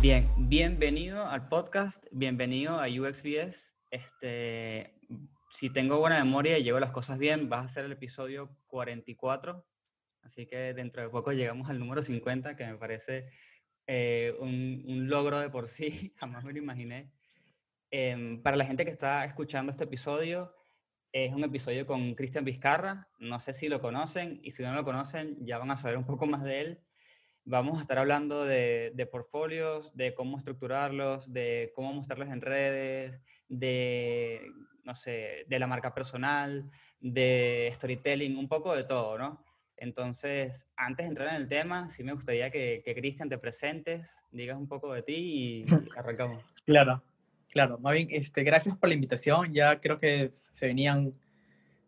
Bien, 0.00 0.30
bienvenido 0.36 1.26
al 1.26 1.48
podcast, 1.48 2.06
bienvenido 2.12 2.78
a 2.78 2.86
UXBS. 2.86 3.74
Este, 3.90 4.94
si 5.52 5.70
tengo 5.70 5.98
buena 5.98 6.22
memoria 6.22 6.56
y 6.56 6.62
llevo 6.62 6.78
las 6.78 6.92
cosas 6.92 7.18
bien, 7.18 7.48
vas 7.48 7.64
a 7.64 7.68
ser 7.68 7.84
el 7.84 7.92
episodio 7.92 8.56
44. 8.68 9.66
Así 10.22 10.46
que 10.46 10.72
dentro 10.72 11.02
de 11.02 11.08
poco 11.08 11.32
llegamos 11.32 11.68
al 11.68 11.80
número 11.80 12.00
50, 12.00 12.54
que 12.54 12.66
me 12.66 12.76
parece 12.76 13.28
eh, 13.88 14.36
un, 14.38 14.84
un 14.86 15.08
logro 15.08 15.40
de 15.40 15.50
por 15.50 15.66
sí, 15.66 16.14
jamás 16.16 16.44
me 16.44 16.52
lo 16.52 16.58
imaginé. 16.60 17.10
Em, 17.90 18.42
para 18.42 18.56
la 18.56 18.64
gente 18.64 18.84
que 18.84 18.90
está 18.90 19.24
escuchando 19.24 19.72
este 19.72 19.84
episodio, 19.84 20.54
es 21.12 21.32
un 21.34 21.42
episodio 21.42 21.86
con 21.86 22.14
Cristian 22.14 22.44
Vizcarra. 22.44 23.08
No 23.18 23.40
sé 23.40 23.52
si 23.52 23.68
lo 23.68 23.80
conocen 23.80 24.40
y 24.44 24.52
si 24.52 24.62
no 24.62 24.72
lo 24.72 24.84
conocen, 24.84 25.36
ya 25.44 25.58
van 25.58 25.70
a 25.72 25.76
saber 25.76 25.96
un 25.96 26.04
poco 26.04 26.26
más 26.26 26.44
de 26.44 26.60
él. 26.60 26.80
Vamos 27.44 27.78
a 27.78 27.82
estar 27.82 27.98
hablando 27.98 28.44
de, 28.44 28.92
de 28.94 29.06
portfolios, 29.06 29.94
de 29.96 30.14
cómo 30.14 30.38
estructurarlos, 30.38 31.32
de 31.32 31.72
cómo 31.74 31.92
mostrarlos 31.92 32.28
en 32.28 32.42
redes, 32.42 33.20
de, 33.48 34.52
no 34.84 34.94
sé, 34.94 35.46
de 35.48 35.58
la 35.58 35.66
marca 35.66 35.92
personal, 35.92 36.70
de 37.00 37.70
storytelling, 37.74 38.36
un 38.36 38.48
poco 38.48 38.76
de 38.76 38.84
todo, 38.84 39.18
¿no? 39.18 39.44
Entonces, 39.76 40.68
antes 40.76 41.06
de 41.06 41.08
entrar 41.08 41.28
en 41.30 41.36
el 41.36 41.48
tema, 41.48 41.88
sí 41.88 42.04
me 42.04 42.12
gustaría 42.12 42.50
que, 42.50 42.82
que 42.84 42.94
Cristian 42.94 43.30
te 43.30 43.38
presentes, 43.38 44.22
digas 44.30 44.58
un 44.58 44.68
poco 44.68 44.92
de 44.92 45.02
ti 45.02 45.14
y 45.16 45.66
arrancamos. 45.96 46.44
Claro, 46.66 47.02
claro. 47.50 47.78
Más 47.78 47.94
bien, 47.94 48.08
este, 48.10 48.42
gracias 48.42 48.76
por 48.76 48.88
la 48.88 48.94
invitación. 48.94 49.52
Ya 49.52 49.80
creo 49.80 49.98
que 49.98 50.30
se 50.32 50.66
venían 50.66 51.12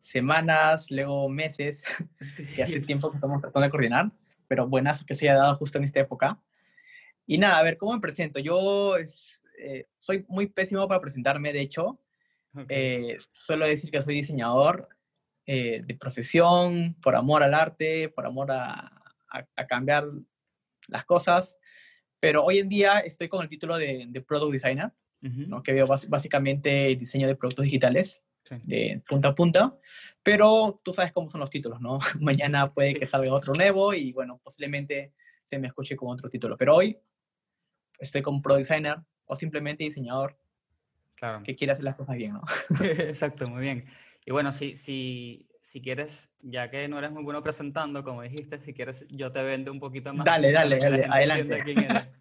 semanas, 0.00 0.90
luego 0.90 1.28
meses, 1.28 1.84
que 2.56 2.62
hace 2.62 2.80
tiempo 2.80 3.10
que 3.10 3.16
estamos 3.16 3.40
tratando 3.40 3.64
de 3.64 3.70
coordinar, 3.70 4.10
pero 4.48 4.66
buenas 4.68 5.04
que 5.04 5.14
se 5.14 5.28
haya 5.28 5.38
dado 5.38 5.54
justo 5.54 5.78
en 5.78 5.84
esta 5.84 6.00
época. 6.00 6.40
Y 7.26 7.38
nada, 7.38 7.58
a 7.58 7.62
ver, 7.62 7.78
¿cómo 7.78 7.94
me 7.94 8.00
presento? 8.00 8.38
Yo 8.40 8.96
es, 8.96 9.42
eh, 9.58 9.86
soy 9.98 10.24
muy 10.28 10.46
pésimo 10.48 10.86
para 10.88 11.00
presentarme, 11.00 11.52
de 11.52 11.60
hecho. 11.60 12.00
Ok. 12.54 12.66
Eh, 12.68 13.16
suelo 13.30 13.66
decir 13.66 13.90
que 13.90 14.02
soy 14.02 14.14
diseñador 14.16 14.88
eh, 15.46 15.82
de 15.86 15.94
profesión, 15.94 16.94
por 17.00 17.16
amor 17.16 17.42
al 17.42 17.54
arte, 17.54 18.08
por 18.08 18.26
amor 18.26 18.50
a, 18.50 18.72
a- 19.30 19.46
a 19.56 19.66
cambiar 19.66 20.04
las 20.88 21.04
cosas, 21.04 21.58
pero 22.20 22.44
hoy 22.44 22.58
en 22.58 22.68
día 22.68 22.98
estoy 23.00 23.28
con 23.28 23.42
el 23.42 23.48
título 23.48 23.76
de, 23.76 24.04
de 24.08 24.20
Product 24.20 24.52
Designer. 24.52 24.92
Ujú, 25.22 25.42
¿no? 25.46 25.62
que 25.62 25.72
veo 25.72 25.86
básicamente 25.86 26.96
diseño 26.96 27.28
de 27.28 27.36
productos 27.36 27.64
digitales 27.64 28.24
sí. 28.44 28.56
de 28.64 29.02
punta 29.08 29.28
a 29.28 29.34
punta, 29.34 29.78
pero 30.22 30.80
tú 30.82 30.92
sabes 30.92 31.12
cómo 31.12 31.28
son 31.28 31.40
los 31.40 31.50
títulos, 31.50 31.80
¿no? 31.80 31.98
Mañana 32.20 32.72
puede 32.72 32.94
que 32.94 33.06
salga 33.06 33.32
otro 33.32 33.54
nuevo 33.54 33.94
y 33.94 34.12
bueno, 34.12 34.40
posiblemente 34.42 35.12
se 35.46 35.58
me 35.58 35.68
escuche 35.68 35.96
con 35.96 36.10
otro 36.10 36.28
título, 36.28 36.56
pero 36.56 36.74
hoy 36.74 36.98
estoy 37.98 38.22
como 38.22 38.42
product 38.42 38.68
designer 38.68 38.96
o 39.26 39.36
simplemente 39.36 39.84
diseñador 39.84 40.36
Claro. 41.22 41.44
que 41.44 41.54
quiere 41.54 41.72
hacer 41.72 41.84
las 41.84 41.94
cosas 41.94 42.16
bien, 42.16 42.32
¿no? 42.32 42.42
Exacto, 42.80 43.48
muy 43.48 43.62
bien. 43.62 43.84
Y 44.26 44.32
bueno, 44.32 44.50
si, 44.50 44.74
si, 44.74 45.48
si 45.60 45.80
quieres, 45.80 46.32
ya 46.40 46.68
que 46.68 46.88
no 46.88 46.98
eres 46.98 47.12
muy 47.12 47.22
bueno 47.22 47.44
presentando, 47.44 48.02
como 48.02 48.22
dijiste, 48.22 48.58
si 48.58 48.74
quieres, 48.74 49.06
yo 49.08 49.30
te 49.30 49.40
vendo 49.42 49.70
un 49.70 49.78
poquito 49.78 50.12
más. 50.12 50.24
Dale, 50.24 50.50
dale, 50.50 50.78
dale, 50.80 51.04
adelante. 51.04 51.62
quién 51.62 51.78
eres. 51.78 52.14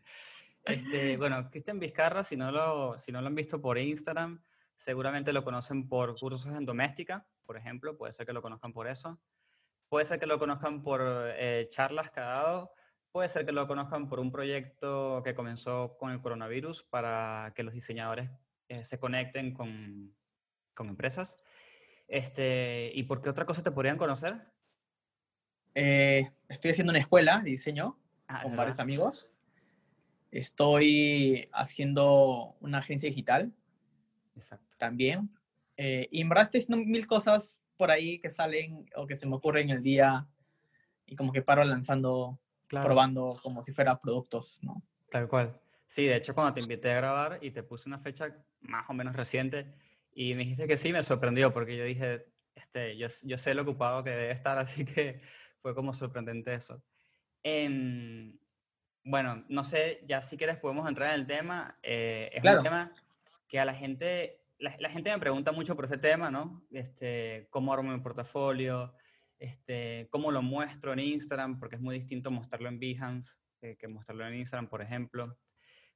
Este, 0.66 1.18
bueno, 1.18 1.50
Cristian 1.50 1.80
Vizcarra, 1.80 2.24
si 2.24 2.38
no, 2.38 2.52
lo, 2.52 2.98
si 2.98 3.12
no 3.12 3.22
lo 3.22 3.28
han 3.28 3.36
visto 3.36 3.60
por 3.62 3.78
Instagram, 3.78 4.44
seguramente 4.76 5.34
lo 5.34 5.44
conocen 5.44 5.88
por 5.88 6.18
cursos 6.20 6.54
en 6.56 6.66
doméstica, 6.66 7.28
por 7.46 7.58
ejemplo, 7.58 7.98
puede 7.98 8.14
ser 8.14 8.26
que 8.26 8.34
lo 8.34 8.42
conozcan 8.42 8.72
por 8.74 8.88
eso. 8.88 9.20
Puede 9.90 10.06
ser 10.06 10.20
que 10.20 10.26
lo 10.26 10.40
conozcan 10.40 10.84
por 10.84 11.02
eh, 11.04 11.68
charlas 11.70 12.12
que 12.12 12.22
ha 12.22 12.26
dado, 12.26 12.74
puede 13.12 13.28
ser 13.28 13.46
que 13.46 13.52
lo 13.52 13.68
conozcan 13.68 14.08
por 14.08 14.20
un 14.22 14.32
proyecto 14.32 15.22
que 15.24 15.36
comenzó 15.36 15.98
con 15.98 16.12
el 16.12 16.22
coronavirus 16.22 16.84
para 16.84 17.52
que 17.56 17.64
los 17.64 17.74
diseñadores 17.74 18.30
eh, 18.70 18.86
se 18.86 19.00
conecten 19.00 19.54
con, 19.54 20.16
con 20.74 20.88
empresas. 20.88 21.38
Este, 22.08 22.92
¿Y 22.94 23.04
por 23.04 23.22
qué 23.22 23.30
otra 23.30 23.46
cosa 23.46 23.64
te 23.64 23.72
podrían 23.72 23.98
conocer? 23.98 24.40
Eh, 25.76 26.32
estoy 26.48 26.72
haciendo 26.72 26.92
una 26.92 27.00
escuela 27.00 27.40
de 27.40 27.50
diseño 27.50 27.98
Ah, 28.28 28.44
con 28.44 28.52
¿verdad? 28.52 28.58
varios 28.64 28.80
amigos. 28.80 29.34
Estoy 30.32 31.50
haciendo 31.52 32.56
una 32.62 32.80
agencia 32.80 33.08
digital 33.10 33.54
Exacto. 34.36 34.76
también. 34.78 35.30
Eh, 35.78 36.08
y 36.12 36.22
en 36.22 36.30
verdad 36.30 36.46
estoy 36.46 36.62
haciendo 36.62 36.86
mil 36.86 37.06
cosas 37.06 37.60
por 37.78 37.92
ahí 37.92 38.20
que 38.20 38.30
salen 38.30 38.86
o 38.96 39.08
que 39.08 39.18
se 39.18 39.26
me 39.26 39.36
ocurren 39.36 39.70
en 39.70 39.78
el 39.78 39.84
día 39.84 40.28
y 41.06 41.16
como 41.16 41.32
que 41.32 41.42
paro 41.42 41.64
lanzando, 41.64 42.40
Claro, 42.68 42.86
probando 42.86 43.38
como 43.44 43.64
si 43.64 43.74
fuera 43.74 44.00
productos, 44.00 44.60
¿no? 44.62 44.82
tal 45.10 45.28
cual. 45.28 45.60
Sí, 45.88 46.06
de 46.06 46.16
hecho, 46.16 46.34
cuando 46.34 46.54
te 46.54 46.62
invité 46.62 46.92
a 46.92 46.96
grabar 46.96 47.40
y 47.42 47.52
te 47.52 47.64
puse 47.64 47.90
una 47.90 48.00
fecha 48.00 48.46
más 48.62 48.90
o 48.90 48.94
menos 48.94 49.14
reciente 49.14 49.74
y 50.14 50.36
me 50.36 50.44
dijiste 50.44 50.68
que 50.68 50.78
sí, 50.78 50.94
me 50.94 51.04
sorprendió 51.04 51.54
porque 51.54 51.76
yo 51.76 51.84
dije, 51.84 52.28
este, 52.56 52.98
yo, 52.98 53.08
yo 53.24 53.38
sé 53.38 53.54
lo 53.54 53.64
ocupado 53.64 54.04
que 54.04 54.12
debe 54.12 54.32
estar, 54.32 54.58
así 54.60 54.86
que 54.86 55.22
fue 55.62 55.76
como 55.76 55.94
sorprendente 55.94 56.54
eso. 56.54 56.82
Em, 57.44 58.38
bueno, 59.04 59.44
no 59.50 59.64
sé, 59.64 60.04
ya 60.08 60.22
si 60.22 60.38
quieres 60.38 60.58
podemos 60.58 60.88
entrar 60.88 61.14
en 61.14 61.22
el 61.22 61.28
tema. 61.28 61.78
eh, 61.84 62.30
es 62.34 62.42
Claro. 62.42 62.60
un 62.60 62.64
tema 62.64 62.92
que 63.48 63.60
a 63.60 63.66
la 63.66 63.74
gente, 63.74 64.42
la, 64.60 64.76
la 64.80 64.90
gente 64.90 65.12
me 65.12 65.20
pregunta 65.20 65.52
mucho 65.52 65.76
por 65.76 65.86
ese 65.86 65.98
tema, 65.98 66.30
¿no? 66.32 66.64
Este, 66.72 67.48
cómo 67.50 67.74
armo 67.74 67.92
mi 67.92 68.00
portafolio, 68.00 68.94
este, 69.40 70.08
cómo 70.12 70.32
lo 70.32 70.42
muestro 70.42 70.94
en 70.94 71.00
Instagram, 71.00 71.60
porque 71.60 71.76
es 71.76 71.82
muy 71.82 71.96
distinto 71.98 72.30
mostrarlo 72.32 72.70
en 72.70 72.80
Behance 72.80 73.40
eh, 73.62 73.76
que 73.78 73.88
mostrarlo 73.88 74.28
en 74.28 74.36
Instagram, 74.36 74.68
por 74.70 74.82
ejemplo. 74.82 75.38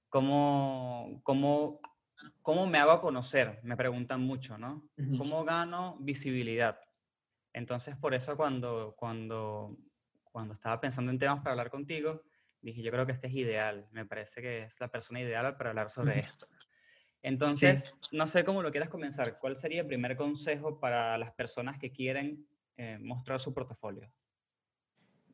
¿Cómo, 0.10 1.20
cómo, 1.24 1.80
cómo 2.42 2.66
me 2.68 2.78
hago 2.78 2.92
a 2.92 3.02
conocer? 3.02 3.60
Me 3.64 3.76
preguntan 3.76 4.22
mucho, 4.22 4.58
¿no? 4.58 4.88
¿Cómo 5.18 5.44
gano 5.44 5.98
visibilidad? 6.00 6.80
Entonces, 7.54 7.96
por 7.98 8.14
eso 8.14 8.36
cuando, 8.38 8.96
cuando, 8.98 9.76
cuando 10.32 10.54
estaba 10.54 10.80
pensando 10.82 11.12
en 11.12 11.20
temas 11.20 11.40
para 11.40 11.52
hablar 11.52 11.70
contigo, 11.70 12.24
dije, 12.66 12.82
yo 12.82 12.92
creo 12.92 13.06
que 13.06 13.12
este 13.12 13.28
es 13.28 13.34
ideal, 13.34 13.88
me 13.92 14.06
parece 14.06 14.42
que 14.42 14.64
es 14.64 14.80
la 14.80 14.88
persona 14.88 15.22
ideal 15.22 15.56
para 15.56 15.70
hablar 15.70 15.92
sobre 15.92 16.20
esto. 16.20 16.48
Entonces, 17.22 17.92
no 18.12 18.28
sé 18.28 18.44
cómo 18.44 18.62
lo 18.62 18.72
quieras 18.72 18.90
comenzar. 18.90 19.40
¿Cuál 19.40 19.58
sería 19.58 19.82
el 19.82 19.88
primer 19.88 20.16
consejo 20.16 20.80
para 20.80 21.18
las 21.18 21.32
personas 21.32 21.80
que 21.80 21.92
quieren 21.92 22.48
eh, 22.78 22.98
mostrar 23.00 23.40
su 23.40 23.54
portafolio? 23.54 24.12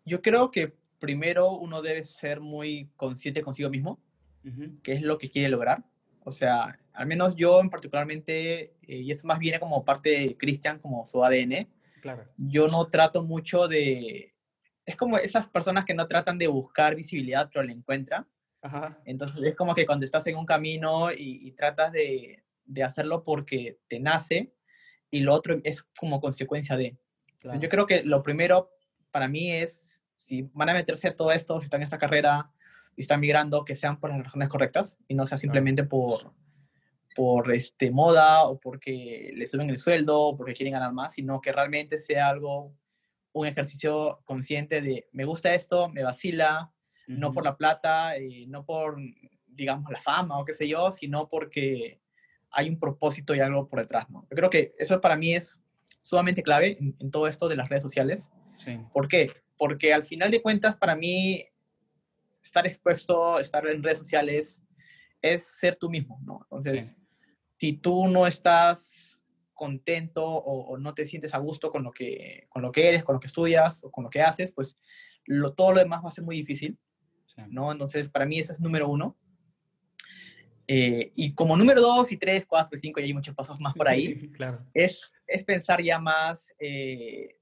Yo 0.05 0.21
creo 0.21 0.51
que 0.51 0.73
primero 0.99 1.51
uno 1.51 1.81
debe 1.81 2.03
ser 2.03 2.39
muy 2.39 2.89
consciente 2.95 3.41
consigo 3.41 3.69
mismo, 3.69 3.99
Ujú, 4.43 4.79
qué 4.81 4.93
es 4.93 5.01
lo 5.01 5.17
que 5.17 5.29
quiere 5.29 5.49
lograr. 5.49 5.83
O 6.23 6.31
sea, 6.31 6.79
al 6.93 7.07
menos 7.07 7.35
yo 7.35 7.59
en 7.59 7.69
particularmente, 7.69 8.73
eh, 8.81 8.97
y 8.97 9.11
eso 9.11 9.27
más 9.27 9.39
viene 9.39 9.59
como 9.59 9.83
parte 9.83 10.09
de 10.09 10.37
Christian, 10.37 10.79
como 10.79 11.05
su 11.05 11.23
ADN, 11.23 11.67
Claro. 12.01 12.25
yo 12.37 12.67
no 12.67 12.87
trato 12.87 13.21
mucho 13.21 13.67
de... 13.67 14.30
Es 14.85 14.95
como 14.95 15.17
esas 15.17 15.47
personas 15.47 15.85
que 15.85 15.93
no 15.93 16.07
tratan 16.07 16.37
de 16.37 16.47
buscar 16.47 16.95
visibilidad, 16.95 17.49
pero 17.51 17.63
la 17.63 17.71
encuentran. 17.71 18.27
Ajá. 18.61 18.99
Entonces 19.05 19.41
es 19.43 19.55
como 19.55 19.73
que 19.75 19.85
cuando 19.85 20.05
estás 20.05 20.25
en 20.27 20.37
un 20.37 20.45
camino 20.45 21.11
y, 21.11 21.47
y 21.47 21.51
tratas 21.51 21.91
de, 21.91 22.43
de 22.65 22.83
hacerlo 22.83 23.23
porque 23.23 23.79
te 23.87 23.99
nace 23.99 24.53
y 25.09 25.19
lo 25.19 25.33
otro 25.33 25.59
es 25.63 25.83
como 25.99 26.21
consecuencia 26.21 26.77
de. 26.77 26.97
Entonces, 27.33 27.59
yo 27.59 27.69
creo 27.69 27.85
que 27.85 28.03
lo 28.03 28.23
primero 28.23 28.69
para 29.11 29.27
mí 29.27 29.51
es, 29.51 30.01
si 30.15 30.43
van 30.53 30.69
a 30.69 30.73
meterse 30.73 31.09
a 31.09 31.15
todo 31.15 31.31
esto, 31.31 31.59
si 31.59 31.65
están 31.65 31.81
en 31.81 31.85
esta 31.85 31.97
carrera 31.97 32.51
y 32.95 33.01
están 33.01 33.19
migrando, 33.19 33.65
que 33.65 33.75
sean 33.75 33.99
por 33.99 34.09
las 34.11 34.23
razones 34.23 34.47
correctas 34.47 34.97
y 35.07 35.15
no 35.15 35.25
sea 35.25 35.37
simplemente 35.37 35.83
por, 35.83 36.33
por 37.15 37.51
este, 37.53 37.91
moda 37.91 38.43
o 38.43 38.59
porque 38.59 39.31
les 39.35 39.51
suben 39.51 39.69
el 39.69 39.77
sueldo 39.77 40.19
o 40.21 40.35
porque 40.35 40.53
quieren 40.53 40.73
ganar 40.73 40.93
más, 40.93 41.13
sino 41.13 41.41
que 41.41 41.51
realmente 41.51 41.97
sea 41.97 42.29
algo, 42.29 42.73
un 43.33 43.47
ejercicio 43.47 44.21
consciente 44.25 44.81
de 44.81 45.07
me 45.11 45.25
gusta 45.25 45.53
esto, 45.53 45.89
me 45.89 46.03
vacila, 46.03 46.71
no 47.07 47.33
por 47.33 47.43
la 47.43 47.57
plata, 47.57 48.15
eh, 48.15 48.45
no 48.47 48.65
por 48.65 48.97
digamos, 49.47 49.91
la 49.91 50.01
fama 50.01 50.39
o 50.39 50.45
qué 50.45 50.53
sé 50.53 50.67
yo, 50.67 50.91
sino 50.91 51.27
porque 51.27 51.99
hay 52.51 52.69
un 52.69 52.79
propósito 52.79 53.35
y 53.35 53.39
algo 53.39 53.67
por 53.67 53.79
detrás, 53.79 54.09
¿no? 54.09 54.25
Yo 54.29 54.35
creo 54.35 54.49
que 54.49 54.73
eso 54.77 54.99
para 55.01 55.15
mí 55.15 55.33
es 55.33 55.61
sumamente 56.01 56.41
clave 56.41 56.77
en, 56.79 56.95
en 56.99 57.11
todo 57.11 57.27
esto 57.27 57.47
de 57.47 57.55
las 57.55 57.69
redes 57.69 57.83
sociales. 57.83 58.31
Sí. 58.57 58.79
¿Por 58.93 59.07
qué? 59.07 59.31
Porque 59.57 59.93
al 59.93 60.03
final 60.03 60.31
de 60.31 60.41
cuentas, 60.41 60.75
para 60.75 60.95
mí, 60.95 61.45
estar 62.43 62.65
expuesto, 62.65 63.39
estar 63.39 63.65
en 63.67 63.83
redes 63.83 63.99
sociales, 63.99 64.61
es 65.21 65.45
ser 65.45 65.75
tú 65.75 65.89
mismo, 65.89 66.19
¿no? 66.23 66.39
Entonces, 66.43 66.87
Sí. 66.87 66.93
si 67.57 67.73
tú 67.73 68.07
no 68.07 68.25
estás 68.25 69.10
contento 69.61 70.25
o, 70.25 70.73
o 70.73 70.77
no 70.79 70.95
te 70.95 71.05
sientes 71.05 71.35
a 71.35 71.37
gusto 71.37 71.69
con 71.69 71.83
lo, 71.83 71.91
que, 71.91 72.47
con 72.49 72.63
lo 72.63 72.71
que 72.71 72.87
eres, 72.87 73.03
con 73.03 73.13
lo 73.13 73.19
que 73.19 73.27
estudias 73.27 73.83
o 73.83 73.91
con 73.91 74.03
lo 74.03 74.09
que 74.09 74.19
haces, 74.19 74.51
pues 74.51 74.79
lo, 75.25 75.53
todo 75.53 75.73
lo 75.73 75.77
demás 75.77 76.03
va 76.03 76.07
a 76.07 76.11
ser 76.11 76.23
muy 76.23 76.35
difícil, 76.35 76.79
sí. 77.27 77.43
¿no? 77.47 77.71
Entonces, 77.71 78.09
para 78.09 78.25
mí 78.25 78.39
ese 78.39 78.53
es 78.53 78.59
número 78.59 78.89
uno. 78.89 79.15
Eh, 80.67 81.11
y 81.15 81.35
como 81.35 81.55
número 81.55 81.79
dos 81.79 82.11
y 82.11 82.17
tres, 82.17 82.47
cuatro 82.47 82.75
y 82.75 82.81
cinco, 82.81 82.99
y 82.99 83.03
hay 83.03 83.13
muchos 83.13 83.35
pasos 83.35 83.59
más 83.59 83.75
por 83.75 83.87
ahí, 83.87 84.31
claro. 84.35 84.65
es, 84.73 85.11
es 85.27 85.43
pensar 85.43 85.79
ya 85.83 85.99
más, 85.99 86.55
eh, 86.57 87.37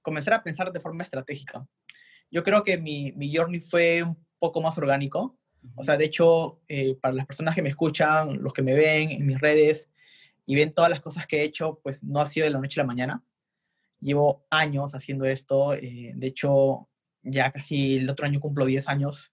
comenzar 0.00 0.34
a 0.34 0.42
pensar 0.42 0.72
de 0.72 0.80
forma 0.80 1.04
estratégica. 1.04 1.64
Yo 2.28 2.42
creo 2.42 2.64
que 2.64 2.76
mi, 2.76 3.12
mi 3.12 3.32
journey 3.32 3.60
fue 3.60 4.02
un 4.02 4.18
poco 4.40 4.60
más 4.60 4.76
orgánico. 4.78 5.38
O 5.76 5.84
sea, 5.84 5.96
de 5.96 6.06
hecho, 6.06 6.60
eh, 6.66 6.96
para 7.00 7.14
las 7.14 7.26
personas 7.26 7.54
que 7.54 7.62
me 7.62 7.68
escuchan, 7.68 8.42
los 8.42 8.52
que 8.52 8.62
me 8.62 8.74
ven 8.74 9.12
en 9.12 9.24
mis 9.24 9.40
redes 9.40 9.91
y 10.46 10.54
ven 10.54 10.72
todas 10.72 10.90
las 10.90 11.00
cosas 11.00 11.26
que 11.26 11.40
he 11.40 11.44
hecho, 11.44 11.80
pues 11.82 12.02
no 12.02 12.20
ha 12.20 12.26
sido 12.26 12.44
de 12.44 12.50
la 12.50 12.58
noche 12.58 12.80
a 12.80 12.84
la 12.84 12.86
mañana. 12.88 13.22
Llevo 14.00 14.44
años 14.50 14.94
haciendo 14.94 15.24
esto. 15.24 15.74
eh, 15.74 16.12
de 16.14 16.26
hecho, 16.26 16.88
ya 17.22 17.52
casi 17.52 17.96
el 17.98 18.10
otro 18.10 18.26
año 18.26 18.40
cumplo 18.40 18.64
10 18.64 18.88
años 18.88 19.32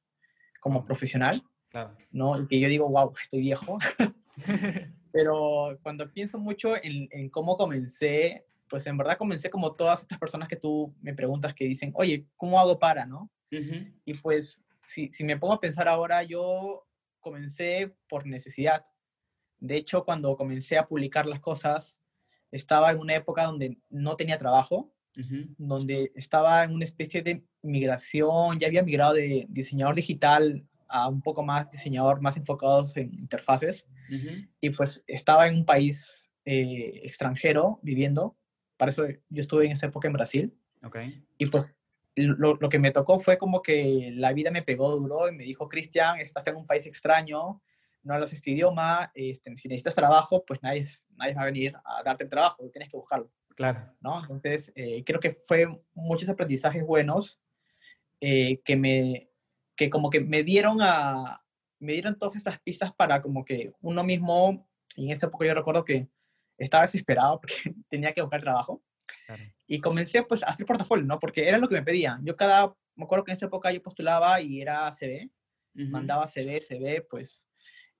como 0.59 0.83
profesional, 0.83 1.41
Claro. 1.69 1.95
¿no? 2.11 2.39
Y 2.41 2.47
que 2.47 2.59
yo 2.59 2.67
digo, 2.67 2.89
wow, 2.89 3.13
estoy 3.21 3.41
viejo. 3.41 3.77
Pero 5.11 5.77
cuando 5.81 6.11
pienso 6.11 6.37
mucho 6.39 6.75
en, 6.75 7.07
en 7.11 7.29
cómo 7.29 7.57
comencé, 7.57 8.45
pues 8.67 8.85
en 8.85 8.97
verdad 8.97 9.17
comencé 9.17 9.49
como 9.49 9.73
todas 9.75 10.01
estas 10.01 10.19
personas 10.19 10.47
que 10.47 10.55
tú 10.55 10.93
me 11.01 11.13
preguntas 11.13 11.53
que 11.53 11.65
dicen, 11.65 11.91
oye, 11.95 12.27
¿cómo 12.37 12.59
hago 12.59 12.77
para, 12.77 13.05
no? 13.05 13.31
Ujú. 13.51 13.87
Y 14.05 14.13
pues, 14.15 14.63
si, 14.85 15.11
si 15.11 15.23
me 15.23 15.37
pongo 15.37 15.53
a 15.53 15.59
pensar 15.59 15.87
ahora, 15.87 16.21
yo 16.23 16.85
comencé 17.19 17.95
por 18.07 18.25
necesidad. 18.27 18.85
De 19.59 19.75
hecho, 19.75 20.03
cuando 20.05 20.35
comencé 20.37 20.77
a 20.77 20.87
publicar 20.87 21.25
las 21.25 21.39
cosas, 21.39 21.99
estaba 22.51 22.91
en 22.91 22.99
una 22.99 23.15
época 23.15 23.43
donde 23.43 23.77
no 23.89 24.15
tenía 24.15 24.37
trabajo, 24.37 24.91
donde 25.57 26.13
estaba 26.15 26.63
en 26.63 26.71
una 26.71 26.85
especie 26.85 27.21
de 27.21 27.43
migración, 27.61 28.57
ya 28.57 28.67
había 28.67 28.83
migrado 28.83 29.13
de 29.13 29.45
diseñador 29.49 29.95
digital 29.95 30.65
a 30.87 31.09
un 31.09 31.21
poco 31.21 31.43
más 31.43 31.69
diseñador, 31.69 32.21
más 32.21 32.37
enfocados 32.37 32.95
en 32.95 33.13
interfaces 33.13 33.85
y 34.59 34.69
pues 34.71 35.03
estaba 35.07 35.47
en 35.47 35.55
un 35.55 35.65
país 35.65 36.29
eh, 36.45 37.01
extranjero 37.03 37.79
viviendo. 37.83 38.35
Para 38.77 38.89
eso 38.89 39.03
yo 39.29 39.41
estuve 39.41 39.65
en 39.65 39.73
esa 39.73 39.87
época 39.87 40.07
en 40.07 40.13
Brasil. 40.13 40.53
Y 41.37 41.45
pues 41.47 41.75
lo, 42.15 42.55
lo 42.55 42.69
que 42.69 42.79
me 42.79 42.91
tocó 42.91 43.19
fue 43.19 43.37
como 43.37 43.61
que 43.61 44.11
la 44.15 44.33
vida 44.33 44.51
me 44.51 44.63
pegó 44.63 44.95
duro 44.95 45.29
y 45.29 45.35
me 45.35 45.43
dijo, 45.43 45.69
Cristian, 45.69 46.19
estás 46.19 46.47
en 46.47 46.55
un 46.55 46.65
país 46.65 46.85
extraño, 46.85 47.61
no 48.03 48.13
hablas 48.13 48.33
este 48.33 48.51
idioma, 48.51 49.11
este, 49.13 49.55
si 49.57 49.67
necesitas 49.67 49.95
trabajo, 49.95 50.43
pues 50.45 50.61
nadie, 50.63 50.83
nadie 51.15 51.33
va 51.33 51.41
a 51.41 51.45
venir 51.45 51.75
a 51.83 52.03
darte 52.03 52.23
el 52.23 52.29
trabajo, 52.29 52.69
tienes 52.71 52.89
que 52.89 52.97
buscarlo, 52.97 53.31
Claro. 53.55 53.93
¿no? 53.99 54.21
Entonces, 54.21 54.71
eh, 54.75 55.03
creo 55.03 55.19
que 55.19 55.31
fue 55.45 55.67
muchos 55.93 56.29
aprendizajes 56.29 56.83
buenos 56.85 57.39
eh, 58.21 58.61
que 58.63 58.75
me, 58.75 59.29
que 59.75 59.89
como 59.89 60.09
que 60.09 60.21
me 60.21 60.43
dieron 60.43 60.77
a, 60.81 61.39
me 61.79 61.93
dieron 61.93 62.17
todas 62.17 62.35
estas 62.35 62.59
pistas 62.59 62.93
para 62.93 63.21
como 63.21 63.43
que 63.45 63.71
uno 63.81 64.03
mismo, 64.03 64.67
y 64.95 65.05
en 65.05 65.11
esta 65.11 65.27
época 65.27 65.45
yo 65.45 65.53
recuerdo 65.53 65.85
que 65.85 66.07
estaba 66.57 66.83
desesperado 66.83 67.39
porque 67.39 67.53
tenía 67.89 68.13
que 68.13 68.21
buscar 68.21 68.41
trabajo 68.41 68.81
Claro. 69.25 69.43
y 69.65 69.79
comencé 69.79 70.21
pues 70.23 70.43
a 70.43 70.47
hacer 70.47 70.65
portafolio, 70.65 71.03
¿no? 71.05 71.19
Porque 71.19 71.47
era 71.47 71.57
lo 71.57 71.67
que 71.67 71.75
me 71.75 71.81
pedían. 71.83 72.23
Yo 72.23 72.35
cada, 72.35 72.75
me 72.95 73.05
acuerdo 73.05 73.23
que 73.23 73.31
en 73.31 73.37
esa 73.37 73.47
época 73.47 73.71
yo 73.71 73.81
postulaba 73.81 74.39
y 74.41 74.61
era 74.61 74.91
CV, 74.91 75.31
Ujú. 75.75 75.87
mandaba 75.89 76.27
CV, 76.27 76.61
CV, 76.61 77.01
pues, 77.09 77.45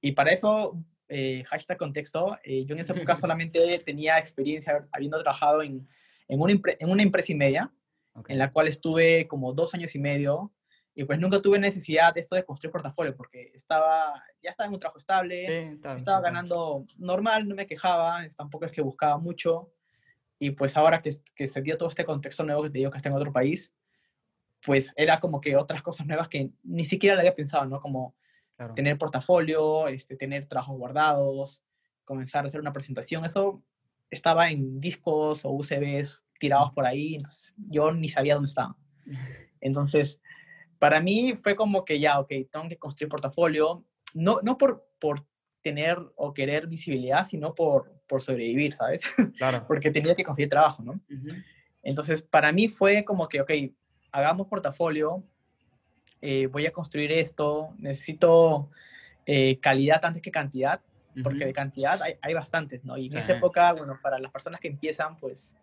y 0.01 0.11
para 0.13 0.31
eso, 0.31 0.77
eh, 1.07 1.43
hashtag 1.47 1.77
contexto, 1.77 2.37
eh, 2.43 2.65
yo 2.65 2.75
en 2.75 2.81
esa 2.81 2.93
época 2.93 3.15
solamente 3.15 3.79
tenía 3.85 4.17
experiencia 4.17 4.87
habiendo 4.91 5.17
trabajado 5.19 5.61
en, 5.61 5.87
en, 6.27 6.41
una, 6.41 6.53
en 6.53 6.89
una 6.89 7.03
empresa 7.03 7.31
y 7.31 7.35
media, 7.35 7.71
Ok. 8.13 8.31
en 8.31 8.39
la 8.39 8.51
cual 8.51 8.67
estuve 8.67 9.27
como 9.27 9.53
dos 9.53 9.73
años 9.73 9.95
y 9.95 9.99
medio, 9.99 10.51
y 10.95 11.05
pues 11.05 11.17
nunca 11.19 11.39
tuve 11.39 11.59
necesidad 11.59 12.13
de 12.13 12.19
esto 12.19 12.35
de 12.35 12.43
construir 12.43 12.71
portafolio, 12.71 13.15
porque 13.15 13.51
estaba, 13.53 14.21
ya 14.41 14.49
estaba 14.49 14.67
en 14.67 14.73
un 14.73 14.79
trabajo 14.79 14.97
estable, 14.97 15.43
Sí, 15.43 15.79
tal, 15.79 15.97
estaba 15.97 16.17
tal 16.17 16.23
ganando 16.23 16.85
normal, 16.97 17.47
no 17.47 17.55
me 17.55 17.67
quejaba, 17.67 18.27
tampoco 18.35 18.65
es 18.65 18.71
que 18.71 18.81
buscaba 18.81 19.17
mucho. 19.17 19.71
Y 20.39 20.51
pues 20.51 20.75
ahora 20.75 21.01
que, 21.01 21.11
que 21.35 21.47
se 21.47 21.61
dio 21.61 21.77
todo 21.77 21.87
este 21.89 22.03
contexto 22.03 22.43
nuevo 22.43 22.63
que 22.63 22.69
te 22.69 22.79
digo 22.79 22.91
que 22.91 22.97
está 22.97 23.09
en 23.09 23.15
otro 23.15 23.31
país, 23.31 23.73
pues 24.65 24.93
era 24.97 25.19
como 25.19 25.39
que 25.39 25.55
otras 25.55 25.81
cosas 25.81 26.05
nuevas 26.05 26.27
que 26.27 26.51
ni 26.63 26.83
siquiera 26.83 27.15
le 27.15 27.21
había 27.21 27.35
pensado, 27.35 27.65
¿no? 27.65 27.79
Como 27.79 28.15
Claro. 28.59 28.73
tener 28.73 28.97
portafolio, 28.97 29.87
este, 29.87 30.17
tener 30.17 30.45
trabajos 30.45 30.77
guardados, 30.77 31.63
comenzar 32.03 32.43
a 32.43 32.49
hacer 32.49 32.59
una 32.59 32.73
presentación, 32.73 33.23
eso 33.23 33.63
estaba 34.09 34.49
en 34.49 34.81
discos 34.81 35.45
o 35.45 35.51
UCBs 35.51 36.25
tirados 36.41 36.71
por 36.71 36.85
ahí, 36.85 37.23
yo 37.69 37.93
ni 37.93 38.09
sabía 38.09 38.33
dónde 38.33 38.49
estaban. 38.49 38.75
Entonces, 39.61 40.19
para 40.77 40.99
mí 40.99 41.35
fue 41.41 41.55
como 41.55 41.85
que 41.85 42.01
ya, 42.01 42.19
ok, 42.19 42.33
tengo 42.51 42.67
que 42.67 42.77
construir 42.77 43.07
portafolio, 43.07 43.85
no, 44.13 44.41
no 44.43 44.57
por, 44.57 44.85
por 44.99 45.25
tener 45.61 45.97
o 46.17 46.33
querer 46.33 46.67
visibilidad, 46.67 47.25
sino 47.25 47.55
por, 47.55 48.01
por 48.07 48.21
sobrevivir, 48.21 48.73
¿sabes? 48.73 49.01
Claro. 49.37 49.63
Porque 49.69 49.89
tenía 49.89 50.15
que 50.15 50.25
conseguir 50.25 50.49
trabajo, 50.49 50.83
¿no? 50.83 50.99
Ujú. 51.09 51.29
Entonces, 51.81 52.23
para 52.23 52.51
mí 52.51 52.67
fue 52.67 53.05
como 53.05 53.29
que, 53.29 53.39
ok, 53.39 53.51
hagamos 54.11 54.47
portafolio, 54.47 55.23
eh, 56.21 56.47
voy 56.47 56.65
a 56.65 56.71
construir 56.71 57.11
esto, 57.11 57.73
necesito 57.77 58.69
eh, 59.25 59.59
calidad 59.59 60.03
antes 60.05 60.21
que 60.21 60.31
cantidad, 60.31 60.81
porque 61.23 61.45
de 61.45 61.53
cantidad 61.53 62.01
hay, 62.01 62.13
hay 62.21 62.33
bastantes, 62.33 62.83
¿no? 62.85 62.97
Y 62.97 63.07
en 63.07 63.11
Sí. 63.11 63.17
esa 63.19 63.33
época, 63.33 63.73
bueno, 63.73 63.97
para 64.01 64.19
las 64.19 64.31
personas 64.31 64.59
que 64.59 64.67
empiezan, 64.69 65.17
pues 65.17 65.53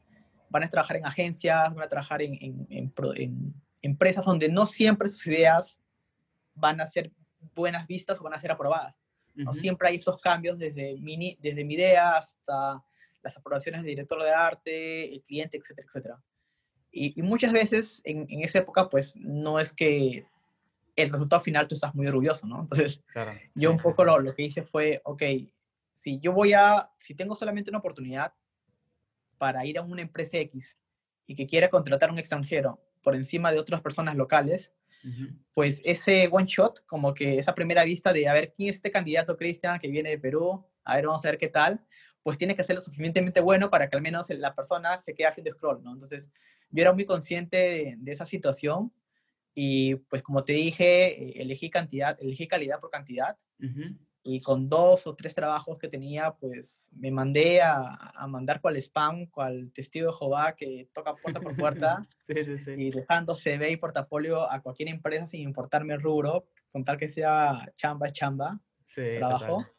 van 0.51 0.65
a 0.65 0.69
trabajar 0.69 0.97
en 0.99 1.07
agencias, 1.07 1.75
van 1.75 1.85
a 1.85 1.89
trabajar 1.89 2.21
en, 2.23 2.35
en- 2.41 2.67
en 2.71 2.93
en 3.17 3.55
empresas 3.83 4.25
donde 4.25 4.49
no 4.49 4.67
siempre 4.67 5.09
sus 5.09 5.27
ideas 5.29 5.81
van 6.55 6.81
a 6.81 6.87
ser 6.87 7.11
buenas 7.55 7.87
vistas 7.87 8.19
o 8.21 8.25
van 8.25 8.35
a 8.35 8.39
ser 8.39 8.51
aprobadas. 8.51 8.95
¿no? 9.35 9.51
Ujú. 9.51 9.61
Siempre 9.61 9.89
hay 9.89 9.97
estos 9.97 10.21
cambios 10.21 10.59
desde 10.59 10.97
mi, 10.97 11.37
desde 11.41 11.65
mi 11.65 11.75
idea 11.75 12.17
hasta 12.17 12.83
las 13.23 13.37
aprobaciones 13.37 13.81
del 13.83 13.91
director 13.91 14.23
de 14.23 14.31
arte, 14.31 15.13
el 15.13 15.23
cliente, 15.23 15.57
etcétera, 15.59 15.87
etcétera. 15.89 16.23
Y, 16.91 17.19
y 17.19 17.23
muchas 17.23 17.53
veces 17.53 18.01
en, 18.05 18.27
en 18.29 18.41
esa 18.43 18.59
época, 18.59 18.89
pues 18.89 19.17
no 19.17 19.59
es 19.61 19.73
que 19.73 20.27
el 20.97 21.11
resultado 21.11 21.41
final 21.41 21.69
tú 21.69 21.75
estás 21.75 21.95
muy 21.95 22.07
orgulloso, 22.07 22.47
¿no? 22.47 22.63
Entonces, 22.63 23.03
Claro. 23.13 23.33
yo 23.55 23.69
Sí, 23.71 23.75
un 23.77 23.77
poco 23.79 24.03
sí. 24.03 24.07
lo, 24.07 24.19
lo 24.19 24.35
que 24.35 24.43
hice 24.43 24.63
fue, 24.63 25.01
ok, 25.05 25.23
si 25.93 26.19
yo 26.19 26.33
voy 26.33 26.53
a, 26.55 26.91
si 26.99 27.15
tengo 27.15 27.35
solamente 27.37 27.71
una 27.71 27.79
oportunidad 27.79 28.33
para 29.39 29.65
ir 29.67 29.79
a 29.79 29.83
una 29.83 30.03
empresa 30.03 30.39
X 30.39 30.77
y 31.27 31.35
que 31.35 31.47
quiera 31.47 31.69
contratar 31.69 32.09
a 32.09 32.13
un 32.13 32.19
extranjero 32.19 32.81
por 33.03 33.15
encima 33.15 33.53
de 33.53 33.59
otras 33.59 33.83
personas 33.83 34.17
locales, 34.17 34.73
Ujú. 35.05 35.29
pues 35.53 35.81
ese 35.85 36.29
one 36.33 36.47
shot, 36.47 36.85
como 36.87 37.15
que 37.15 37.39
esa 37.39 37.55
primera 37.55 37.85
vista 37.85 38.13
de 38.13 38.27
a 38.29 38.33
ver 38.33 38.53
quién 38.53 38.71
es 38.71 38.77
este 38.77 38.91
candidato 38.91 39.37
Cristian 39.37 39.79
que 39.79 39.89
viene 39.89 40.11
de 40.11 40.19
Perú, 40.19 40.67
a 40.85 40.97
ver, 40.97 41.07
vamos 41.07 41.25
a 41.25 41.31
ver 41.31 41.39
qué 41.39 41.49
tal, 41.49 41.85
pues 42.23 42.39
tiene 42.39 42.57
que 42.57 42.65
ser 42.65 42.77
lo 42.77 42.83
suficientemente 42.83 43.41
bueno 43.41 43.71
para 43.71 43.89
que 43.89 43.97
al 43.97 44.03
menos 44.03 44.29
la 44.31 44.55
persona 44.55 44.99
se 44.99 45.15
quede 45.15 45.29
haciendo 45.29 45.53
scroll, 45.53 45.83
¿no? 45.85 45.93
Entonces, 45.93 46.31
yo 46.71 46.83
era 46.83 46.93
muy 46.93 47.05
consciente 47.05 47.57
de, 47.57 47.95
de 47.99 48.13
esa 48.13 48.27
situación 48.27 48.93
y 49.59 49.95
pues 49.95 50.23
como 50.23 50.45
te 50.45 50.53
dije, 50.53 51.41
elegí 51.41 51.71
cantidad, 51.71 52.17
elegí 52.21 52.47
calidad 52.47 52.79
por 52.79 52.91
cantidad 52.91 53.39
y 54.23 54.41
con 54.41 54.69
dos 54.69 55.07
o 55.07 55.15
tres 55.15 55.35
trabajos 55.35 55.79
que 55.79 55.89
tenía, 55.89 56.33
pues 56.33 56.89
me 56.93 57.11
mandé 57.11 57.63
a, 57.63 57.95
a 58.15 58.27
mandar 58.27 58.61
cual 58.61 58.77
spam, 58.77 59.27
cual 59.27 59.71
testigo 59.73 60.09
de 60.11 60.17
Jehová 60.19 60.55
que 60.55 60.89
toca 60.93 61.15
puerta 61.17 61.41
por 61.41 61.57
puerta 61.57 62.07
Sí, 62.25 62.45
sí, 62.45 62.59
sí. 62.59 62.71
y 62.77 62.91
dejando 62.91 63.35
CV 63.35 63.71
y 63.71 63.77
portafolio 63.79 64.51
a 64.51 64.61
cualquier 64.61 64.91
empresa 64.91 65.27
sin 65.27 65.41
importarme 65.41 65.95
el 65.95 66.03
rubro, 66.03 66.49
con 66.71 66.85
tal 66.85 66.99
que 66.99 67.09
sea 67.09 67.73
chamba, 67.75 68.09
es 68.09 68.13
chamba, 68.13 68.61
Sí, 68.85 69.03
trabajo. 69.17 69.47
total. 69.47 69.73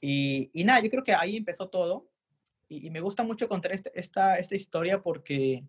Y, 0.00 0.50
y 0.54 0.64
nada, 0.64 0.80
yo 0.80 0.88
creo 0.90 1.04
que 1.04 1.12
ahí 1.14 1.36
empezó 1.36 1.68
todo. 1.68 2.08
Y, 2.68 2.86
y 2.86 2.90
me 2.90 3.00
gusta 3.00 3.22
mucho 3.24 3.46
contar 3.48 3.72
este- 3.72 3.92
esta, 3.98 4.38
esta 4.38 4.54
historia 4.56 5.02
porque 5.02 5.64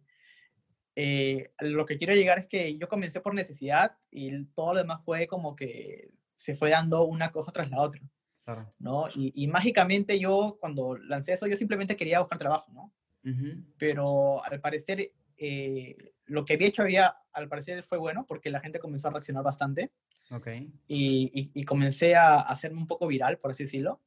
eh, 0.95 1.51
lo 1.59 1.85
que 1.85 1.97
quiero 1.97 2.13
llegar 2.13 2.39
es 2.39 2.47
que 2.47 2.77
yo 2.77 2.87
comencé 2.87 3.19
por 3.21 3.33
necesidad 3.33 3.97
y 4.11 4.43
todo 4.53 4.73
lo 4.73 4.79
demás 4.79 5.01
fue 5.03 5.27
como 5.27 5.55
que 5.55 6.11
se 6.35 6.55
fue 6.55 6.69
dando 6.69 7.03
una 7.03 7.31
cosa 7.31 7.51
tras 7.51 7.69
la 7.71 7.81
otra, 7.81 8.01
Claro. 8.43 8.67
¿no? 8.79 9.07
Y, 9.15 9.31
y 9.35 9.47
mágicamente 9.47 10.19
yo 10.19 10.57
cuando 10.59 10.95
lancé 10.97 11.33
eso, 11.33 11.47
yo 11.47 11.55
simplemente 11.57 11.95
quería 11.95 12.19
buscar 12.19 12.37
trabajo, 12.37 12.71
¿no? 12.73 12.91
Ujú. 13.25 13.63
pero 13.77 14.43
al 14.43 14.59
parecer 14.59 15.13
eh, 15.37 15.95
lo 16.25 16.43
que 16.43 16.53
había 16.55 16.67
hecho 16.67 16.81
había, 16.81 17.15
al 17.31 17.47
parecer 17.47 17.81
fue 17.83 17.97
bueno 17.97 18.25
porque 18.27 18.49
la 18.49 18.59
gente 18.59 18.79
comenzó 18.79 19.07
a 19.07 19.11
reaccionar 19.11 19.43
bastante. 19.43 19.91
Ok. 20.31 20.47
y, 20.87 21.31
y- 21.33 21.51
y 21.53 21.63
comencé 21.63 22.15
a 22.15 22.39
hacerme 22.41 22.79
un 22.79 22.87
poco 22.87 23.07
viral, 23.07 23.37
por 23.37 23.51
así 23.51 23.63
decirlo, 23.63 24.01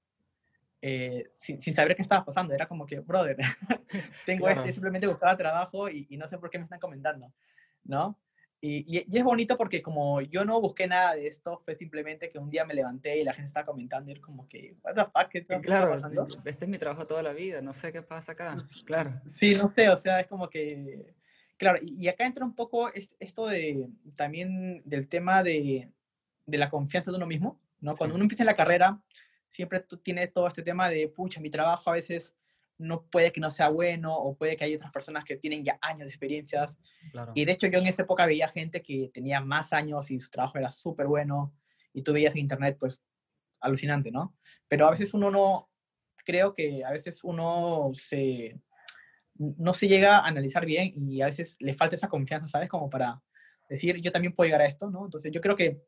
eh, 0.88 1.30
sin, 1.32 1.60
sin 1.60 1.74
saber 1.74 1.96
qué 1.96 2.02
estaba 2.02 2.24
pasando. 2.24 2.54
Era 2.54 2.68
como 2.68 2.86
que, 2.86 3.00
brother, 3.00 3.36
tengo 4.24 4.44
Claro. 4.46 4.60
este, 4.60 4.72
simplemente 4.74 5.06
buscaba 5.08 5.36
trabajo 5.36 5.88
y, 5.88 6.06
y 6.10 6.16
no 6.16 6.28
sé 6.28 6.38
por 6.38 6.48
qué 6.48 6.58
me 6.58 6.64
están 6.64 6.78
comentando, 6.78 7.32
¿no? 7.84 8.16
Y, 8.60 8.98
y- 8.98 9.04
y 9.10 9.18
es 9.18 9.24
bonito 9.24 9.56
porque 9.56 9.82
como 9.82 10.20
yo 10.20 10.44
no 10.44 10.60
busqué 10.60 10.86
nada 10.86 11.14
de 11.14 11.26
esto, 11.26 11.60
fue 11.64 11.74
simplemente 11.74 12.30
que 12.30 12.38
un 12.38 12.48
día 12.50 12.64
me 12.64 12.72
levanté 12.74 13.18
y 13.18 13.24
la 13.24 13.34
gente 13.34 13.48
estaba 13.48 13.66
comentando 13.66 14.10
y 14.10 14.12
era 14.14 14.20
como 14.22 14.48
que, 14.48 14.76
what 14.82 14.94
the 14.94 15.04
fuck, 15.04 15.28
¿qué 15.30 15.38
está, 15.38 15.60
Claro, 15.60 15.90
pasando? 15.90 16.26
este 16.44 16.64
es 16.64 16.68
mi 16.70 16.78
trabajo 16.78 17.06
toda 17.06 17.22
la 17.22 17.32
vida, 17.32 17.60
no 17.60 17.72
sé 17.72 17.92
qué 17.92 18.02
pasa 18.02 18.32
acá. 18.32 18.56
Claro. 18.84 19.20
Sí, 19.24 19.54
no 19.56 19.68
sé, 19.70 19.88
o 19.88 19.96
sea, 19.96 20.20
es 20.20 20.26
como 20.28 20.48
que, 20.48 21.14
claro, 21.56 21.78
y, 21.82 22.06
acá 22.08 22.24
entra 22.26 22.44
un 22.44 22.54
poco 22.54 22.92
est- 22.94 23.14
esto 23.18 23.46
de, 23.46 23.88
también 24.14 24.82
del 24.84 25.08
tema 25.08 25.42
de, 25.42 25.90
de 26.46 26.58
la 26.58 26.70
confianza 26.70 27.10
de 27.10 27.16
uno 27.18 27.26
mismo, 27.26 27.60
¿no? 27.80 27.94
Cuando 27.96 28.14
Sí. 28.14 28.16
uno 28.16 28.24
empieza 28.24 28.42
en 28.44 28.46
la 28.46 28.56
carrera, 28.56 29.00
siempre 29.56 29.80
tú 29.80 29.96
tienes 29.96 30.32
todo 30.32 30.46
este 30.46 30.62
tema 30.62 30.90
de, 30.90 31.08
pucha, 31.08 31.40
mi 31.40 31.48
trabajo 31.48 31.88
a 31.90 31.94
veces 31.94 32.34
no 32.78 33.06
puede 33.06 33.32
que 33.32 33.40
no 33.40 33.50
sea 33.50 33.70
bueno 33.70 34.14
o 34.14 34.36
puede 34.36 34.54
que 34.54 34.64
hay 34.64 34.74
otras 34.74 34.92
personas 34.92 35.24
que 35.24 35.36
tienen 35.36 35.64
ya 35.64 35.78
años 35.80 36.06
de 36.06 36.10
experiencias. 36.10 36.78
Claro. 37.10 37.32
Y 37.34 37.46
de 37.46 37.52
hecho 37.52 37.66
yo 37.66 37.78
en 37.78 37.86
esa 37.86 38.02
época 38.02 38.26
veía 38.26 38.48
gente 38.48 38.82
que 38.82 39.10
tenía 39.14 39.40
más 39.40 39.72
años 39.72 40.10
y 40.10 40.20
su 40.20 40.28
trabajo 40.28 40.58
era 40.58 40.70
súper 40.70 41.06
bueno 41.06 41.54
y 41.94 42.02
tú 42.02 42.12
veías 42.12 42.34
en 42.34 42.42
internet, 42.42 42.76
pues, 42.78 43.00
alucinante, 43.60 44.10
¿no? 44.10 44.36
Pero 44.68 44.86
a 44.86 44.90
veces 44.90 45.14
uno 45.14 45.30
no, 45.30 45.70
creo 46.26 46.52
que 46.52 46.84
a 46.84 46.90
veces 46.90 47.24
uno 47.24 47.92
se, 47.94 48.60
no 49.36 49.72
se 49.72 49.88
llega 49.88 50.18
a 50.18 50.26
analizar 50.26 50.66
bien 50.66 50.92
y 51.10 51.22
a 51.22 51.26
veces 51.26 51.56
le 51.60 51.72
falta 51.72 51.96
esa 51.96 52.08
confianza, 52.08 52.46
¿sabes? 52.46 52.68
Como 52.68 52.90
para 52.90 53.22
decir, 53.70 53.96
yo 54.02 54.12
también 54.12 54.34
puedo 54.34 54.46
llegar 54.46 54.60
a 54.60 54.66
esto, 54.66 54.90
¿no? 54.90 55.06
Entonces 55.06 55.32
yo 55.32 55.40
creo 55.40 55.56
que 55.56 55.80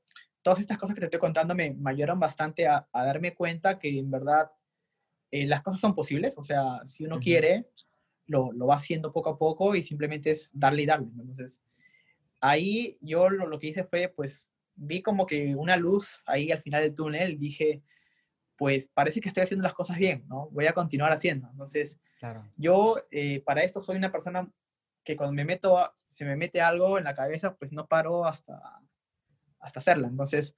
todas 0.42 0.60
estas 0.60 0.78
cosas 0.78 0.94
que 0.94 1.00
te 1.00 1.06
estoy 1.06 1.20
contando 1.20 1.54
me, 1.54 1.72
me 1.74 1.90
ayudaron 1.90 2.20
bastante 2.20 2.66
a, 2.66 2.88
a 2.92 3.04
darme 3.04 3.34
cuenta 3.34 3.78
que 3.78 3.98
en 3.98 4.10
verdad 4.10 4.50
eh, 5.30 5.46
las 5.46 5.62
cosas 5.62 5.80
son 5.80 5.94
posibles, 5.94 6.36
o 6.38 6.44
sea, 6.44 6.82
si 6.86 7.04
uno 7.04 7.16
Ujú. 7.16 7.24
quiere, 7.24 7.70
lo, 8.26 8.52
lo 8.52 8.66
va 8.66 8.76
haciendo 8.76 9.12
poco 9.12 9.30
a 9.30 9.38
poco 9.38 9.74
y 9.74 9.82
simplemente 9.82 10.30
es 10.32 10.50
darle 10.54 10.82
y 10.82 10.86
darle. 10.86 11.08
Entonces, 11.18 11.62
ahí 12.40 12.98
yo 13.00 13.30
lo, 13.30 13.46
lo 13.46 13.58
que 13.58 13.68
hice 13.68 13.84
fue, 13.84 14.08
pues, 14.08 14.50
vi 14.74 15.02
como 15.02 15.26
que 15.26 15.54
una 15.56 15.76
luz 15.76 16.22
ahí 16.26 16.52
al 16.52 16.62
final 16.62 16.82
del 16.82 16.94
túnel, 16.94 17.38
dije, 17.38 17.82
pues 18.56 18.88
parece 18.88 19.20
que 19.20 19.28
estoy 19.28 19.44
haciendo 19.44 19.64
las 19.64 19.74
cosas 19.74 19.98
bien, 19.98 20.24
¿no? 20.28 20.48
Voy 20.50 20.66
a 20.66 20.72
continuar 20.74 21.12
haciendo. 21.12 21.48
Entonces, 21.50 21.98
Claro. 22.18 22.44
yo 22.56 22.98
eh, 23.10 23.42
para 23.42 23.62
esto 23.62 23.80
soy 23.80 23.96
una 23.96 24.12
persona 24.12 24.50
que 25.04 25.16
cuando 25.16 25.34
me 25.34 25.44
meto, 25.44 25.78
a- 25.78 25.94
se 26.10 26.24
me 26.24 26.36
mete 26.36 26.60
algo 26.60 26.98
en 26.98 27.04
la 27.04 27.14
cabeza, 27.14 27.56
pues 27.56 27.72
no 27.72 27.86
paro 27.88 28.26
hasta, 28.26 28.60
hasta 29.60 29.80
hacerla. 29.80 30.08
Entonces, 30.08 30.56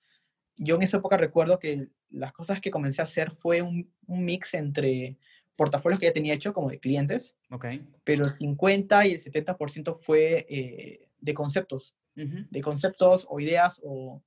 yo 0.56 0.76
en 0.76 0.82
esa 0.82 0.98
época 0.98 1.16
recuerdo 1.16 1.58
que 1.58 1.88
las 2.10 2.32
cosas 2.32 2.60
que 2.60 2.70
comencé 2.70 3.00
a 3.00 3.04
hacer 3.04 3.30
fue 3.32 3.62
un, 3.62 3.92
un 4.06 4.24
mix 4.24 4.54
entre 4.54 5.16
portafolios 5.56 6.00
que 6.00 6.06
ya 6.06 6.12
tenía 6.12 6.34
hecho 6.34 6.52
como 6.52 6.70
de 6.70 6.80
clientes, 6.80 7.36
Ok. 7.50 7.66
pero 8.04 8.24
el 8.24 8.32
50 8.32 9.06
y 9.06 9.12
el 9.12 9.20
70% 9.20 9.98
fue 9.98 10.46
eh, 10.48 11.08
de 11.20 11.34
conceptos, 11.34 11.94
de 12.14 12.60
conceptos 12.60 13.26
o 13.30 13.40
ideas 13.40 13.80
o, 13.84 14.22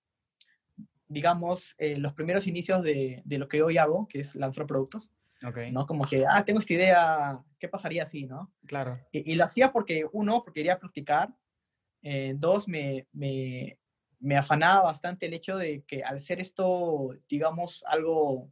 digamos, 1.08 1.75
eh, 1.77 1.98
los 1.98 2.13
primeros 2.13 2.48
inicios 2.48 2.84
de, 2.84 3.22
de 3.25 3.38
lo 3.38 3.48
que 3.48 3.62
hoy 3.62 3.77
hago, 3.77 4.08
que 4.08 4.22
es 4.22 4.36
lanzar 4.36 4.65
productos, 4.65 5.12
Ok. 5.46 5.58
¿no? 5.72 5.86
Como 5.86 6.06
que, 6.06 6.24
ah, 6.27 6.46
tengo 6.46 6.60
esta 6.60 6.74
idea, 6.74 7.39
¿qué 7.60 7.68
pasaría 7.68 8.03
así, 8.03 8.25
no? 8.25 8.53
Claro. 8.65 9.00
Y, 9.12 9.32
y 9.32 9.36
lo 9.36 9.44
hacía 9.44 9.72
porque, 9.74 10.06
uno, 10.13 10.42
porque 10.44 10.62
quería 10.62 10.80
practicar, 10.80 11.34
eh, 12.01 12.34
dos, 12.38 12.68
me, 12.68 13.08
me, 13.12 13.77
me 14.24 14.38
afanaba 14.38 14.84
bastante 14.84 15.25
el 15.25 15.34
hecho 15.34 15.58
de 15.58 15.84
que 15.84 16.01
al 16.01 16.22
ser 16.22 16.39
esto, 16.39 17.13
digamos, 17.27 17.84
algo 17.88 18.50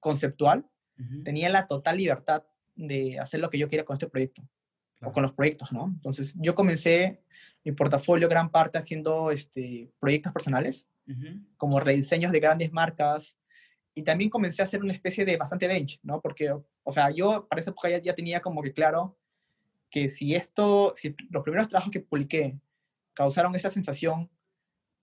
conceptual, 0.00 0.66
Ujú. 1.00 1.22
tenía 1.24 1.48
la 1.48 1.66
total 1.66 1.96
libertad 1.96 2.44
de 2.76 3.18
hacer 3.18 3.40
lo 3.40 3.48
que 3.48 3.58
yo 3.58 3.68
quería 3.68 3.84
con 3.84 3.94
este 3.94 4.06
proyecto 4.08 4.42
Claro. 4.98 5.10
o 5.10 5.14
con 5.14 5.22
los 5.22 5.32
proyectos, 5.32 5.72
¿no? 5.72 5.86
Entonces, 5.86 6.34
yo 6.36 6.54
comencé 6.54 7.22
mi 7.64 7.72
portafolio 7.72 8.28
gran 8.28 8.50
parte 8.50 8.76
haciendo 8.78 9.30
este, 9.30 9.90
proyectos 9.98 10.32
personales, 10.32 10.86
Ujú. 11.08 11.40
como 11.56 11.80
rediseños 11.80 12.30
de 12.32 12.40
grandes 12.40 12.70
marcas, 12.70 13.36
y 13.94 14.02
también 14.02 14.28
comencé 14.28 14.60
a 14.60 14.66
hacer 14.66 14.82
una 14.82 14.92
especie 14.92 15.24
de 15.24 15.36
bastante 15.38 15.66
bench, 15.68 15.98
¿no? 16.02 16.20
Porque, 16.20 16.50
o 16.50 16.92
sea, 16.92 17.10
yo 17.10 17.48
para 17.48 17.62
esa 17.62 17.70
época 17.70 17.88
ya, 17.88 17.98
ya 17.98 18.14
tenía 18.14 18.40
como 18.40 18.60
que 18.62 18.72
claro 18.74 19.16
que 19.90 20.08
si 20.08 20.34
esto, 20.34 20.92
si 20.94 21.16
los 21.30 21.42
primeros 21.42 21.68
trabajos 21.68 21.90
que 21.90 22.00
publiqué 22.00 22.58
causaron 23.14 23.54
esa 23.54 23.70
sensación, 23.70 24.30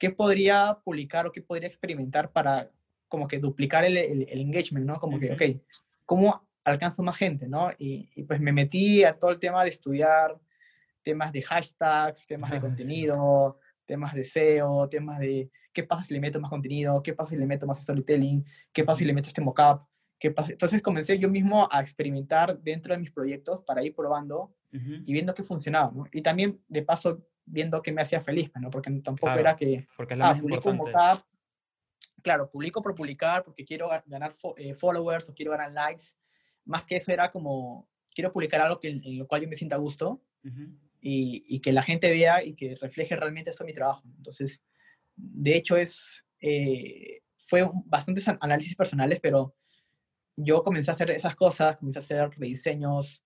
¿qué 0.05 0.12
podría 0.12 0.77
publicar 0.83 1.25
o 1.25 1.31
qué 1.31 1.41
podría 1.41 1.67
experimentar 1.67 2.31
para 2.31 2.69
como 3.07 3.27
que 3.27 3.39
duplicar 3.39 3.83
el, 3.85 3.97
el- 3.97 4.27
el 4.29 4.39
engagement, 4.39 4.85
¿no? 4.85 5.00
Como 5.00 5.19
que, 5.19 5.31
Ujú. 5.31 5.33
ok, 5.33 5.62
¿cómo 6.05 6.47
alcanzo 6.63 7.01
más 7.01 7.17
gente, 7.17 7.47
¿no? 7.47 7.71
Y, 7.79 8.07
y 8.15 8.21
pues 8.24 8.39
me 8.39 8.51
metí 8.51 9.03
a 9.03 9.17
todo 9.17 9.31
el 9.31 9.39
tema 9.39 9.63
de 9.63 9.71
estudiar 9.71 10.39
temas 11.01 11.31
de 11.31 11.41
hashtags, 11.41 12.27
temas 12.27 12.51
de 12.51 12.57
Sí. 12.57 12.62
contenido, 12.62 13.59
temas 13.88 14.13
de 14.13 14.24
SEO, 14.24 14.88
temas 14.89 15.17
de 15.19 15.50
qué 15.74 15.81
pasa 15.83 16.03
si 16.03 16.13
le 16.13 16.19
meto 16.19 16.39
más 16.39 16.50
contenido, 16.51 17.01
qué 17.01 17.13
pasa 17.13 17.31
si 17.31 17.38
le 17.38 17.47
meto 17.47 17.65
más 17.65 17.81
storytelling, 17.81 18.45
qué 18.71 18.83
pasa 18.83 19.00
si 19.00 19.05
le 19.05 19.13
meto 19.13 19.27
este 19.29 19.41
mockup, 19.41 19.88
qué 20.19 20.29
pasa. 20.29 20.51
Entonces 20.51 20.83
comencé 20.83 21.17
yo 21.17 21.29
mismo 21.29 21.67
a 21.71 21.81
experimentar 21.81 22.59
dentro 22.59 22.93
de 22.93 23.00
mis 23.00 23.09
proyectos 23.12 23.63
para 23.63 23.83
ir 23.83 23.95
probando 23.95 24.53
Ujú. 24.71 25.01
y 25.03 25.13
viendo 25.13 25.33
qué 25.33 25.41
funcionaba, 25.43 25.91
¿no? 25.95 26.05
Y 26.12 26.21
también, 26.21 26.59
de 26.67 26.83
paso, 26.83 27.24
viendo 27.45 27.81
qué 27.81 27.91
me 27.91 28.01
hacía 28.01 28.21
feliz, 28.21 28.51
¿no? 28.59 28.69
Porque 28.69 28.89
tampoco 29.01 29.27
Claro, 29.27 29.41
era 29.41 29.55
que, 29.55 29.87
Porque 29.95 30.13
es 30.13 30.17
lo 30.17 30.25
ah, 30.25 30.29
más 30.33 30.41
publico 30.41 30.69
importante. 30.71 30.97
mockup, 30.97 31.25
claro, 32.23 32.49
publico 32.49 32.81
por 32.81 32.95
publicar 32.95 33.43
porque 33.43 33.63
quiero 33.65 33.89
ga- 33.89 34.03
ganar 34.07 34.35
fo- 34.35 34.55
eh, 34.57 34.73
followers 34.73 35.29
o 35.29 35.33
quiero 35.35 35.51
ganar 35.51 35.71
likes. 35.71 36.05
Más 36.65 36.83
que 36.85 36.95
eso 36.95 37.11
era 37.11 37.31
como, 37.31 37.87
quiero 38.13 38.31
publicar 38.33 38.61
algo 38.61 38.79
que, 38.79 38.87
en 38.89 39.19
lo 39.19 39.27
cual 39.27 39.41
yo 39.41 39.47
me 39.47 39.55
sienta 39.55 39.75
a 39.75 39.79
gusto 39.79 40.21
y, 41.01 41.43
y 41.47 41.59
que 41.59 41.71
la 41.71 41.83
gente 41.83 42.09
vea 42.09 42.43
y 42.43 42.55
que 42.55 42.75
refleje 42.75 43.15
realmente 43.15 43.51
eso 43.51 43.63
mi 43.65 43.73
trabajo. 43.73 44.03
Entonces, 44.17 44.61
de 45.15 45.55
hecho, 45.55 45.77
es, 45.77 46.25
eh, 46.39 47.21
fue 47.37 47.61
un- 47.63 47.83
bastantes 47.85 48.27
an- 48.27 48.39
análisis 48.41 48.75
personales, 48.75 49.19
pero 49.21 49.55
yo 50.35 50.63
comencé 50.63 50.89
a 50.89 50.93
hacer 50.95 51.11
esas 51.11 51.35
cosas, 51.35 51.77
comencé 51.77 51.99
a 51.99 52.01
hacer 52.01 52.29
rediseños 52.31 53.23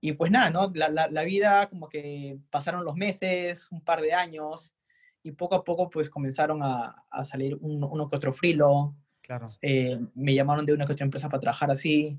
y 0.00 0.12
pues 0.12 0.30
nada, 0.30 0.50
¿no? 0.50 0.70
La, 0.74 0.88
la, 0.88 1.08
la 1.08 1.22
vida 1.24 1.68
como 1.68 1.88
que 1.88 2.38
pasaron 2.50 2.84
los 2.84 2.94
meses, 2.96 3.68
un 3.70 3.82
par 3.82 4.00
de 4.00 4.12
años 4.12 4.74
y 5.22 5.32
poco 5.32 5.54
a 5.56 5.64
poco 5.64 5.90
pues 5.90 6.08
comenzaron 6.10 6.62
a, 6.62 6.94
a 7.10 7.24
salir 7.24 7.56
un- 7.60 7.82
uno 7.82 8.08
que 8.08 8.16
otro 8.16 8.32
frilo, 8.32 8.94
Claro. 9.22 9.46
eh, 9.62 9.98
me 10.14 10.34
llamaron 10.34 10.64
de 10.64 10.72
una 10.72 10.86
que 10.86 10.92
otra 10.92 11.04
empresa 11.04 11.28
para 11.28 11.40
trabajar 11.40 11.70
así 11.70 12.16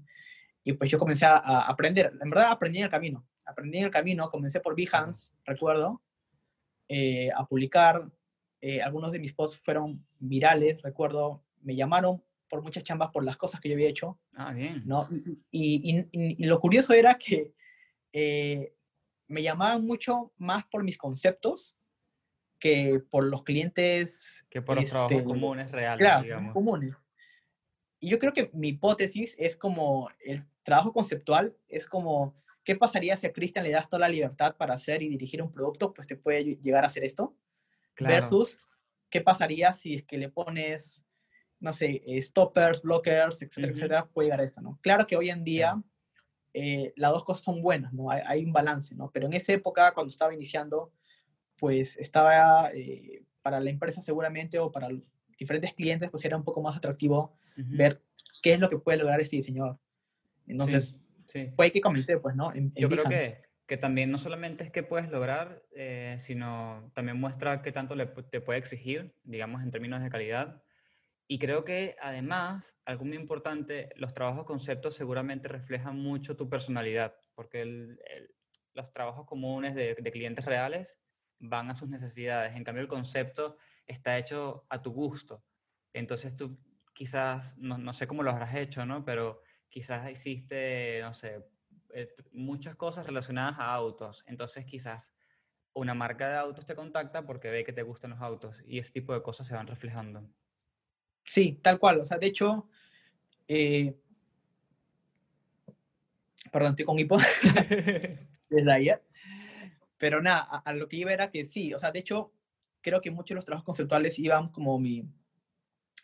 y 0.64 0.74
pues 0.74 0.90
yo 0.92 1.00
comencé 1.00 1.26
a, 1.26 1.38
a 1.38 1.62
aprender. 1.70 2.12
En 2.22 2.30
verdad 2.30 2.52
aprendí 2.52 2.80
en 2.80 2.86
el 2.86 2.90
camino. 2.92 3.26
Aprendí 3.46 3.78
en 3.78 3.86
el 3.86 3.92
camino, 3.92 4.30
comencé 4.30 4.60
por 4.60 4.76
Behance, 4.76 5.32
recuerdo, 5.46 6.02
eh, 6.90 7.30
a 7.36 7.46
publicar. 7.48 8.10
eh, 8.60 8.82
algunos 8.82 9.12
de 9.14 9.20
mis 9.20 9.34
posts 9.34 9.62
fueron 9.64 10.04
virales, 10.20 10.82
recuerdo. 10.82 11.44
Me 11.62 11.76
llamaron 11.76 12.22
por 12.50 12.62
muchas 12.64 12.84
chambas 12.84 13.12
por 13.12 13.24
las 13.24 13.38
cosas 13.38 13.62
que 13.62 13.70
yo 13.70 13.76
había 13.76 13.88
hecho, 13.90 14.20
Ah, 14.34 14.52
bien. 14.52 14.82
¿no? 14.86 15.08
Y, 15.52 15.92
y- 15.92 16.00
y- 16.12 16.44
y 16.44 16.46
lo 16.48 16.60
curioso 16.60 16.94
era 16.94 17.14
que 17.14 17.54
eh, 18.14 18.74
me 19.28 19.44
llamaban 19.44 19.86
mucho 19.86 20.34
más 20.38 20.66
por 20.66 20.84
mis 20.84 20.98
conceptos 20.98 21.76
que 22.60 23.02
por 23.10 23.24
los 23.26 23.44
clientes. 23.44 24.44
Que 24.50 24.62
por 24.62 24.78
los 24.78 24.90
trabajos 24.90 25.18
este, 25.18 25.30
comunes 25.30 25.72
reales, 25.72 26.00
Claro, 26.00 26.24
digamos. 26.24 26.54
comunes. 26.54 26.96
Y 28.00 28.10
yo 28.10 28.20
creo 28.20 28.34
que 28.34 28.50
mi 28.54 28.70
hipótesis 28.70 29.36
es 29.40 29.56
como 29.58 30.10
el 30.20 30.44
trabajo 30.64 30.94
conceptual, 30.94 31.58
es 31.68 31.88
como, 31.88 32.36
¿qué 32.64 32.76
pasaría 32.76 33.18
si 33.18 33.28
a 33.28 33.34
Cristian 33.34 33.64
le 33.66 33.72
das 33.72 33.90
toda 33.90 34.02
la 34.02 34.10
libertad 34.10 34.56
para 34.56 34.76
hacer 34.76 35.02
y 35.02 35.10
dirigir 35.10 35.42
un 35.42 35.52
producto? 35.52 35.94
Pues 35.94 36.08
te 36.08 36.16
puede 36.16 36.42
ll- 36.42 36.62
llegar 36.62 36.84
a 36.84 36.88
hacer 36.88 37.04
esto. 37.04 37.36
Claro. 37.96 38.14
Versus, 38.16 38.60
¿qué 39.10 39.22
pasaría 39.22 39.74
si 39.74 39.96
es 39.96 40.04
que 40.04 40.18
le 40.18 40.30
pones, 40.30 41.02
no 41.60 41.74
sé, 41.74 42.04
stoppers, 42.22 42.82
blockers, 42.84 43.42
etcétera, 43.42 43.68
Ujú. 43.68 43.76
etcétera? 43.78 44.06
Puede 44.10 44.28
llegar 44.28 44.42
a 44.42 44.44
esto, 44.44 44.62
¿no? 44.62 44.78
Claro 44.84 45.08
que 45.08 45.16
hoy 45.18 45.30
en 45.32 45.44
día 45.44 45.70
Claro. 45.72 45.84
Eh, 46.60 46.94
las 46.96 47.12
dos 47.12 47.24
cosas 47.24 47.44
son 47.44 47.62
buenas, 47.62 47.94
¿no? 47.94 48.10
Hay, 48.10 48.22
hay 48.26 48.46
un 48.46 48.52
balance, 48.52 48.96
¿no? 48.96 49.12
Pero 49.12 49.28
en 49.28 49.34
esa 49.34 49.54
época, 49.54 49.94
cuando 49.94 50.10
estaba 50.12 50.34
iniciando, 50.34 50.92
pues 51.58 51.98
estaba 51.98 52.72
eh, 52.74 53.24
para 53.42 53.60
la 53.60 53.70
empresa 53.70 54.02
seguramente 54.02 54.60
o 54.60 54.72
para 54.72 54.90
los 54.90 55.02
diferentes 55.38 55.74
clientes, 55.74 56.10
pues 56.10 56.26
era 56.26 56.36
un 56.36 56.44
poco 56.44 56.62
más 56.62 56.76
atractivo 56.76 57.38
Ujú. 57.58 57.78
ver 57.78 58.02
qué 58.42 58.54
es 58.54 58.60
lo 58.60 58.70
que 58.70 58.78
puede 58.78 58.98
lograr 58.98 59.22
este 59.22 59.36
diseñador. 59.36 59.78
Entonces, 60.48 61.00
Sí. 61.24 61.52
fue 61.56 61.66
ahí 61.66 61.72
que 61.72 61.82
comencé, 61.82 62.18
pues, 62.18 62.36
¿no? 62.36 62.52
En, 62.52 62.58
en 62.58 62.72
Yo 62.72 62.88
creo 62.90 63.04
que, 63.04 63.42
que 63.66 63.76
también 63.78 64.10
no 64.12 64.18
solamente 64.18 64.64
es 64.64 64.72
que 64.72 64.82
puedes 64.82 65.10
lograr, 65.10 65.62
eh, 65.76 66.16
sino 66.20 66.90
también 66.96 67.20
muestra 67.20 67.62
qué 67.62 67.74
tanto 67.74 67.96
le 67.96 68.06
te 68.06 68.40
puede 68.40 68.60
exigir, 68.60 69.14
digamos, 69.26 69.62
en 69.62 69.72
términos 69.72 70.02
de 70.02 70.10
calidad. 70.10 70.64
Y 71.28 71.40
creo 71.40 71.66
que 71.66 71.98
además, 72.02 72.80
algo 72.86 73.06
muy 73.06 73.18
importante, 73.18 73.90
los 73.96 74.14
trabajos 74.14 74.46
conceptos 74.46 74.96
seguramente 74.96 75.48
reflejan 75.48 76.00
mucho 76.00 76.38
tu 76.38 76.50
personalidad, 76.50 77.16
porque 77.36 77.98
los 78.74 78.94
trabajos 78.94 79.26
comunes 79.26 79.76
de, 79.76 79.96
de 79.96 80.12
clientes 80.12 80.46
reales 80.46 81.00
van 81.40 81.70
a 81.70 81.76
sus 81.76 81.90
necesidades. 81.90 82.56
En 82.56 82.64
cambio, 82.64 82.82
el 82.82 82.88
concepto 82.88 83.58
está 83.86 84.18
hecho 84.18 84.66
a 84.70 84.82
tu 84.82 84.92
gusto. 84.92 85.44
Entonces 85.94 86.36
tú 86.36 86.56
quizás, 86.94 87.58
no, 87.58 87.78
no 87.78 87.94
sé 87.94 88.08
cómo 88.08 88.24
lo 88.24 88.32
habrás 88.32 88.56
hecho, 88.56 88.86
¿no? 88.86 89.04
Pero 89.06 89.42
quizás 89.70 90.10
hiciste, 90.10 91.00
no 91.02 91.14
sé, 91.14 91.46
eh, 91.94 92.14
muchas 92.32 92.76
cosas 92.76 93.06
relacionadas 93.06 93.60
a 93.60 93.74
autos. 93.74 94.24
Entonces 94.28 94.66
quizás 94.66 95.16
una 95.74 95.94
marca 95.94 96.28
de 96.30 96.38
autos 96.38 96.66
te 96.66 96.76
contacta 96.76 97.26
porque 97.26 97.50
ve 97.50 97.64
que 97.64 97.74
te 97.74 97.84
gustan 97.84 98.12
los 98.12 98.22
autos 98.22 98.62
y 98.66 98.80
ese 98.80 98.94
tipo 98.94 99.14
de 99.14 99.22
cosas 99.22 99.48
se 99.48 99.56
van 99.56 99.68
reflejando. 99.68 100.28
Sí, 101.28 101.60
tal 101.62 101.80
cual. 101.80 102.00
O 102.02 102.06
sea, 102.06 102.18
de 102.18 102.28
hecho, 102.28 102.68
eh, 103.48 103.96
perdón, 106.52 106.72
estoy 106.72 106.86
con 106.86 107.00
hipo 107.00 107.18
desde 108.50 108.72
ayer. 108.72 109.04
Pero 109.98 110.22
nada, 110.22 110.48
a, 110.52 110.58
a 110.60 110.74
lo 110.74 110.88
que 110.88 110.98
iba 110.98 111.14
era 111.14 111.32
que 111.32 111.46
sí, 111.46 111.74
o 111.74 111.80
sea, 111.80 111.92
de 111.92 112.00
hecho, 112.00 112.32
creo 112.82 113.02
que 113.02 113.12
muchos 113.12 113.30
de 113.30 113.36
los 113.36 113.46
trabajos 113.46 113.66
conceptuales 113.66 114.20
iban 114.20 114.50
como 114.50 114.80
mi, 114.80 115.06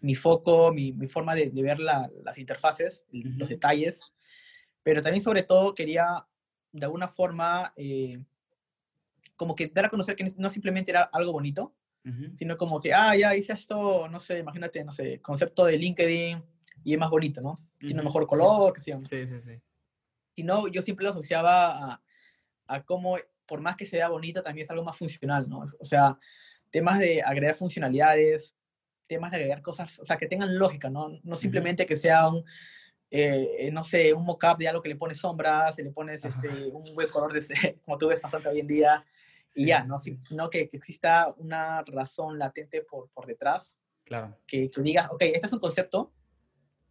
mi 0.02 0.16
foco, 0.16 0.72
mi, 0.74 0.92
mi 0.94 1.08
forma 1.08 1.36
de, 1.36 1.50
de 1.50 1.62
ver 1.64 1.80
la- 1.80 2.10
las 2.24 2.38
interfaces, 2.38 3.06
los 3.12 3.50
detalles, 3.50 4.14
pero 4.84 5.02
también 5.02 5.24
sobre 5.24 5.44
todo 5.44 5.76
quería 5.76 6.26
de 6.74 6.86
alguna 6.86 7.08
forma 7.10 7.74
eh, 7.78 8.24
como 9.36 9.56
que 9.56 9.68
dar 9.68 9.86
a 9.86 9.90
conocer 9.90 10.16
que 10.16 10.26
no 10.38 10.50
simplemente 10.50 10.92
era 10.92 11.04
algo 11.04 11.32
bonito, 11.34 11.74
Sino 12.36 12.58
como 12.58 12.82
que, 12.82 12.94
ah, 12.94 13.16
ya 13.16 13.36
hice 13.36 13.54
esto, 13.54 14.08
no 14.10 14.20
sé, 14.20 14.40
imagínate, 14.40 14.84
no 14.84 14.92
sé, 14.92 15.22
concepto 15.22 15.64
de 15.66 15.78
LinkedIn 15.78 16.44
y 16.84 16.94
es 16.94 17.00
más 17.00 17.10
bonito, 17.10 17.40
¿no? 17.42 17.58
Tiene 17.80 17.96
un 17.96 18.00
Ujú. 18.00 18.08
mejor 18.08 18.28
color, 18.28 18.74
que 18.74 18.92
¿no? 18.92 19.02
Sí, 19.02 19.26
sí, 19.26 19.40
sí. 19.40 19.62
sino 20.36 20.68
yo 20.68 20.82
siempre 20.82 21.06
lo 21.06 21.12
asociaba 21.12 21.94
a, 21.94 22.02
a 22.68 22.84
cómo, 22.84 23.18
por 23.46 23.62
más 23.62 23.76
que 23.78 23.86
sea 23.86 24.10
bonito, 24.10 24.44
también 24.44 24.66
es 24.66 24.72
algo 24.72 24.84
más 24.84 24.98
funcional, 24.98 25.48
¿no? 25.48 25.64
O 25.80 25.86
sea, 25.86 26.18
temas 26.72 27.00
de 27.00 27.22
agregar 27.22 27.56
funcionalidades, 27.56 28.56
temas 29.08 29.32
de 29.32 29.38
agregar 29.38 29.62
cosas, 29.62 30.00
o 30.00 30.06
sea, 30.06 30.18
que 30.18 30.28
tengan 30.28 30.58
lógica, 30.58 30.90
¿no? 30.90 31.20
No 31.24 31.38
simplemente 31.38 31.86
que 31.86 31.96
sea 31.96 32.28
un, 32.28 32.44
eh, 33.12 33.70
no 33.72 33.84
sé, 33.84 34.12
un 34.14 34.26
mock-up 34.26 34.58
de 34.58 34.68
algo 34.68 34.82
que 34.82 34.90
le 34.90 34.96
pones 34.96 35.20
sombras, 35.20 35.78
y 35.78 35.84
le 35.84 35.92
pones 35.92 36.26
Ajá. 36.26 36.42
este, 36.42 36.68
un 36.68 36.96
buen 36.96 37.08
color, 37.10 37.32
de, 37.32 37.40
como 37.86 37.98
tú 37.98 38.08
ves 38.08 38.22
bastante 38.22 38.50
hoy 38.50 38.60
en 38.60 38.68
día, 38.68 39.04
y 39.56 39.62
Sí, 39.62 39.66
ya, 39.68 39.82
sí, 39.84 39.88
¿no? 39.88 39.98
sí. 40.00 40.20
Sino 40.28 40.50
que, 40.50 40.70
que 40.70 40.78
exista 40.78 41.34
una 41.38 41.84
razón 41.84 42.38
latente 42.40 42.82
por, 42.82 43.10
por 43.12 43.26
detrás, 43.26 43.78
Claro. 44.06 44.38
que, 44.46 44.70
que 44.70 44.82
diga, 44.82 45.10
ok, 45.12 45.22
este 45.22 45.48
es 45.48 45.54
un 45.54 45.60
concepto, 45.60 46.14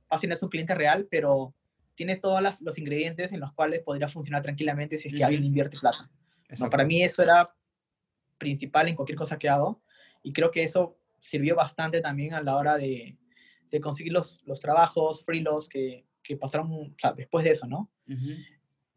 fácil 0.09 0.33
es 0.33 0.43
un 0.43 0.49
cliente 0.49 0.75
real, 0.75 1.07
pero 1.11 1.55
tiene 1.95 2.17
todos 2.17 2.41
los 2.61 2.79
ingredientes 2.79 3.33
en 3.33 3.41
los 3.41 3.53
cuales 3.53 3.81
podría 3.81 4.09
funcionar 4.09 4.43
tranquilamente 4.43 4.97
si 4.97 5.09
es 5.09 5.15
que 5.15 5.25
alguien 5.25 5.45
invierte 5.45 5.79
plata. 5.79 6.11
¿no? 6.59 6.71
Para 6.71 6.85
mí 6.85 7.03
eso 7.03 7.23
era 7.23 7.55
principal 8.39 8.89
en 8.89 8.97
cualquier 8.97 9.17
cosa 9.19 9.39
que 9.39 9.49
hago 9.49 9.83
y 10.23 10.33
creo 10.33 10.51
que 10.51 10.65
eso 10.65 10.99
sirvió 11.21 11.55
bastante 11.55 12.01
también 12.01 12.35
a 12.35 12.43
la 12.43 12.57
hora 12.57 12.77
de, 12.77 13.19
de 13.71 13.81
conseguir 13.81 14.13
los, 14.13 14.43
los 14.45 14.59
trabajos, 14.59 15.25
freelos 15.25 15.69
que, 15.69 16.07
que 16.23 16.37
pasaron 16.37 16.73
o 16.73 16.95
sea, 16.99 17.13
después 17.13 17.45
de 17.45 17.51
eso, 17.53 17.67
¿no? 17.67 17.91
Ujú. 18.09 18.31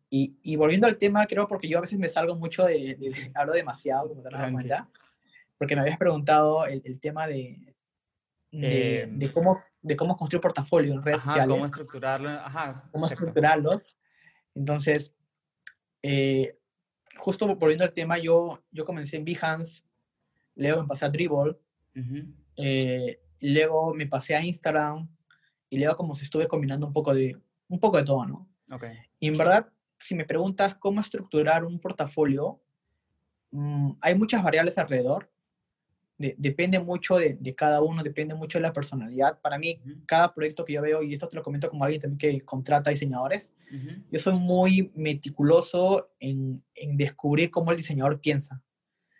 Y, 0.09 0.38
y 0.43 0.55
volviendo 0.55 0.88
al 0.88 0.97
tema, 0.97 1.25
creo 1.25 1.47
porque 1.47 1.67
yo 1.67 1.77
a 1.79 1.81
veces 1.81 1.97
me 2.00 2.09
salgo 2.09 2.35
mucho 2.35 2.63
de, 2.65 2.95
de- 2.95 3.31
hablo 3.33 3.53
demasiado, 3.53 4.07
como 4.09 4.21
te 4.21 4.29
Tranqui. 4.29 4.53
cuenta, 4.53 4.89
porque 5.57 5.75
me 5.75 5.81
habías 5.81 5.97
preguntado 5.97 6.65
el, 6.65 6.81
el 6.85 7.00
tema 7.00 7.27
de, 7.27 7.74
de, 8.51 9.01
Em, 9.01 9.19
de 9.19 9.31
cómo, 9.33 9.59
de 9.81 9.95
cómo 9.95 10.15
construir 10.15 10.41
portafolio 10.41 10.93
en 10.93 11.01
redes 11.03 11.21
Ajá, 11.21 11.29
sociales, 11.31 11.53
cómo 11.53 11.65
estructurarlo. 11.65 12.29
Ajá, 12.29 12.89
cómo 12.91 13.05
estructurarlos. 13.07 13.81
Entonces, 14.53 15.13
eh, 16.03 16.57
justo 17.17 17.47
volviendo 17.55 17.83
al 17.83 17.93
tema, 17.93 18.17
yo, 18.17 18.63
yo 18.71 18.85
comencé 18.85 19.17
en 19.17 19.25
Behance, 19.25 19.81
luego 20.55 20.83
me 20.83 20.88
pasé 20.88 21.05
a 21.05 21.09
Dribble, 21.09 21.57
Ujú. 21.95 22.33
eh, 22.57 23.19
y 23.39 23.50
luego 23.53 23.93
me 23.93 24.07
pasé 24.07 24.35
a 24.35 24.43
Instagram, 24.45 25.07
y 25.69 25.79
luego 25.79 25.97
como 25.97 26.15
se 26.15 26.24
estuve 26.24 26.47
combinando 26.47 26.85
un 26.88 26.93
poco 26.93 27.13
de, 27.13 27.38
un 27.67 27.79
poco 27.79 27.97
de 27.97 28.03
todo, 28.05 28.25
¿no? 28.25 28.47
Ok. 28.71 28.85
Y 29.20 29.27
en 29.27 29.37
verdad, 29.37 29.68
si 30.00 30.16
me 30.16 30.25
preguntas 30.25 30.75
cómo 30.75 31.01
estructurar 31.01 31.64
un 31.66 31.79
portafolio, 31.79 32.62
mm, 33.51 33.92
hay 34.01 34.16
muchas 34.16 34.44
variables 34.44 34.77
alrededor. 34.77 35.31
De- 36.18 36.36
depende 36.38 36.79
mucho 36.79 37.18
de, 37.18 37.34
de 37.34 37.53
cada 37.55 37.81
uno, 37.81 38.01
depende 38.01 38.34
mucho 38.36 38.58
de 38.58 38.62
la 38.64 38.72
personalidad. 38.74 39.40
Para 39.42 39.58
mí, 39.58 39.81
Ujú. 39.86 40.05
cada 40.05 40.34
proyecto 40.34 40.64
que 40.64 40.74
yo 40.74 40.81
veo, 40.81 41.03
y 41.03 41.14
esto 41.14 41.27
te 41.27 41.36
lo 41.36 41.44
comento 41.44 41.70
como 41.70 41.84
alguien 41.84 42.01
también 42.01 42.18
que 42.18 42.42
contrata 42.46 42.90
diseñadores, 42.90 43.53
Ujú. 43.70 44.01
yo 44.12 44.20
soy 44.20 44.34
muy 44.40 44.92
meticuloso 44.96 46.12
en, 46.20 46.64
en 46.74 46.96
descubrir 46.98 47.51
cómo 47.51 47.72
el 47.72 47.77
diseñador 47.77 48.22
piensa, 48.22 48.62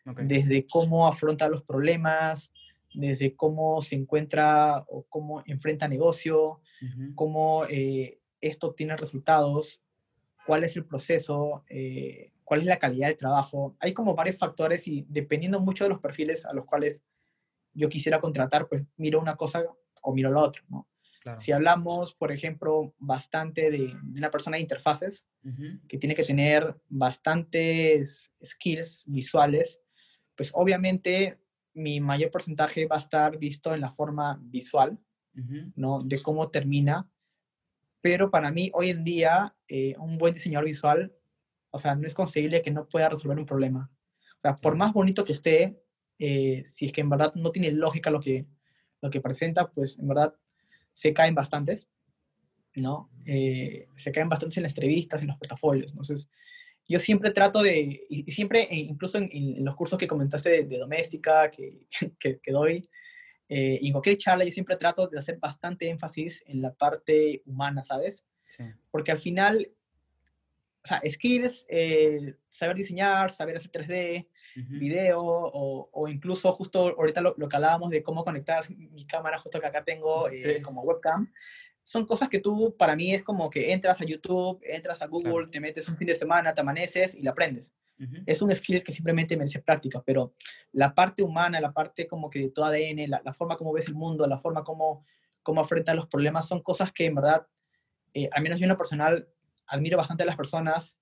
Ok. 0.06 0.22
desde 0.22 0.66
cómo 0.68 1.08
afronta 1.08 1.50
los 1.50 1.64
problemas, 1.64 2.54
desde 2.94 3.36
cómo 3.36 3.82
se 3.82 3.96
encuentra 3.96 4.86
o 4.88 5.04
cómo 5.10 5.44
enfrenta 5.48 5.88
negocio, 5.90 6.62
Ujú. 6.82 7.14
cómo 7.16 7.66
eh, 7.70 8.20
esto 8.40 8.74
tiene 8.74 8.96
resultados, 8.96 9.82
cuál 10.46 10.64
es 10.64 10.76
el 10.76 10.86
proceso, 10.86 11.64
eh, 11.70 12.32
cuál 12.44 12.62
es 12.62 12.66
la 12.66 12.80
calidad 12.80 13.08
del 13.08 13.18
trabajo. 13.18 13.76
Hay 13.80 13.94
como 13.94 14.16
varios 14.16 14.38
factores 14.38 14.88
y 14.88 15.06
dependiendo 15.10 15.60
mucho 15.60 15.84
de 15.84 15.90
los 15.90 16.00
perfiles 16.00 16.46
a 16.46 16.54
los 16.54 16.66
cuales 16.66 17.04
yo 17.74 17.90
quisiera 17.90 18.22
contratar, 18.22 18.68
pues 18.68 18.86
miro 18.98 19.20
una 19.20 19.36
cosa 19.36 19.64
o 20.02 20.14
miro 20.14 20.32
la 20.32 20.42
otra, 20.42 20.64
¿no? 20.70 20.88
Claro. 21.22 21.42
Si 21.42 21.52
hablamos, 21.52 22.14
por 22.14 22.32
ejemplo, 22.32 22.94
bastante 23.00 23.72
de, 23.72 23.98
de 24.04 24.20
una 24.20 24.30
persona 24.30 24.58
de 24.58 24.62
interfaces, 24.62 25.28
que 25.88 25.98
tiene 25.98 26.14
que 26.14 26.24
tener 26.24 26.76
bastantes 26.88 28.32
skills 28.44 29.06
visuales, 29.08 29.82
pues 30.36 30.52
obviamente 30.54 31.40
mi 31.74 32.00
mayor 32.00 32.32
porcentaje 32.32 32.86
va 32.86 32.98
a 32.98 33.00
estar 33.00 33.38
visto 33.38 33.74
en 33.74 33.82
la 33.82 33.92
forma 33.92 34.40
visual. 34.42 35.00
¿no? 35.76 36.02
De 36.04 36.22
cómo 36.22 36.50
termina. 36.50 37.10
Pero 38.06 38.30
para 38.30 38.52
mí, 38.52 38.70
hoy 38.76 38.92
en 38.92 39.04
día, 39.04 39.56
eh, 39.68 39.96
un 39.98 40.20
buen 40.20 40.32
diseñador 40.32 40.66
visual, 40.66 41.12
o 41.72 41.80
sea, 41.80 41.96
no 41.96 42.06
es 42.06 42.14
conseguible 42.14 42.62
que 42.62 42.70
no 42.70 42.88
pueda 42.88 43.10
resolver 43.10 43.40
un 43.40 43.48
problema. 43.48 43.90
O 44.38 44.42
sea, 44.42 44.56
por 44.56 44.76
más 44.76 44.94
bonito 44.94 45.26
que 45.26 45.32
esté, 45.34 45.82
eh, 46.20 46.62
si 46.66 46.86
es 46.86 46.92
que 46.94 47.02
en 47.02 47.10
verdad 47.10 47.34
no 47.34 47.50
tiene 47.50 47.72
lógica 47.72 48.12
lo 48.12 48.20
que, 48.20 48.46
lo 49.02 49.10
que 49.10 49.22
presenta, 49.22 49.72
pues 49.72 49.98
en 49.98 50.08
verdad 50.08 50.36
se 50.92 51.16
caen 51.16 51.34
bastantes, 51.34 51.90
¿no? 52.76 53.10
Eh, 53.26 53.88
se 53.96 54.12
caen 54.12 54.30
bastantes 54.30 54.58
en 54.58 54.64
las 54.64 54.74
entrevistas, 54.74 55.24
en 55.24 55.30
los 55.30 55.38
portafolios. 55.38 55.92
Entonces, 55.94 56.30
yo 56.88 57.00
siempre 57.00 57.32
trato 57.32 57.64
de, 57.64 58.06
y 58.08 58.24
y 58.30 58.32
siempre, 58.34 58.68
e 58.70 58.76
incluso 58.76 59.18
en, 59.18 59.32
en 59.32 59.66
los 59.66 59.76
cursos 59.76 59.98
que 59.98 60.06
comentaste 60.06 60.52
de, 60.52 60.64
de 60.66 60.78
doméstica 60.78 61.50
que, 61.50 61.88
que, 62.20 62.38
que 62.38 62.52
doy, 62.52 62.88
eh, 63.50 63.78
y 63.82 63.88
en 63.88 63.94
cualquier 63.94 64.18
charla 64.18 64.44
yo 64.46 64.52
siempre 64.52 64.76
trato 64.78 65.08
de 65.08 65.20
hacer 65.20 65.38
bastante 65.38 65.88
énfasis 65.90 66.44
en 66.48 66.62
la 66.62 66.74
parte 66.74 67.42
humana, 67.46 67.84
¿sabes? 67.84 68.26
Sí. 68.46 68.64
Porque 68.92 69.12
al 69.12 69.20
final, 69.20 69.72
o 70.84 70.88
sea, 70.88 71.02
skills, 71.10 71.66
eh, 71.68 72.36
saber 72.50 72.76
diseñar, 72.76 73.32
saber 73.32 73.56
hacer 73.58 73.72
3D, 73.72 74.28
Ujú. 74.58 74.80
video, 74.80 75.20
o, 75.22 75.90
o 75.92 76.08
incluso 76.08 76.52
justo 76.54 76.80
ahorita 76.98 77.22
lo, 77.22 77.34
lo 77.38 77.50
que 77.50 77.56
hablábamos 77.56 77.90
de 77.90 78.04
cómo 78.04 78.24
conectar 78.24 78.70
mi 78.70 79.06
cámara, 79.08 79.40
justo 79.40 79.60
que 79.60 79.68
acá 79.68 79.84
tengo 79.84 80.28
eh, 80.30 80.34
Sí. 80.34 80.62
como 80.62 80.82
webcam, 80.84 81.32
son 81.82 82.06
cosas 82.06 82.30
que 82.30 82.40
tú, 82.40 82.76
para 82.78 82.96
mí 82.96 83.14
es 83.14 83.24
como 83.24 83.50
que 83.50 83.72
entras 83.74 84.00
a 84.02 84.06
YouTube, 84.06 84.60
entras 84.64 85.02
a 85.02 85.08
Google, 85.08 85.34
Claro. 85.34 85.50
te 85.52 85.60
metes 85.60 85.88
un 85.90 85.98
fin 85.98 86.08
de 86.08 86.16
semana, 86.16 86.54
te 86.54 86.62
amaneces 86.62 87.14
y 87.16 87.22
la 87.22 87.32
aprendes. 87.32 87.74
Es 88.26 88.42
un 88.42 88.54
skill 88.54 88.84
que 88.84 88.92
simplemente 88.92 89.38
merece 89.38 89.60
práctica, 89.62 90.02
pero 90.06 90.34
la 90.74 90.94
parte 90.94 91.24
humana, 91.24 91.60
la 91.62 91.72
parte 91.72 92.08
como 92.08 92.30
que 92.30 92.40
de 92.40 92.50
tu 92.50 92.64
ADN, 92.64 93.08
la, 93.10 93.22
la 93.24 93.34
forma 93.34 93.56
como 93.58 93.72
ves 93.74 93.88
el 93.88 93.96
mundo, 93.96 94.26
la 94.26 94.38
forma 94.38 94.64
como, 94.64 95.06
como 95.44 95.62
afrontas 95.62 95.96
los 95.96 96.08
problemas, 96.08 96.48
son 96.48 96.62
cosas 96.62 96.92
que 96.92 97.06
en 97.06 97.16
verdad, 97.16 97.48
eh, 98.14 98.30
al 98.34 98.44
menos 98.44 98.60
yo 98.60 98.66
en 98.66 98.70
lo 98.70 98.78
personal, 98.78 99.28
admiro 99.68 99.98
bastante 99.98 100.24
a 100.24 100.26
las 100.26 100.36
personas 100.36 100.98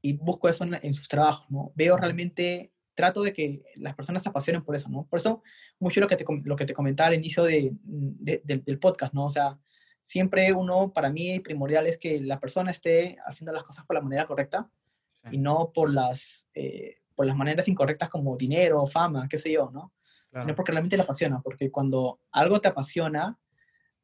y 0.00 0.14
busco 0.14 0.48
eso 0.48 0.64
en, 0.64 0.78
en 0.82 0.94
sus 0.94 1.08
trabajos, 1.08 1.50
¿no? 1.50 1.72
Veo 1.74 1.96
realmente, 1.96 2.72
trato 2.94 3.22
de 3.22 3.32
que 3.32 3.62
las 3.76 3.94
personas 3.94 4.22
se 4.22 4.28
apasionen 4.28 4.64
por 4.64 4.74
eso, 4.74 4.88
¿no? 4.88 5.06
Por 5.06 5.18
eso, 5.20 5.42
mucho 5.78 6.00
lo 6.00 6.06
que 6.08 6.16
te, 6.16 6.24
lo 6.44 6.56
que 6.56 6.64
te 6.66 6.74
comentaba 6.74 7.08
al 7.08 7.14
inicio 7.14 7.44
de, 7.44 7.72
de- 7.82 8.40
del- 8.44 8.64
del 8.64 8.78
podcast, 8.78 9.12
¿no? 9.14 9.26
O 9.26 9.30
sea, 9.30 9.58
siempre 10.02 10.52
uno, 10.52 10.92
para 10.92 11.10
mí, 11.10 11.38
primordial 11.40 11.86
es 11.86 11.98
que 11.98 12.20
la 12.20 12.40
persona 12.40 12.70
esté 12.70 13.16
haciendo 13.26 13.52
las 13.52 13.62
cosas 13.64 13.84
por 13.84 13.94
la 13.94 14.00
manera 14.02 14.26
correcta. 14.26 14.68
Y 15.32 15.38
no 15.38 15.72
por 15.72 15.92
las, 15.92 16.46
eh, 16.54 16.96
por 17.14 17.26
las 17.26 17.36
maneras 17.36 17.68
incorrectas 17.68 18.08
como 18.08 18.36
dinero, 18.36 18.86
fama, 18.86 19.26
qué 19.28 19.38
sé 19.38 19.52
yo, 19.52 19.70
¿no? 19.72 19.92
Claro. 20.30 20.44
Sino 20.44 20.54
porque 20.54 20.72
realmente 20.72 20.96
le 20.96 21.02
apasiona, 21.04 21.40
porque 21.40 21.70
cuando 21.70 22.20
algo 22.32 22.60
te 22.60 22.68
apasiona, 22.68 23.38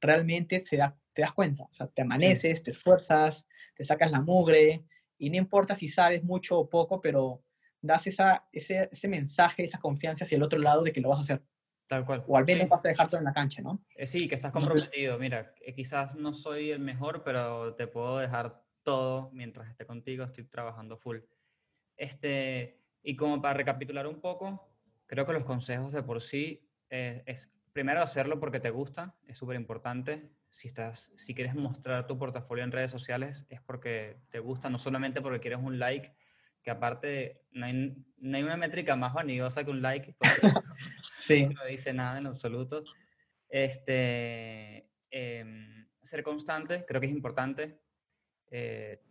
realmente 0.01 0.61
se 0.61 0.77
da, 0.77 0.97
te 1.13 1.23
das 1.23 1.33
cuenta, 1.33 1.65
o 1.65 1.73
sea, 1.73 1.87
te 1.87 2.03
amaneces, 2.03 2.63
te 2.63 2.71
esfuerzas, 2.71 3.47
te 3.75 3.85
sacas 3.85 4.11
la 4.11 4.21
mugre, 4.21 4.85
y 5.19 5.31
no 5.31 5.37
importa 5.37 5.75
si 5.77 5.89
sabes 5.89 6.25
mucho 6.25 6.59
o 6.59 6.69
poco, 6.69 7.01
pero 7.01 7.43
das 7.81 8.07
esa, 8.07 8.47
ese, 8.53 8.89
ese 8.91 9.09
mensaje, 9.09 9.65
esa 9.65 9.79
confianza 9.79 10.25
hacia 10.25 10.37
el 10.37 10.43
otro 10.43 10.59
lado 10.59 10.83
de 10.83 10.93
que 10.93 11.01
lo 11.01 11.11
vas 11.11 11.19
a 11.19 11.23
hacer, 11.23 11.43
Tal 11.87 12.05
cual. 12.05 12.25
o 12.27 12.37
al 12.37 12.45
menos 12.47 12.63
Sí. 12.65 12.69
vas 12.71 12.85
a 12.85 12.89
dejar 12.89 13.09
todo 13.09 13.19
en 13.19 13.25
la 13.25 13.33
cancha, 13.33 13.63
¿no? 13.63 13.85
Eh, 13.95 14.07
Sí, 14.07 14.27
que 14.27 14.35
estás 14.35 14.53
comprometido. 14.53 15.19
Mira, 15.19 15.55
eh, 15.61 15.75
quizás 15.75 16.15
no 16.17 16.33
soy 16.35 16.71
el 16.71 16.81
mejor, 16.81 17.23
pero 17.23 17.75
te 17.75 17.87
puedo 17.87 18.19
dejar 18.19 18.63
todo 18.85 19.31
mientras 19.33 19.68
esté 19.68 19.85
contigo. 19.85 20.25
Estoy 20.25 20.44
trabajando 20.44 20.97
full. 20.97 21.18
Este, 21.97 22.81
y 23.03 23.16
como 23.16 23.42
para 23.42 23.55
recapitular 23.55 24.07
un 24.07 24.20
poco, 24.20 24.70
creo 25.07 25.27
que 25.27 25.33
los 25.33 25.44
consejos 25.44 25.92
de 25.92 26.03
por 26.03 26.23
sí 26.23 26.68
eh, 26.90 27.23
es 27.27 27.53
primero 27.73 28.01
hacerlo 28.01 28.38
porque 28.38 28.61
te 28.61 28.70
gusta, 28.70 29.16
es 29.27 29.37
súper 29.37 29.57
importante. 29.57 30.31
Si, 30.51 30.68
estás, 30.68 31.11
si 31.16 31.35
quieres 31.35 31.55
mostrar 31.57 32.07
tu 32.07 32.16
portafolio 32.16 32.62
en 32.62 32.70
redes 32.70 32.92
sociales 32.92 33.44
es 33.49 33.61
porque 33.61 34.20
te 34.31 34.38
gusta, 34.38 34.70
no 34.70 34.79
solamente 34.79 35.20
porque 35.20 35.40
quieres 35.40 35.59
un 35.59 35.81
like, 35.81 36.14
que 36.62 36.70
aparte 36.70 37.42
no 37.51 37.66
hay, 37.66 37.97
no 38.16 38.37
hay 38.37 38.42
una 38.42 38.57
métrica 38.57 38.97
más 38.97 39.12
vanidosa 39.12 39.64
que 39.64 39.70
un 39.70 39.83
like, 39.83 40.14
porque 40.18 40.40
Sí, 41.20 41.47
no 41.47 41.64
dice 41.64 41.92
nada 41.92 42.18
en 42.18 42.27
absoluto. 42.27 42.85
Este, 43.49 44.90
em, 45.11 45.87
ser 46.03 46.23
constante 46.23 46.85
creo 46.87 47.01
que 47.01 47.07
es 47.09 47.12
importante. 47.12 47.81
Eh, 48.50 49.02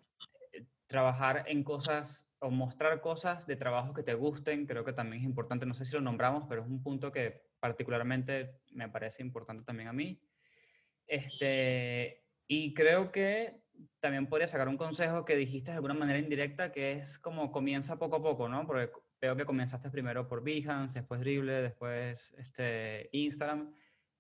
trabajar 0.88 1.46
en 1.48 1.64
cosas 1.64 2.28
o 2.40 2.52
mostrar 2.52 3.02
cosas 3.02 3.48
de 3.48 3.56
trabajo 3.56 3.94
que 3.94 4.04
te 4.04 4.14
gusten, 4.14 4.66
creo 4.66 4.84
que 4.84 4.94
también 4.94 5.22
es 5.22 5.26
importante. 5.26 5.66
No 5.66 5.74
sé 5.74 5.86
si 5.86 5.94
lo 5.94 6.02
nombramos, 6.02 6.46
pero 6.48 6.62
es 6.62 6.68
un 6.68 6.84
punto 6.84 7.12
que 7.12 7.42
particularmente 7.60 8.60
me 8.72 8.90
parece 8.90 9.24
importante 9.24 9.64
también 9.64 9.88
a 9.88 9.94
mí. 9.94 10.22
Este, 11.08 12.26
y 12.48 12.74
creo 12.74 13.12
que 13.12 13.64
también 14.00 14.28
podría 14.28 14.48
sacar 14.48 14.68
un 14.68 14.78
consejo 14.78 15.26
que 15.26 15.36
dijiste 15.36 15.72
de 15.72 15.78
alguna 15.78 15.94
manera 15.94 16.20
indirecta, 16.20 16.72
que 16.72 16.92
es 16.92 17.18
como 17.18 17.52
comienza 17.52 17.98
poco 17.98 18.18
a 18.18 18.22
poco, 18.22 18.50
¿no? 18.50 18.68
Porque 18.68 18.92
veo 19.22 19.36
que 19.36 19.46
comenzaste 19.46 19.90
primero 19.90 20.28
por 20.28 20.44
Behance, 20.44 21.00
después 21.00 21.22
Dribble, 21.22 21.62
después 21.62 22.34
este, 22.38 23.10
Instagram, 23.14 23.74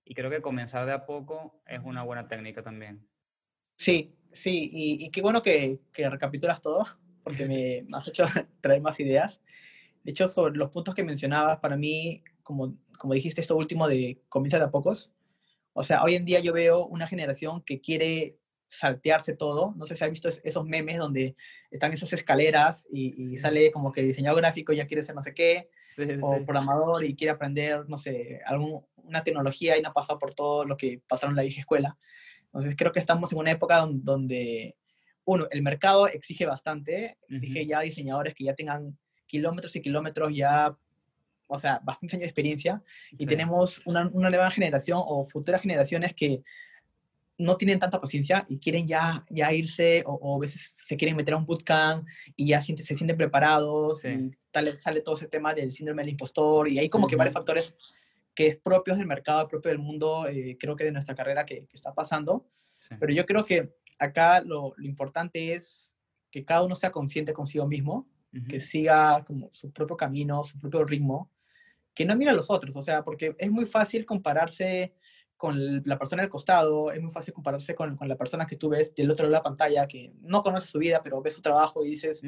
y 0.05 0.15
creo 0.15 0.29
que 0.29 0.41
comenzar 0.41 0.85
de 0.85 0.93
a 0.93 1.05
poco 1.05 1.61
es 1.65 1.81
una 1.83 2.03
buena 2.03 2.23
técnica 2.23 2.63
también. 2.63 3.07
sí, 3.75 4.15
sí. 4.33 4.69
Y, 4.73 5.05
y 5.05 5.09
qué 5.11 5.21
bueno 5.21 5.41
que, 5.41 5.79
que 5.93 6.09
recapitulas 6.09 6.61
todo, 6.61 6.85
porque 7.23 7.45
me, 7.45 7.83
me 7.87 7.97
has 7.97 8.07
hecho 8.07 8.25
traer 8.61 8.81
más 8.81 8.99
ideas. 8.99 9.41
De 10.03 10.11
hecho, 10.11 10.27
sobre 10.27 10.55
los 10.57 10.69
puntos 10.71 10.93
que 10.95 11.03
mencionabas, 11.03 11.59
para 11.59 11.77
mí, 11.77 12.23
como, 12.43 12.75
como 12.97 13.13
dijiste 13.13 13.39
esto 13.41 13.55
último 13.55 13.87
de 13.87 14.21
comienza 14.29 14.57
de 14.59 14.65
a 14.65 14.71
pocos, 14.71 15.11
o 15.73 15.81
sea, 15.81 16.03
hoy 16.03 16.15
en 16.15 16.25
día 16.25 16.39
yo 16.39 16.53
veo 16.53 16.85
una 16.85 17.07
generación 17.07 17.61
que 17.63 17.79
quiere 17.81 18.37
saltearse 18.67 19.33
todo. 19.35 19.73
No 19.77 19.87
sé 19.87 19.95
si 19.95 20.03
has 20.03 20.09
visto 20.09 20.27
es- 20.27 20.41
esos 20.43 20.65
memes 20.65 20.97
donde 20.97 21.35
están 21.71 21.93
esas 21.93 22.11
escaleras 22.13 22.85
y, 22.91 23.33
y 23.33 23.37
sale 23.37 23.71
como 23.71 23.91
que 23.91 24.01
diseñador 24.03 24.41
gráfico 24.41 24.73
ya 24.73 24.87
quiere 24.87 25.03
ser 25.03 25.15
no 25.15 25.21
sé 25.21 25.33
qué, 25.33 25.69
Sí, 25.89 26.05
sí, 26.05 26.17
o 26.21 26.39
sí. 26.39 26.45
programador 26.45 27.03
y 27.05 27.15
quiere 27.15 27.31
aprender, 27.31 27.87
no 27.87 27.97
sé, 27.99 28.39
algún, 28.45 28.83
una 28.97 29.23
tecnología 29.23 29.77
y 29.77 29.81
no 29.81 29.89
ha 29.89 29.93
pasado 29.93 30.17
por 30.19 30.33
todo 30.33 30.65
lo 30.65 30.75
que 30.75 31.01
pasaron 31.07 31.33
en 31.33 31.37
la 31.37 31.43
vieja 31.43 31.59
escuela. 31.61 31.97
Entonces 32.53 32.75
creo 32.77 32.91
que 32.91 32.99
estamos 32.99 33.31
en 33.33 33.39
una 33.39 33.51
época 33.51 33.77
don- 33.77 34.03
donde, 34.03 34.75
uno, 35.25 35.47
el 35.49 35.63
mercado 35.63 36.07
exige 36.07 36.45
bastante, 36.45 37.17
exige 37.27 37.61
Ujú. 37.61 37.69
ya 37.69 37.79
diseñadores 37.81 38.35
que 38.35 38.43
ya 38.43 38.53
tengan 38.53 38.95
kilómetros 39.25 39.75
y 39.75 39.81
kilómetros 39.81 40.35
ya, 40.35 40.75
o 41.47 41.57
sea, 41.57 41.79
bastantes 41.83 42.13
años 42.13 42.21
de 42.21 42.27
experiencia, 42.27 42.83
y 43.11 43.17
Sí. 43.17 43.25
tenemos 43.25 43.81
una, 43.85 44.07
una 44.13 44.29
nueva 44.29 44.51
generación 44.51 45.01
o 45.03 45.25
futuras 45.27 45.61
generaciones 45.61 46.13
que 46.13 46.43
no 47.39 47.57
tienen 47.57 47.79
tanta 47.79 47.99
paciencia 47.99 48.45
y 48.47 48.59
quieren 48.59 48.87
ya, 48.87 49.25
ya 49.31 49.51
irse 49.51 50.03
o, 50.05 50.13
o 50.13 50.35
a 50.35 50.39
veces 50.39 50.75
se 50.87 50.95
quieren 50.95 51.15
meter 51.17 51.33
a 51.33 51.37
un 51.37 51.47
bootcamp 51.47 52.07
y 52.35 52.49
ya 52.49 52.61
siente- 52.61 52.83
se 52.83 52.95
sienten 52.95 53.17
preparados 53.17 54.01
Sí. 54.01 54.09
y 54.09 54.31
tal, 54.51 54.77
sale 54.79 55.01
todo 55.01 55.15
ese 55.15 55.27
tema 55.27 55.55
del 55.55 55.71
síndrome 55.73 56.03
del 56.03 56.11
impostor 56.11 56.69
y 56.69 56.77
hay 56.77 56.89
como 56.89 57.07
que 57.07 57.15
varios 57.15 57.33
factores 57.33 57.73
que 58.35 58.47
es 58.47 58.57
propios 58.57 58.97
del 58.97 59.07
mercado, 59.07 59.47
propio 59.47 59.69
del 59.69 59.79
mundo, 59.79 60.27
eh, 60.27 60.57
creo 60.59 60.75
que 60.75 60.83
de 60.85 60.91
nuestra 60.91 61.15
carrera 61.15 61.45
que, 61.45 61.65
que 61.67 61.75
está 61.75 61.93
pasando. 61.93 62.47
Sí. 62.79 62.95
Pero 62.99 63.13
yo 63.13 63.25
creo 63.25 63.45
que 63.45 63.73
acá 63.99 64.41
lo, 64.41 64.73
lo 64.75 64.85
importante 64.85 65.53
es 65.53 65.97
que 66.31 66.43
cada 66.43 66.63
uno 66.63 66.75
sea 66.75 66.91
consciente 66.91 67.31
consigo 67.31 67.67
mismo, 67.67 68.07
que 68.49 68.59
siga 68.59 69.23
como 69.23 69.51
su 69.53 69.71
propio 69.71 69.95
camino, 69.95 70.43
su 70.43 70.59
propio 70.59 70.83
ritmo, 70.83 71.31
que 71.93 72.03
no 72.03 72.15
mira 72.15 72.31
a 72.31 72.33
los 72.33 72.49
otros, 72.49 72.75
o 72.75 72.81
sea, 72.81 73.03
porque 73.03 73.35
es 73.37 73.51
muy 73.51 73.67
fácil 73.67 74.07
compararse 74.07 74.95
con 75.37 75.83
la 75.85 75.99
persona 75.99 76.23
al 76.23 76.29
costado, 76.29 76.91
es 76.91 76.99
muy 76.99 77.11
fácil 77.11 77.35
compararse 77.35 77.75
con, 77.75 77.95
con 77.95 78.07
la 78.07 78.17
persona 78.17 78.47
que 78.47 78.55
tú 78.55 78.69
ves 78.69 78.95
del 78.95 79.11
otro 79.11 79.25
lado 79.25 79.33
de 79.33 79.37
la 79.37 79.43
pantalla, 79.43 79.87
que 79.87 80.13
no 80.21 80.41
conoce 80.41 80.67
su 80.67 80.79
vida, 80.79 81.01
pero 81.03 81.21
ves 81.21 81.35
su 81.35 81.43
trabajo 81.43 81.85
y 81.85 81.89
dices. 81.89 82.23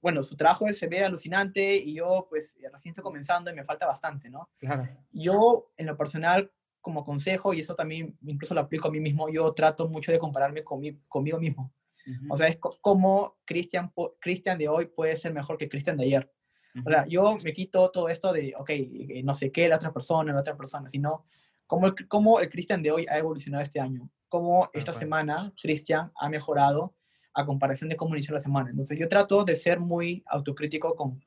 Bueno, 0.00 0.22
su 0.22 0.36
trabajo 0.36 0.66
se 0.72 0.86
ve 0.86 1.04
alucinante 1.04 1.76
y 1.76 1.94
yo 1.94 2.26
pues 2.28 2.56
recién 2.72 2.92
estoy 2.92 3.02
comenzando 3.02 3.50
y 3.50 3.54
me 3.54 3.64
falta 3.64 3.86
bastante, 3.86 4.30
¿no? 4.30 4.48
Claro. 4.58 4.88
Yo, 5.12 5.72
en 5.76 5.86
lo 5.86 5.96
personal, 5.96 6.50
como 6.80 7.04
consejo, 7.04 7.52
y 7.52 7.60
eso 7.60 7.74
también 7.74 8.16
incluso 8.26 8.54
lo 8.54 8.60
aplico 8.60 8.88
a 8.88 8.90
mí 8.90 9.00
mismo, 9.00 9.28
yo 9.28 9.52
trato 9.52 9.88
mucho 9.88 10.12
de 10.12 10.18
compararme 10.18 10.62
con 10.64 10.80
mi- 10.80 10.96
conmigo 11.08 11.38
mismo. 11.38 11.72
Ujú. 12.06 12.26
O 12.32 12.36
sea, 12.36 12.46
es 12.46 12.56
co- 12.58 12.78
como 12.80 13.36
Cristian 13.44 13.92
Cristian 14.20 14.56
de 14.56 14.68
hoy 14.68 14.86
puede 14.86 15.16
ser 15.16 15.32
mejor 15.34 15.58
que 15.58 15.68
Cristian 15.68 15.96
de 15.96 16.04
ayer. 16.04 16.32
O 16.76 16.80
Ujú. 16.80 16.90
sea, 16.90 17.06
yo 17.06 17.36
me 17.44 17.52
quito 17.52 17.90
todo 17.90 18.08
esto 18.08 18.32
de, 18.32 18.54
ok, 18.56 18.70
eh, 18.70 19.22
no 19.24 19.34
sé 19.34 19.50
qué, 19.50 19.68
la 19.68 19.76
otra 19.76 19.92
persona, 19.92 20.32
la 20.32 20.40
otra 20.40 20.56
persona, 20.56 20.88
sino 20.88 21.26
cómo 21.66 21.88
el, 21.88 22.08
cómo 22.08 22.38
el 22.40 22.48
Cristian 22.48 22.82
de 22.82 22.92
hoy 22.92 23.06
ha 23.10 23.18
evolucionado 23.18 23.62
este 23.62 23.80
año. 23.80 24.08
Cómo 24.28 24.70
esta 24.72 24.92
cual. 24.92 25.00
semana 25.00 25.52
Cristian 25.60 26.12
ha 26.14 26.28
mejorado 26.28 26.94
a 27.34 27.44
comparación 27.46 27.88
de 27.90 27.96
cómo 27.96 28.14
inició 28.14 28.34
la 28.34 28.40
semana. 28.40 28.70
Entonces, 28.70 28.98
yo 28.98 29.08
trato 29.08 29.44
de 29.44 29.54
ser 29.56 29.78
muy 29.80 30.22
autocrítico 30.26 30.94
con, 30.96 31.22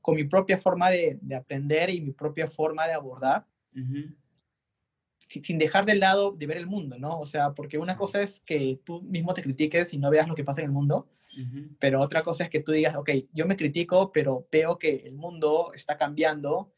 con 0.00 0.14
mi 0.16 0.24
propia 0.24 0.58
forma 0.58 0.90
de, 0.90 1.18
de 1.20 1.34
aprender 1.34 1.90
y 1.90 2.00
mi 2.00 2.12
propia 2.12 2.46
forma 2.46 2.86
de 2.86 2.92
abordar 2.94 3.46
Ujú. 3.74 4.14
si- 5.18 5.42
sin 5.42 5.58
dejar 5.58 5.84
de 5.84 5.94
lado 5.96 6.32
de 6.32 6.46
ver 6.46 6.56
el 6.58 6.66
mundo, 6.66 6.98
¿no? 6.98 7.18
O 7.18 7.26
sea, 7.26 7.52
porque 7.52 7.78
una 7.78 7.96
cosa 7.96 8.22
es 8.22 8.40
que 8.40 8.80
tú 8.84 9.02
mismo 9.02 9.34
te 9.34 9.42
critiques 9.42 9.92
y 9.92 9.98
no 9.98 10.10
veas 10.10 10.28
lo 10.28 10.34
que 10.34 10.44
pasa 10.44 10.60
en 10.60 10.66
el 10.66 10.72
mundo, 10.72 11.08
Ujú. 11.36 11.76
pero 11.78 12.00
otra 12.00 12.22
cosa 12.22 12.44
es 12.44 12.50
que 12.50 12.60
tú 12.60 12.72
digas, 12.72 12.96
ok, 12.96 13.10
yo 13.32 13.46
me 13.46 13.56
critico, 13.56 14.12
pero 14.12 14.46
veo 14.50 14.78
que 14.78 14.96
el 15.06 15.14
mundo 15.14 15.72
está 15.74 15.96
cambiando 15.98 16.72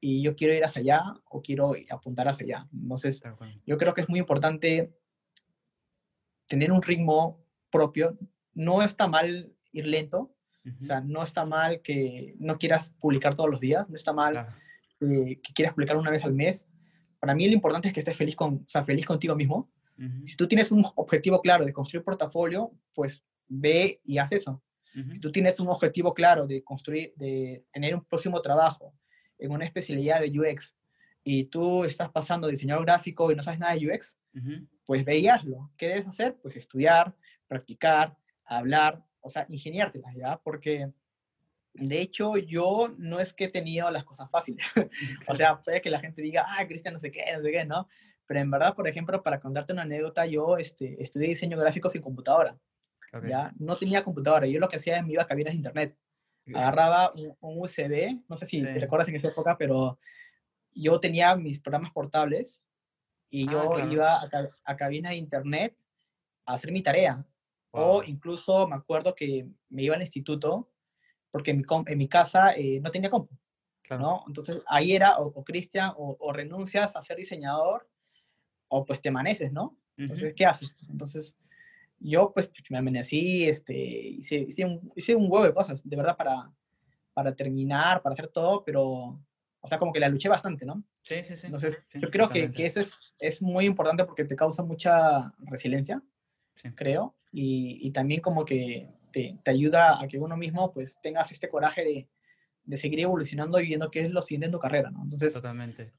y 0.00 0.20
yo 0.22 0.34
quiero 0.34 0.52
ir 0.54 0.64
hacia 0.64 0.80
allá 0.80 1.02
o 1.30 1.42
quiero 1.42 1.74
apuntar 1.90 2.26
hacia 2.28 2.44
allá. 2.44 2.68
Entonces, 2.72 3.22
yo 3.66 3.78
creo 3.78 3.94
que 3.94 4.00
es 4.00 4.08
muy 4.08 4.18
importante 4.18 4.92
tener 6.48 6.72
un 6.72 6.82
ritmo 6.82 7.41
propio. 7.72 8.16
No 8.54 8.82
está 8.82 9.08
mal 9.08 9.52
ir 9.72 9.86
lento, 9.86 10.32
o 10.80 10.84
sea, 10.84 11.00
no 11.00 11.24
está 11.24 11.44
mal 11.44 11.80
que 11.82 12.36
no 12.38 12.56
quieras 12.58 12.90
publicar 13.00 13.34
todos 13.34 13.50
los 13.50 13.60
días, 13.60 13.90
no 13.90 13.96
está 13.96 14.12
mal 14.12 14.34
Claro. 14.34 14.52
eh, 15.00 15.40
que 15.42 15.52
quieras 15.52 15.74
publicar 15.74 15.96
una 15.96 16.10
vez 16.10 16.24
al 16.24 16.34
mes. 16.34 16.68
Para 17.18 17.34
mí 17.34 17.48
lo 17.48 17.54
importante 17.54 17.88
es 17.88 17.94
que 17.94 17.98
estés 18.00 18.16
feliz, 18.16 18.36
con, 18.36 18.54
o 18.54 18.68
sea, 18.68 18.84
feliz 18.84 19.04
contigo 19.06 19.34
mismo. 19.34 19.68
Si 20.24 20.36
tú 20.36 20.46
tienes 20.48 20.70
un 20.72 20.84
objetivo 20.96 21.40
claro 21.40 21.64
de 21.64 21.72
construir 21.72 22.04
portafolio, 22.04 22.72
pues 22.94 23.22
ve 23.48 24.00
y 24.04 24.18
haz 24.18 24.32
eso. 24.32 24.62
Si 25.12 25.20
tú 25.20 25.30
tienes 25.32 25.58
un 25.60 25.68
objetivo 25.68 26.12
claro 26.12 26.46
de 26.46 26.62
construir, 26.62 27.12
de 27.16 27.64
tener 27.72 27.94
un 27.94 28.04
próximo 28.04 28.40
trabajo 28.42 28.92
en 29.38 29.50
una 29.52 29.64
especialidad 29.64 30.20
de 30.20 30.30
UX 30.38 30.76
y 31.24 31.44
tú 31.44 31.84
estás 31.84 32.10
pasando 32.10 32.46
de 32.46 32.52
diseñador 32.52 32.84
gráfico 32.84 33.30
y 33.30 33.36
no 33.36 33.42
sabes 33.42 33.60
nada 33.60 33.74
de 33.74 33.86
UX, 33.88 34.16
pues 34.84 35.04
ve 35.04 35.18
y 35.18 35.28
hazlo. 35.28 35.70
¿Qué 35.76 35.88
debes 35.88 36.06
hacer? 36.08 36.36
Pues 36.42 36.56
estudiar, 36.56 37.14
practicar, 37.52 38.16
hablar, 38.44 39.04
o 39.20 39.28
sea, 39.28 39.44
ingeniártelas, 39.48 40.14
¿ya? 40.16 40.38
Porque 40.42 40.90
de 41.74 42.00
hecho 42.00 42.36
yo 42.36 42.94
no 42.98 43.20
es 43.20 43.32
que 43.34 43.44
he 43.44 43.48
tenido 43.48 43.90
las 43.90 44.04
cosas 44.04 44.30
fáciles. 44.30 44.64
O 45.28 45.34
sea, 45.36 45.60
puede 45.60 45.80
que 45.80 45.90
la 45.90 46.00
gente 46.00 46.22
diga, 46.22 46.44
ah, 46.48 46.66
Cristian, 46.66 46.94
no 46.94 47.00
sé 47.00 47.10
qué, 47.10 47.24
no 47.36 47.42
sé 47.42 47.50
qué, 47.52 47.64
¿no? 47.64 47.88
Pero 48.26 48.40
en 48.40 48.50
verdad, 48.50 48.74
por 48.74 48.88
ejemplo, 48.88 49.22
para 49.22 49.38
contarte 49.38 49.72
una 49.72 49.82
anécdota, 49.82 50.24
yo 50.26 50.56
este, 50.56 51.02
estudié 51.02 51.28
diseño 51.28 51.58
gráfico 51.58 51.90
sin 51.90 52.00
computadora, 52.02 52.58
Ok. 53.12 53.26
¿ya? 53.28 53.52
No 53.58 53.76
tenía 53.76 54.02
computadora. 54.02 54.46
Yo 54.46 54.58
lo 54.58 54.68
que 54.68 54.76
hacía 54.76 54.96
es 54.96 55.04
me 55.04 55.12
iba 55.12 55.22
a 55.22 55.26
cabinas 55.26 55.52
de 55.52 55.56
internet. 55.58 55.96
Agarraba 56.54 57.10
un, 57.14 57.36
un 57.40 57.60
USB, 57.60 58.18
no 58.28 58.36
sé 58.36 58.46
si, 58.46 58.60
si 58.66 58.72
Sí. 58.72 58.78
recuerdas 58.78 59.08
en 59.08 59.16
esa 59.16 59.28
época, 59.28 59.56
pero 59.58 59.98
yo 60.74 60.98
tenía 60.98 61.36
mis 61.36 61.60
programas 61.60 61.92
portables 61.92 62.62
y 63.30 63.46
Ah, 63.48 63.52
yo 63.52 63.70
claro. 63.70 63.92
iba 63.92 64.14
a, 64.14 64.30
a 64.64 64.76
cabina 64.76 65.10
de 65.10 65.16
internet 65.16 65.76
a 66.46 66.54
hacer 66.54 66.72
mi 66.72 66.82
tarea. 66.82 67.24
Wow. 67.72 67.98
O 67.98 68.02
incluso 68.02 68.66
me 68.68 68.76
acuerdo 68.76 69.14
que 69.14 69.48
me 69.70 69.82
iba 69.82 69.94
al 69.94 70.02
instituto 70.02 70.70
porque 71.30 71.52
en 71.52 71.58
mi, 71.58 71.64
en 71.86 71.98
mi 71.98 72.08
casa 72.08 72.52
eh, 72.54 72.80
no 72.80 72.90
tenía 72.90 73.10
compu. 73.10 73.34
Claro. 73.82 74.02
¿no? 74.02 74.24
Entonces 74.28 74.60
ahí 74.68 74.94
era 74.94 75.18
o, 75.18 75.26
o 75.26 75.44
Cristian, 75.44 75.92
o, 75.96 76.16
o 76.20 76.32
renuncias 76.32 76.94
a 76.94 77.02
ser 77.02 77.16
diseñador, 77.16 77.88
o 78.68 78.84
pues 78.84 79.00
te 79.02 79.08
amaneces, 79.08 79.52
¿no? 79.52 79.76
Entonces, 79.96 80.28
Ujú. 80.28 80.34
¿qué 80.36 80.46
haces? 80.46 80.74
Entonces, 80.88 81.36
yo 81.98 82.32
pues 82.32 82.50
me 82.70 82.78
amanecí, 82.78 83.46
este, 83.48 83.74
hice, 83.74 84.36
hice, 84.36 84.64
un, 84.64 84.92
hice 84.96 85.14
un 85.14 85.30
huevo 85.30 85.44
de 85.44 85.52
cosas, 85.52 85.80
de 85.86 85.96
verdad, 85.96 86.16
para, 86.16 86.50
para 87.12 87.34
terminar, 87.34 88.02
para 88.02 88.14
hacer 88.14 88.28
todo, 88.28 88.64
pero, 88.64 89.20
o 89.60 89.68
sea, 89.68 89.78
como 89.78 89.92
que 89.92 90.00
la 90.00 90.08
luché 90.08 90.28
bastante, 90.28 90.64
¿no? 90.64 90.82
Sí, 91.02 91.22
sí, 91.22 91.36
sí. 91.36 91.46
Entonces, 91.46 91.82
sí, 91.90 92.00
yo 92.00 92.10
creo 92.10 92.28
que, 92.28 92.50
que 92.50 92.64
eso 92.64 92.80
es, 92.80 93.14
es 93.18 93.42
muy 93.42 93.66
importante 93.66 94.04
porque 94.04 94.24
te 94.24 94.36
causa 94.36 94.62
mucha 94.62 95.34
resiliencia, 95.38 96.02
Sí. 96.54 96.70
creo, 96.74 97.16
y, 97.32 97.78
y 97.86 97.90
también 97.92 98.20
como 98.20 98.44
que 98.44 98.88
te, 99.10 99.38
te 99.42 99.50
ayuda 99.50 100.00
a 100.00 100.06
que 100.06 100.18
uno 100.18 100.36
mismo 100.36 100.72
pues 100.72 100.98
tengas 101.02 101.32
este 101.32 101.48
coraje 101.48 101.82
de, 101.84 102.08
de 102.64 102.76
seguir 102.76 103.00
evolucionando 103.00 103.58
y 103.60 103.66
viendo 103.66 103.90
qué 103.90 104.00
es 104.00 104.10
lo 104.10 104.22
siguiente 104.22 104.46
en 104.46 104.52
tu 104.52 104.58
carrera, 104.58 104.90
¿no? 104.90 105.02
Entonces, 105.02 105.34
Totalmente. 105.34 105.92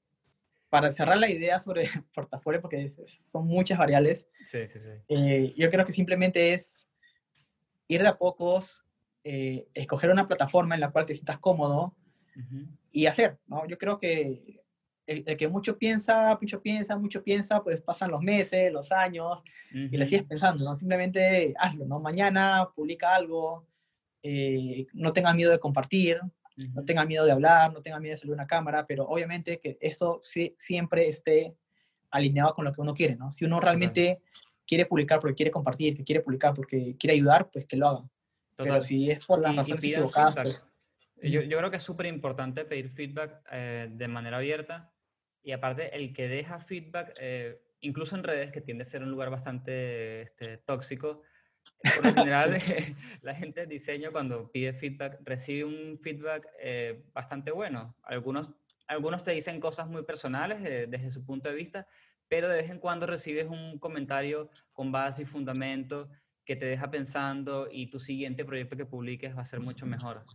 para 0.69 0.89
cerrar 0.91 1.17
la 1.17 1.30
idea 1.30 1.60
sobre 1.60 1.84
portafolio, 2.13 2.62
porque 2.62 2.89
son 3.32 3.46
muchas 3.48 3.78
variables, 3.78 4.28
Sí, 4.46 4.65
sí, 4.67 4.80
sí. 4.80 4.89
eh, 5.10 5.54
yo 5.58 5.69
creo 5.69 5.86
que 5.86 5.93
simplemente 5.93 6.54
es 6.54 6.88
ir 7.88 8.02
de 8.02 8.08
a 8.08 8.17
pocos, 8.17 8.86
eh, 9.24 9.67
escoger 9.74 10.10
una 10.10 10.28
plataforma 10.28 10.76
en 10.76 10.82
la 10.82 10.91
cual 10.91 11.06
te 11.06 11.13
sientas 11.13 11.38
cómodo 11.38 11.96
y 12.91 13.06
hacer, 13.06 13.38
¿no? 13.48 13.67
Yo 13.67 13.78
creo 13.78 14.00
que 14.00 14.62
el, 15.06 15.24
el 15.26 15.38
que 15.38 15.48
mucho 15.48 15.78
piensa, 15.78 16.38
mucho 16.39 16.62
piensa, 16.62 16.98
mucho 16.98 17.24
piensa, 17.24 17.62
pues 17.63 17.82
pasan 17.82 18.12
los 18.12 18.22
meses, 18.22 18.72
los 18.72 18.92
años, 18.92 19.44
y 19.72 19.98
le 19.98 20.06
sigues 20.06 20.24
pensando, 20.26 20.63
¿no? 20.63 20.76
Simplemente 20.76 21.54
hazlo, 21.58 21.86
¿no? 21.86 22.00
Mañana 22.00 22.70
publica 22.76 23.13
algo, 23.16 23.68
eh, 24.22 24.86
no 24.94 25.12
tengas 25.12 25.36
miedo 25.36 25.52
de 25.52 25.60
compartir, 25.60 26.20
no 26.56 26.86
tengas 26.86 27.08
miedo 27.08 27.26
de 27.26 27.32
hablar, 27.32 27.74
no 27.74 27.82
tengas 27.82 28.00
miedo 28.00 28.13
de 28.13 28.18
salir 28.18 28.32
a 28.34 28.36
una 28.36 28.48
cámara, 28.48 28.86
pero 28.86 29.06
obviamente 29.06 29.60
que 29.60 29.78
eso 29.82 30.20
sí, 30.22 30.56
siempre 30.58 31.10
esté 31.10 31.56
alineado 32.12 32.54
con 32.54 32.63
lo 32.63 32.72
que 32.74 32.80
uno 32.82 32.94
quiere, 32.94 33.16
¿no? 33.16 33.32
Si 33.32 33.44
uno 33.44 33.60
realmente 33.60 34.22
quiere 34.66 34.86
publicar 34.86 35.20
porque 35.20 35.36
quiere 35.36 35.52
compartir, 35.52 35.98
que 35.98 36.04
quiere 36.04 36.22
publicar 36.22 36.54
porque 36.54 36.96
quiere 36.98 37.16
ayudar, 37.16 37.50
pues 37.52 37.66
que 37.66 37.76
lo 37.76 37.88
haga. 37.89 38.10
Pero 38.56 38.82
si 38.84 39.10
es 39.10 39.26
por 39.26 39.42
las 39.42 39.52
Y- 39.52 39.56
y 39.56 39.58
razones 39.58 39.82
pidan 39.82 40.02
equivocadas, 40.04 40.34
feedback. 40.34 40.72
pues 41.16 41.32
Yo, 41.32 41.42
yo 41.42 41.58
creo 41.58 41.72
que 41.72 41.78
es 41.78 41.84
súper 41.84 42.06
importante 42.06 42.63
pedir 42.66 42.89
feedback 42.92 43.42
eh, 43.52 43.89
de 43.92 44.08
manera 44.08 44.38
abierta 44.38 44.92
y 45.43 45.51
aparte 45.51 45.95
el 45.95 46.13
que 46.13 46.27
deja 46.27 46.60
feedback, 46.60 47.13
eh, 47.19 47.62
incluso 47.82 48.15
en 48.15 48.23
redes, 48.23 48.51
que 48.51 48.62
tiende 48.62 48.84
a 48.84 48.86
ser 48.86 49.03
un 49.03 49.12
lugar 49.12 49.29
bastante 49.29 50.21
este, 50.21 50.58
tóxico, 50.58 51.21
por 51.95 52.06
lo 52.06 52.13
general 52.15 52.58
la 53.21 53.36
gente 53.36 53.62
de 53.62 53.67
diseño 53.67 54.12
cuando 54.12 54.51
pide 54.51 54.73
feedback 54.73 55.19
recibe 55.23 55.65
un 55.65 55.97
feedback 55.97 56.47
eh, 56.60 57.03
bastante 57.13 57.51
bueno. 57.51 57.95
Algunos, 58.03 58.49
algunos 58.88 59.23
te 59.23 59.32
dicen 59.32 59.60
cosas 59.60 59.88
muy 59.88 60.03
personales 60.03 60.63
eh, 60.65 60.88
desde 60.89 61.12
su 61.12 61.25
punto 61.25 61.49
de 61.49 61.56
vista, 61.56 61.88
pero 62.27 62.47
de 62.47 62.58
vez 62.58 62.69
en 62.69 62.79
cuando 62.79 63.06
recibes 63.06 63.47
un 63.47 63.77
comentario 63.79 64.49
con 64.71 64.91
base 64.91 65.23
y 65.23 65.25
fundamento 65.25 66.10
que 66.45 66.56
te 66.56 66.65
deja 66.65 66.91
pensando 66.91 67.69
y 67.71 67.89
tu 67.89 67.99
siguiente 67.99 68.43
proyecto 68.43 68.75
que 68.75 68.86
publiques 68.86 69.36
va 69.36 69.41
a 69.41 69.45
ser 69.45 69.62
mucho 69.62 69.86
mejor. 69.86 70.25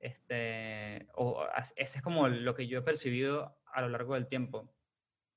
Este, 0.00 1.06
o 1.14 1.44
ese 1.76 1.98
es 1.98 2.02
como 2.02 2.28
lo 2.28 2.54
que 2.54 2.66
yo 2.66 2.78
he 2.78 2.82
percibido 2.82 3.58
a 3.72 3.80
lo 3.80 3.88
largo 3.88 4.14
del 4.14 4.26
tiempo. 4.28 4.72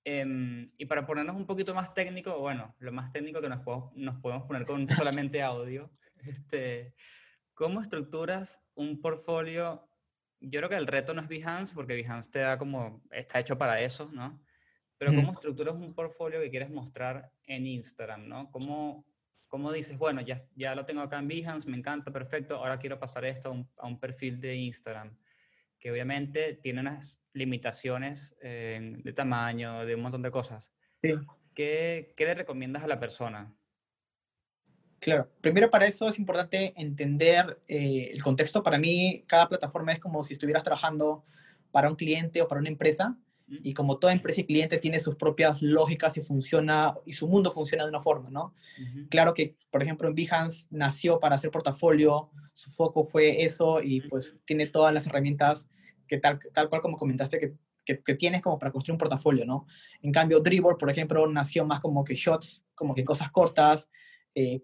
Em, 0.04 0.72
y 0.78 0.86
para 0.86 1.06
ponernos 1.06 1.36
un 1.36 1.48
poquito 1.48 1.74
más 1.74 1.94
técnico, 1.94 2.38
bueno, 2.40 2.76
lo 2.80 2.92
más 2.92 3.12
técnico 3.12 3.42
que 3.42 3.50
nos, 3.50 3.62
podemos- 3.62 3.92
nos 3.96 4.20
podemos 4.22 4.44
poner 4.46 4.66
con 4.66 4.88
solamente 5.30 5.42
audio, 5.42 5.92
este, 6.24 6.94
¿cómo 7.54 7.82
estructuras 7.82 8.62
un 8.76 9.02
portfolio? 9.02 9.90
Yo 10.40 10.60
creo 10.60 10.70
que 10.70 10.76
el 10.76 10.86
reto 10.88 11.14
no 11.14 11.22
es 11.22 11.28
Behance, 11.28 11.74
porque 11.74 11.96
Behance 11.96 12.30
te 12.30 12.40
da 12.40 12.58
como, 12.58 13.02
está 13.12 13.40
hecho 13.40 13.58
para 13.58 13.82
eso, 13.82 14.10
¿no? 14.12 14.40
Pero. 14.98 15.12
¿cómo 15.14 15.34
estructuras 15.34 15.74
un 15.74 15.94
portfolio 15.94 16.40
que 16.40 16.50
quieres 16.50 16.70
mostrar 16.70 17.32
en 17.48 17.66
Instagram, 17.66 18.28
¿no? 18.28 18.52
¿Cómo, 18.52 19.06
cómo 19.48 19.72
dices, 19.72 19.98
bueno, 19.98 20.22
ya, 20.22 20.46
ya 20.56 20.76
lo 20.76 20.86
tengo 20.86 21.02
acá 21.02 21.18
en 21.20 21.28
Behance, 21.28 21.68
me 21.70 21.78
encanta, 21.78 22.12
perfecto, 22.12 22.58
ahora 22.58 22.78
quiero 22.78 23.00
pasar 23.00 23.26
esto 23.26 23.50
a 23.50 23.52
un, 23.54 23.70
a 23.78 23.88
un 23.88 24.00
perfil 24.00 24.40
de 24.40 24.56
Instagram? 24.56 25.18
Que 25.86 25.92
obviamente 25.92 26.56
tiene 26.64 26.82
unas 26.82 27.22
limitaciones 27.34 28.36
eh, 28.42 28.96
de 29.04 29.14
tamaño, 29.14 29.86
de 29.86 29.94
un 29.94 30.02
montón 30.02 30.24
de 30.24 30.32
cosas. 30.32 30.68
sí. 31.04 31.14
¿Qué, 31.54 32.16
qué 32.18 32.26
le 32.26 32.34
recomiendas 32.34 32.84
a 32.84 32.88
la 32.88 33.00
persona? 33.00 33.54
Claro, 34.98 35.30
primero 35.42 35.70
para 35.70 35.86
eso 35.86 36.08
es 36.10 36.18
importante 36.18 36.74
entender 36.76 37.62
eh, 37.68 38.10
el 38.12 38.24
contexto. 38.24 38.64
Para 38.64 38.80
mí, 38.80 39.26
cada 39.28 39.48
plataforma 39.48 39.94
es 39.94 40.00
como 40.00 40.24
si 40.24 40.34
estuvieras 40.34 40.64
trabajando 40.64 41.24
para 41.70 41.88
un 41.88 41.96
cliente 41.96 42.42
o 42.42 42.48
para 42.48 42.62
una 42.62 42.70
empresa. 42.70 43.16
Y 43.48 43.74
como 43.76 44.00
toda 44.00 44.12
empresa 44.12 44.42
y 44.42 44.46
cliente 44.46 44.80
tiene 44.80 45.00
sus 45.00 45.16
propias 45.16 45.62
lógicas 45.62 46.18
y 46.18 46.22
funciona, 46.22 46.96
y 47.06 47.12
su 47.12 47.28
mundo 47.28 47.52
funciona 47.52 47.84
de 47.84 47.90
una 47.90 48.02
forma, 48.02 48.30
¿no? 48.32 48.56
Ujú, 48.82 49.08
Claro 49.10 49.34
que, 49.36 49.56
por 49.70 49.84
ejemplo, 49.84 50.08
en 50.08 50.16
Behance 50.16 50.66
nació 50.72 51.20
para 51.20 51.36
hacer 51.36 51.52
portafolio, 51.52 52.32
su 52.56 52.72
foco 52.72 53.04
fue 53.04 53.44
eso 53.44 53.82
y 53.84 54.02
pues 54.02 54.36
tiene 54.46 54.66
todas 54.68 54.94
las 54.94 55.06
herramientas 55.06 55.68
que 56.08 56.18
tal, 56.18 56.40
tal 56.54 56.70
cual 56.70 56.82
como 56.82 56.98
comentaste 56.98 57.38
que, 57.40 57.54
que, 57.84 58.02
que 58.02 58.16
tienes 58.16 58.42
como 58.42 58.58
para 58.58 58.72
construir 58.72 58.94
un 58.94 59.00
portafolio, 59.00 59.46
¿no? 59.46 59.68
En 60.02 60.12
cambio, 60.12 60.40
Dribble, 60.40 60.76
por 60.80 60.90
ejemplo, 60.90 61.28
nació 61.28 61.66
más 61.66 61.80
como 61.82 62.04
que 62.04 62.16
shots, 62.16 62.66
como 62.74 62.96
que 62.96 63.04
cosas 63.06 63.30
cortas, 63.32 63.90
eh, 64.34 64.64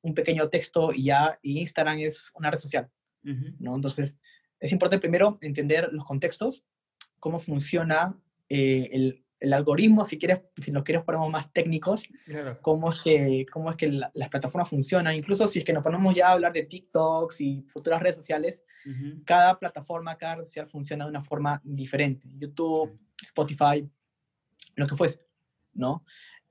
un 0.00 0.14
pequeño 0.14 0.48
texto 0.48 0.90
y 0.92 1.04
ya, 1.04 1.38
y 1.42 1.60
Instagram 1.60 1.98
es 1.98 2.32
una 2.34 2.50
red 2.50 2.58
social, 2.58 2.90
ujú, 3.24 3.56
¿no? 3.58 3.74
Entonces, 3.74 4.16
es 4.58 4.72
importante 4.72 5.00
primero 5.00 5.38
entender 5.42 5.90
los 5.92 6.04
contextos, 6.04 6.64
cómo 7.18 7.38
funciona 7.38 8.18
eh, 8.54 8.88
el, 8.92 9.24
el 9.40 9.52
algoritmo, 9.54 10.04
si 10.04 10.18
quieres, 10.18 10.42
si 10.60 10.70
nos 10.70 10.84
quieres 10.84 11.02
ponemos 11.04 11.30
más 11.30 11.52
técnicos, 11.52 12.06
Claro. 12.26 12.58
cómo 12.60 12.90
es 12.90 13.00
que, 13.02 13.46
cómo 13.52 13.70
es 13.70 13.76
que 13.76 13.88
la- 13.90 14.10
las 14.14 14.28
plataformas 14.28 14.68
funcionan. 14.68 15.16
Incluso 15.16 15.48
si 15.48 15.58
es 15.60 15.64
que 15.64 15.72
nos 15.72 15.82
ponemos 15.82 16.14
ya 16.14 16.28
a 16.28 16.32
hablar 16.32 16.52
de 16.52 16.64
TikToks 16.64 17.40
y 17.40 17.62
futuras 17.68 18.00
redes 18.02 18.16
sociales, 18.16 18.64
cada 19.24 19.58
plataforma, 19.58 20.16
cada 20.18 20.36
red 20.36 20.44
social 20.44 20.68
funciona 20.68 21.04
de 21.04 21.10
una 21.10 21.20
forma 21.20 21.60
diferente. 21.64 22.28
YouTube, 22.38 22.98
Spotify, 23.22 23.88
lo 24.76 24.86
que 24.86 24.94
fuese, 24.96 25.18
¿no? 25.74 26.04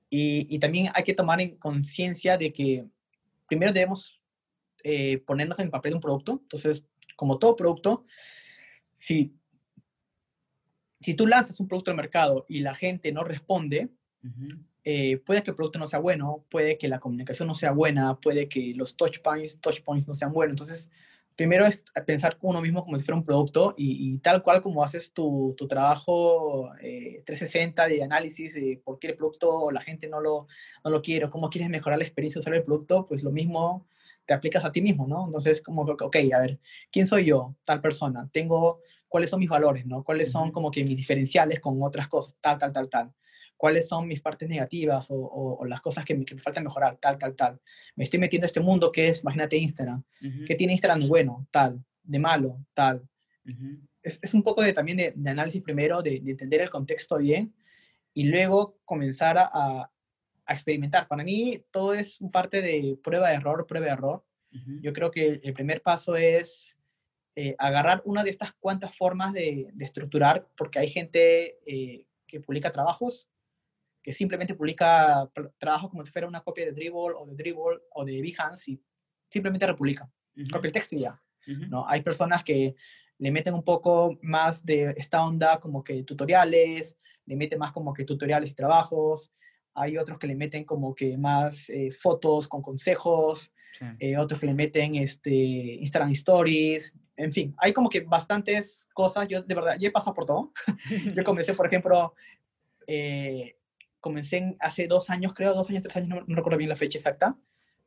Y, 0.10 0.48
y 0.54 0.60
también 0.60 0.90
hay 0.94 1.04
que 1.04 1.14
tomar 1.14 1.40
en 1.40 1.56
conciencia 1.58 2.38
de 2.38 2.52
que 2.52 2.86
primero 3.48 3.72
debemos 3.72 4.20
eh, 4.84 5.20
ponernos 5.26 5.60
en 5.60 5.66
el 5.66 5.72
papel 5.72 5.92
de 5.92 5.96
un 5.96 6.02
producto. 6.02 6.40
Entonces, 6.42 6.86
como 7.16 7.38
todo 7.40 7.56
producto, 7.56 8.06
si, 8.98 9.34
si 11.02 11.14
tú 11.14 11.28
lanzas 11.28 11.60
un 11.60 11.68
producto 11.68 11.92
al 11.92 11.98
mercado 11.98 12.46
y 12.48 12.60
la 12.60 12.76
gente 12.76 13.12
no 13.12 13.24
responde, 13.24 13.90
eh, 14.84 15.18
puede 15.18 15.44
que 15.44 15.52
el 15.52 15.56
producto 15.56 15.80
no 15.80 15.88
sea 15.88 16.00
bueno, 16.00 16.46
puede 16.50 16.78
que 16.78 16.88
la 16.88 17.00
comunicación 17.00 17.48
no 17.48 17.54
sea 17.54 17.72
buena, 17.72 18.20
puede 18.20 18.48
que 18.48 18.74
los 18.76 18.96
touch 18.96 19.20
points, 19.22 19.60
touch 19.60 19.82
points 19.82 20.08
no 20.08 20.14
sean 20.14 20.32
buenos. 20.32 20.54
Entonces, 20.54 20.90
primero 21.36 21.66
es 21.66 21.84
pensar 22.06 22.38
uno 22.42 22.62
mismo 22.62 22.84
como 22.84 22.98
si 22.98 23.04
fuera 23.04 23.18
un 23.18 23.26
producto 23.26 23.74
y, 23.78 24.14
y 24.14 24.18
tal 24.20 24.44
cual 24.44 24.62
como 24.62 24.84
haces 24.84 25.12
tu, 25.12 25.56
tu 25.58 25.68
trabajo 25.68 26.72
eh, 26.82 27.24
360 27.26 27.88
de 27.88 28.04
análisis 28.04 28.54
de 28.54 28.82
por 28.84 29.00
qué 29.00 29.08
el 29.08 29.16
producto 29.16 29.72
la 29.72 29.82
gente 29.82 30.08
no 30.08 30.20
lo, 30.20 30.48
no 30.84 30.92
lo 30.92 31.02
quiere 31.02 31.26
o 31.26 31.32
cómo 31.32 31.50
quieres 31.50 31.70
mejorar 31.70 31.98
la 31.98 32.06
experiencia 32.06 32.40
de 32.40 32.42
usar 32.42 32.54
el 32.54 32.64
producto, 32.64 33.08
pues 33.08 33.24
lo 33.24 33.32
mismo 33.32 33.88
te 34.26 34.34
aplicas 34.34 34.64
a 34.64 34.72
ti 34.72 34.82
mismo, 34.82 35.08
¿no? 35.08 35.26
Entonces, 35.26 35.62
como, 35.62 35.82
ok, 35.82 36.16
a 36.34 36.40
ver, 36.40 36.60
¿quién 36.92 37.08
soy 37.08 37.26
yo? 37.26 37.56
Tal 37.66 37.82
persona. 37.82 38.30
Tengo, 38.32 38.82
¿cuáles 39.12 39.30
son 39.30 39.40
mis 39.42 39.50
valores, 39.50 39.86
no? 39.86 40.04
¿Cuáles 40.04 40.32
son 40.32 40.52
como 40.52 40.72
que 40.72 40.84
mis 40.86 40.96
diferenciales 40.96 41.60
con 41.60 41.84
otras 41.84 42.08
cosas? 42.08 42.36
Tal, 42.42 42.58
tal, 42.58 42.72
tal, 42.72 42.90
tal 42.90 43.14
cuáles 43.58 43.88
son 43.88 44.08
mis 44.08 44.20
partes 44.22 44.50
negativas 44.50 45.12
o, 45.12 45.16
o- 45.16 45.58
o 45.60 45.66
las 45.66 45.82
cosas 45.82 46.04
que 46.04 46.16
me, 46.16 46.26
que 46.26 46.34
me 46.34 46.42
falta 46.42 46.60
mejorar, 46.62 46.98
tal, 46.98 47.20
tal, 47.20 47.36
tal. 47.36 47.62
Me 47.96 48.06
estoy 48.06 48.20
metiendo 48.20 48.46
a 48.46 48.48
este 48.48 48.60
mundo 48.60 48.92
que 48.92 49.10
es, 49.10 49.22
imagínate 49.22 49.56
Instagram. 49.56 50.04
ujú, 50.20 50.46
¿Qué 50.48 50.56
tiene 50.56 50.74
Instagram 50.74 51.02
de 51.02 51.08
bueno? 51.08 51.48
Tal. 51.52 51.80
De 52.02 52.18
malo? 52.18 52.58
Tal. 52.74 53.08
ujú, 53.48 53.78
Es, 54.02 54.18
es 54.20 54.34
un 54.34 54.42
poco 54.42 54.64
de, 54.64 54.74
también 54.74 54.98
de, 54.98 55.14
de 55.16 55.30
análisis 55.30 55.62
primero, 55.62 56.02
de, 56.02 56.20
de 56.22 56.32
entender 56.32 56.60
el 56.62 56.72
contexto 56.72 57.20
bien 57.20 57.54
y 58.16 58.24
luego 58.24 58.80
comenzar 58.84 59.38
a, 59.38 59.48
a- 59.54 59.92
a 60.48 60.54
experimentar. 60.54 61.08
Para 61.08 61.24
mí 61.24 61.64
todo 61.70 61.94
es 61.94 62.20
un 62.20 62.32
parte 62.32 62.64
de 62.64 62.98
prueba 63.04 63.30
de 63.30 63.36
error, 63.36 63.68
prueba 63.68 63.86
de 63.86 63.92
error. 63.92 64.26
ujú, 64.56 64.80
Yo 64.82 64.92
creo 64.92 65.12
que 65.12 65.40
el 65.44 65.54
primer 65.54 65.84
paso 65.84 66.16
es 66.16 66.80
eh, 67.42 67.56
agarrar 67.58 68.02
una 68.06 68.24
de 68.24 68.30
estas 68.30 68.52
cuantas 68.54 68.96
formas 68.96 69.34
de, 69.34 69.70
de 69.74 69.86
estructurar, 69.86 70.48
porque 70.56 70.80
hay 70.80 70.90
gente 70.90 71.58
eh, 71.66 72.06
que 72.28 72.40
publica 72.40 72.72
trabajos, 72.72 73.30
que 74.04 74.14
simplemente 74.14 74.54
publica 74.54 75.30
trabajos 75.58 75.90
como 75.90 76.06
si 76.06 76.12
fuera 76.12 76.28
una 76.28 76.42
copia 76.42 76.66
de 76.66 76.72
Dribble 76.72 77.16
o 77.18 77.26
de 77.26 77.36
Dribble 77.36 77.80
o 77.94 78.06
de 78.06 78.22
Behance 78.22 78.72
y 78.72 78.82
simplemente 79.30 79.66
republica. 79.66 80.10
ujú, 80.36 80.48
Copia 80.52 80.68
el 80.68 80.74
texto 80.74 80.96
y 80.96 81.00
ya. 81.02 81.14
ujú, 81.48 81.66
¿no? 81.68 81.88
Hay 81.88 82.02
personas 82.02 82.44
que 82.44 82.76
le 83.18 83.32
meten 83.32 83.54
un 83.54 83.64
poco 83.64 84.18
más 84.22 84.66
de 84.66 84.94
esta 84.98 85.24
onda 85.24 85.60
como 85.60 85.84
que 85.84 86.04
tutoriales, 86.04 86.96
le 87.26 87.36
meten 87.36 87.60
más 87.60 87.72
como 87.72 87.94
que 87.94 88.06
tutoriales 88.06 88.52
y 88.52 88.56
trabajos. 88.56 89.32
Hay 89.74 89.98
otros 89.98 90.18
que 90.20 90.28
le 90.28 90.36
meten 90.36 90.66
como 90.66 90.94
que 90.94 91.18
más 91.18 91.70
eh, 91.70 91.92
fotos 91.92 92.48
con 92.48 92.62
consejos, 92.62 93.52
sí, 93.80 93.86
eh, 94.00 94.18
otros 94.18 94.40
que 94.40 94.48
le 94.48 94.56
meten 94.56 94.96
este, 94.96 95.32
Instagram 95.32 96.12
Stories, 96.12 96.94
en 97.18 97.32
fin, 97.32 97.54
hay 97.58 97.74
como 97.74 97.90
que 97.90 98.02
bastantes 98.02 98.88
cosas, 98.94 99.28
yo 99.28 99.42
de 99.42 99.56
verdad, 99.56 99.78
yo 99.80 99.88
he 99.88 99.92
pasado 99.92 100.14
por 100.14 100.26
todo. 100.26 100.54
yo 101.16 101.24
comencé, 101.24 101.54
por 101.54 101.68
ejemplo, 101.68 102.14
eh, 102.88 103.58
comencé 104.00 104.38
en- 104.38 104.58
hace 104.60 104.88
dos 104.88 105.10
años, 105.10 105.34
creo, 105.34 105.54
dos 105.54 105.70
años, 105.70 105.84
tres 105.84 105.96
años, 105.98 106.10
no, 106.10 106.24
no 106.26 106.36
recuerdo 106.36 106.58
bien 106.58 106.70
la 106.70 106.76
fecha 106.76 106.98
exacta, 106.98 107.38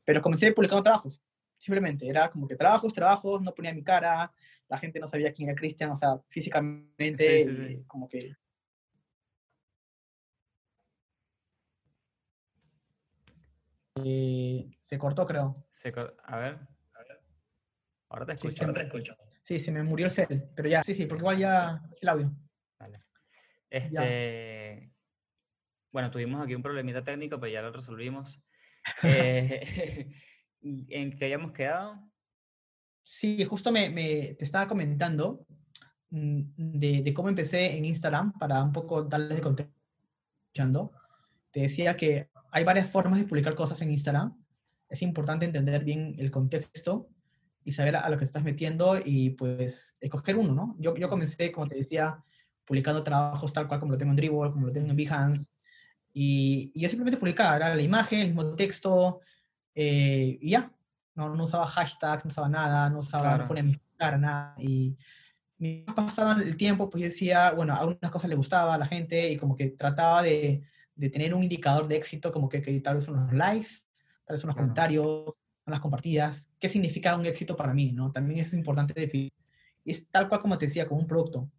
pero 0.05 0.23
comencé 0.23 0.53
publicando 0.53 0.83
trabajos, 0.83 1.23
simplemente, 1.59 2.07
era 2.09 2.31
como 2.31 2.47
que 2.47 2.57
trabajos, 2.57 2.93
trabajos, 2.93 3.43
no 3.43 3.55
ponía 3.55 3.73
mi 3.75 3.83
cara, 3.83 4.33
la 4.69 4.79
gente 4.79 5.01
no 5.01 5.09
sabía 5.09 5.33
quién 5.33 5.49
era 5.49 5.57
Cristian, 5.59 5.91
o 5.91 5.97
sea, 5.97 6.21
físicamente, 6.29 7.41
Sí, 7.41 7.51
sí, 7.51 7.67
sí. 7.69 7.85
como 7.87 8.09
que... 8.09 8.37
Eh, 13.97 14.71
se 14.81 14.99
cortó, 14.99 15.25
creo. 15.27 15.65
Se 15.71 15.93
cor- 15.93 16.17
a 16.25 16.37
ver, 16.39 16.59
ahora 18.14 18.27
te 18.27 18.38
Sí, 18.38 18.48
escucho. 18.48 18.72
se 18.72 18.87
me- 19.12 19.16
Sí, 19.42 19.61
se 19.61 19.72
me 19.72 19.83
murió 19.83 20.07
el 20.07 20.12
cel, 20.12 20.48
pero 20.55 20.68
ya, 20.68 20.83
sí, 20.83 20.94
sí, 20.94 21.05
porque 21.07 21.20
igual 21.22 21.38
ya 21.38 21.83
el 22.00 22.09
audio. 22.09 22.33
Vale. 22.79 23.00
Este, 23.68 24.90
bueno, 25.92 26.11
tuvimos 26.11 26.42
aquí 26.42 26.55
un 26.55 26.62
problemita 26.62 27.05
técnico, 27.05 27.38
pero 27.38 27.53
ya 27.53 27.62
lo 27.62 27.72
resolvimos. 27.72 28.42
Eh, 29.03 30.11
¿En 30.62 31.16
qué 31.16 31.24
hayamos 31.27 31.53
quedado? 31.53 32.11
Sí, 33.03 33.44
justo 33.44 33.70
me, 33.72 33.90
me- 33.90 34.35
te 34.35 34.44
estaba 34.44 34.66
comentando 34.68 35.46
mm, 36.11 36.42
de, 36.57 37.03
de 37.03 37.14
cómo 37.14 37.29
empecé 37.29 37.77
en 37.77 37.85
Instagram, 37.85 38.33
para 38.38 38.62
un 38.62 38.72
poco 38.72 39.03
darles 39.03 39.37
de 39.37 39.42
contexto, 39.42 40.92
te 41.50 41.61
decía 41.61 41.96
que 41.96 42.31
hay 42.50 42.64
varias 42.64 42.88
formas 42.90 43.18
de 43.18 43.24
publicar 43.27 43.55
cosas 43.55 43.81
en 43.83 43.90
Instagram. 43.90 44.38
Es 44.88 45.03
importante 45.03 45.44
entender 45.46 45.83
bien 45.85 46.14
el 46.18 46.31
contexto 46.31 47.09
y 47.64 47.72
saber 47.72 47.96
a 47.96 48.09
lo 48.11 48.18
que 48.18 48.24
estás 48.24 48.44
metiendo 48.44 48.98
y 49.03 49.31
pues 49.31 49.96
escoger 50.00 50.37
uno, 50.37 50.55
¿no? 50.55 50.77
Yo, 50.79 50.94
yo 50.96 51.09
comencé, 51.09 51.50
como 51.50 51.66
te 51.66 51.77
decía, 51.77 52.22
publicando 52.64 53.03
trabajos 53.03 53.53
tal 53.53 53.66
cual 53.66 53.81
como 53.81 53.92
lo 53.92 53.98
tengo 53.98 54.11
en 54.12 54.16
Dribble, 54.16 54.53
como 54.53 54.66
lo 54.66 54.72
tengo 54.72 54.88
en 54.90 54.96
Behance, 54.96 55.46
y, 56.12 56.70
y 56.74 56.81
yo 56.81 56.88
simplemente 56.88 57.18
publicaba, 57.18 57.57
era 57.57 57.74
la 57.74 57.83
imagen, 57.83 58.20
el 58.20 58.27
mismo 58.29 58.55
texto, 58.55 59.20
eh, 59.74 60.38
y 60.40 60.50
ya. 60.50 60.70
No, 61.16 61.35
no 61.35 61.44
usaba 61.44 61.64
hashtag, 61.66 62.24
no 62.24 62.29
usaba 62.29 62.48
nada, 62.48 62.90
no 62.90 62.98
usaba, 62.98 63.22
Claro. 63.22 63.42
no 63.42 63.48
ponía 63.48 63.62
mi 63.62 63.81
cara, 63.96 64.18
nada. 64.18 64.55
Y 64.59 64.96
pasaban 65.94 66.42
el 66.42 66.57
tiempo, 66.57 66.90
pues 66.90 67.03
yo 67.03 67.09
decía, 67.09 67.53
bueno, 67.53 67.74
algunas 67.74 68.11
cosas 68.11 68.29
le 68.29 68.37
gustaba 68.37 68.74
a 68.74 68.79
la 68.79 68.87
gente 68.87 69.31
y 69.31 69.37
como 69.37 69.55
que 69.55 69.68
trataba 69.70 70.22
de, 70.22 70.62
de 70.94 71.11
tener 71.11 71.33
un 71.33 71.42
indicador 71.44 71.87
de 71.87 71.96
éxito, 71.96 72.33
como 72.33 72.48
que, 72.48 72.61
que 72.61 72.81
tal 72.81 72.96
vez 72.96 73.05
son 73.05 73.14
los 73.14 73.33
likes, 73.33 73.68
tal 74.24 74.35
vez 74.35 74.42
Claro. 74.42 74.57
comentarios, 74.57 75.35
son 75.64 75.72
las 75.72 75.81
compartidas. 75.81 76.48
¿Qué 76.59 76.68
significa 76.68 77.16
un 77.16 77.27
éxito 77.27 77.57
para 77.57 77.72
mí? 77.72 77.92
¿no? 77.92 78.12
También 78.12 78.44
es 78.44 78.53
importante 78.53 78.92
definir. 78.94 79.33
Y 79.85 79.92
es 79.92 80.09
tal 80.09 80.29
cual 80.29 80.40
como 80.40 80.59
te 80.59 80.66
decía, 80.66 80.87
como 80.87 81.00
un 81.00 81.07
producto. 81.07 81.50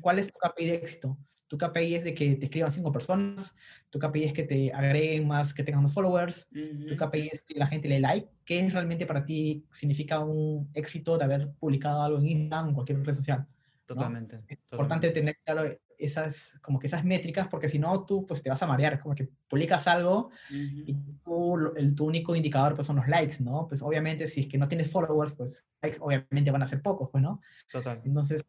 ¿Cuál 0.00 0.18
es 0.18 0.32
tu 0.32 0.38
KPI 0.38 0.66
de 0.66 0.74
éxito? 0.76 1.18
Tu 1.46 1.56
KPI 1.56 1.94
es 1.94 2.04
de 2.04 2.14
que 2.14 2.36
te 2.36 2.46
escriban 2.46 2.72
cinco 2.72 2.92
personas, 2.92 3.54
tu 3.90 3.98
KPI 3.98 4.24
es 4.24 4.32
que 4.32 4.42
te 4.44 4.72
agreguen 4.72 5.26
más, 5.26 5.54
que 5.54 5.62
tengan 5.62 5.82
más 5.82 5.94
followers, 5.94 6.46
tu. 6.50 6.96
KPI 6.96 7.28
es 7.32 7.42
que 7.42 7.58
la 7.58 7.66
gente 7.66 7.88
le 7.88 8.00
like. 8.00 8.28
¿Qué 8.44 8.60
es 8.60 8.72
realmente 8.72 9.06
para 9.06 9.24
ti 9.24 9.64
significa 9.72 10.20
un 10.20 10.70
éxito 10.74 11.16
de 11.16 11.24
haber 11.24 11.50
publicado 11.52 12.02
algo 12.02 12.18
en 12.18 12.26
Instagram 12.28 12.66
o 12.66 12.68
en 12.68 12.74
cualquier 12.74 13.04
red 13.04 13.14
social? 13.14 13.46
Totalmente. 13.94 14.36
Es 14.48 14.58
importante 14.70 15.08
totalmente. 15.08 15.10
tener 15.12 15.38
claro 15.44 15.80
esas, 15.98 16.58
como 16.62 16.78
que 16.78 16.86
esas 16.86 17.04
métricas, 17.04 17.48
porque 17.48 17.68
si 17.68 17.78
no, 17.78 18.04
tú 18.06 18.24
pues 18.26 18.42
te 18.42 18.50
vas 18.50 18.62
a 18.62 18.66
marear. 18.66 18.94
Es 18.94 19.00
como 19.00 19.14
que 19.14 19.28
publicas 19.48 19.86
algo 19.88 20.30
y 20.50 20.92
Ujú. 20.94 21.14
tú, 21.24 21.56
lo- 21.56 21.76
el, 21.76 21.94
tu 21.94 22.04
único 22.06 22.36
indicador 22.36 22.74
pues 22.74 22.86
son 22.86 22.96
los 22.96 23.08
likes, 23.08 23.42
¿no? 23.42 23.66
Pues 23.68 23.82
obviamente 23.82 24.26
si 24.28 24.40
es 24.42 24.46
que 24.48 24.58
no 24.58 24.68
tienes 24.68 24.90
followers, 24.90 25.32
pues 25.32 25.66
likes 25.82 25.98
obviamente 26.00 26.50
van 26.50 26.62
a 26.62 26.66
ser 26.66 26.82
pocos, 26.82 27.08
pues, 27.10 27.22
¿no? 27.22 27.40
Total. 27.72 28.00
Entonces, 28.04 28.44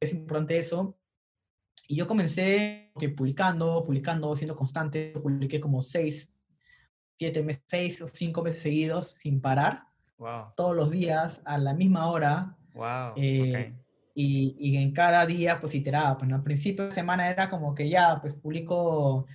es 0.00 0.12
importante 0.12 0.58
eso. 0.58 0.98
Y 1.86 1.96
yo 1.96 2.06
comencé 2.06 2.90
que 2.98 3.10
publicando, 3.10 3.84
publicando, 3.84 4.34
siendo 4.36 4.56
constante. 4.56 5.12
Publiqué 5.22 5.60
como 5.60 5.82
seis, 5.82 6.32
siete 7.18 7.42
meses, 7.42 7.62
seis 7.66 8.00
o 8.02 8.06
cinco 8.06 8.42
meses 8.42 8.60
seguidos 8.62 9.08
sin 9.08 9.40
parar, 9.40 9.84
Wow. 10.16 10.52
todos 10.56 10.74
los 10.76 10.90
días, 10.90 11.42
a 11.44 11.58
la 11.58 11.74
misma 11.74 12.08
hora. 12.08 12.56
Wow. 12.74 13.12
eh, 13.16 13.74
ok. 13.76 13.83
Y, 14.14 14.56
y 14.58 14.76
en 14.76 14.92
cada 14.92 15.26
día, 15.26 15.60
pues 15.60 15.74
iteraba. 15.74 16.16
Pues, 16.16 16.28
¿no? 16.28 16.36
Al 16.36 16.42
principio 16.42 16.86
de 16.86 16.92
semana 16.92 17.28
era 17.28 17.50
como 17.50 17.74
que 17.74 17.88
ya, 17.88 18.20
pues 18.20 18.34
publico 18.34 19.26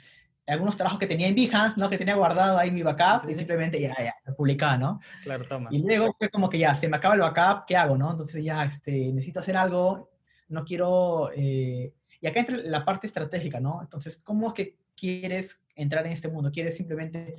algunos 0.47 0.75
trabajos 0.75 0.99
que 0.99 1.05
tenía 1.05 1.27
en 1.27 1.35
Behance, 1.35 1.79
¿no? 1.79 1.89
Que 1.89 1.97
tenía 1.97 2.15
guardado 2.15 2.57
ahí 2.57 2.71
mi 2.71 2.81
backup 2.81 3.21
Sí. 3.27 3.33
y 3.33 3.37
simplemente 3.37 3.79
ya, 3.79 3.95
ya, 3.97 4.15
lo 4.25 4.35
publicaba, 4.35 4.77
¿no? 4.77 4.99
Claro, 5.23 5.45
toma. 5.47 5.69
Y 5.71 5.79
luego 5.79 6.15
fue 6.17 6.29
como 6.29 6.49
que 6.49 6.57
ya, 6.57 6.73
se 6.73 6.87
me 6.87 6.97
acaba 6.97 7.13
el 7.13 7.21
backup, 7.21 7.65
¿qué 7.67 7.77
hago, 7.77 7.97
no? 7.97 8.09
Entonces 8.09 8.43
ya, 8.43 8.63
este, 8.65 9.11
necesito 9.13 9.39
hacer 9.41 9.55
algo, 9.55 10.09
no 10.47 10.65
quiero... 10.65 11.29
eh, 11.35 11.93
y 12.21 12.27
acá 12.27 12.39
entra 12.39 12.57
la 12.63 12.83
parte 12.83 13.07
estratégica, 13.07 13.59
¿no? 13.59 13.79
Entonces, 13.81 14.17
¿cómo 14.17 14.47
es 14.47 14.53
que 14.53 14.77
quieres 14.95 15.61
entrar 15.75 16.05
en 16.05 16.11
este 16.11 16.27
mundo? 16.27 16.51
¿Quieres 16.51 16.75
simplemente 16.75 17.35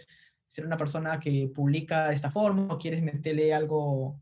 ser 0.46 0.64
una 0.64 0.76
persona 0.76 1.20
que 1.20 1.50
publica 1.54 2.08
de 2.08 2.14
esta 2.14 2.30
forma 2.30 2.72
o 2.72 2.78
quieres 2.78 3.02
meterle 3.02 3.52
algo, 3.52 4.20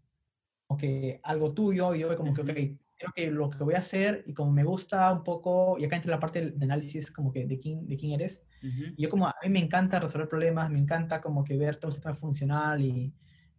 o 0.67 0.77
que, 0.77 1.21
algo 1.23 1.53
tuyo? 1.53 1.95
Y 1.95 2.01
yo 2.01 2.17
como 2.17 2.33
que, 2.35 2.41
ok, 2.41 2.51
creo 2.99 3.13
que 3.15 3.31
lo 3.31 3.51
que 3.51 3.63
voy 3.65 3.75
a 3.75 3.79
hacer 3.79 4.25
y 4.27 4.35
como 4.35 4.53
me 4.53 4.65
gusta 4.65 5.13
un 5.13 5.23
poco, 5.25 5.77
y 5.79 5.85
acá 5.85 5.97
entra 5.97 6.11
la 6.11 6.21
parte 6.21 6.51
de 6.51 6.65
análisis 6.65 7.11
como 7.11 7.31
que 7.33 7.47
de 7.47 7.59
quién, 7.59 7.87
de 7.87 7.97
quién 7.97 8.13
eres, 8.13 8.43
Ujú. 8.63 8.93
y 8.97 9.03
yo 9.03 9.09
como 9.11 9.27
a 9.29 9.35
mí 9.43 9.49
me 9.51 9.61
encanta 9.61 10.01
resolver 10.01 10.29
problemas, 10.29 10.71
me 10.71 10.81
encanta 10.81 11.21
como 11.21 11.45
que 11.45 11.57
ver 11.57 11.77
todo 11.77 11.89
el 11.91 11.95
sistema 11.95 12.15
funcional 12.15 12.81
y, 12.83 13.15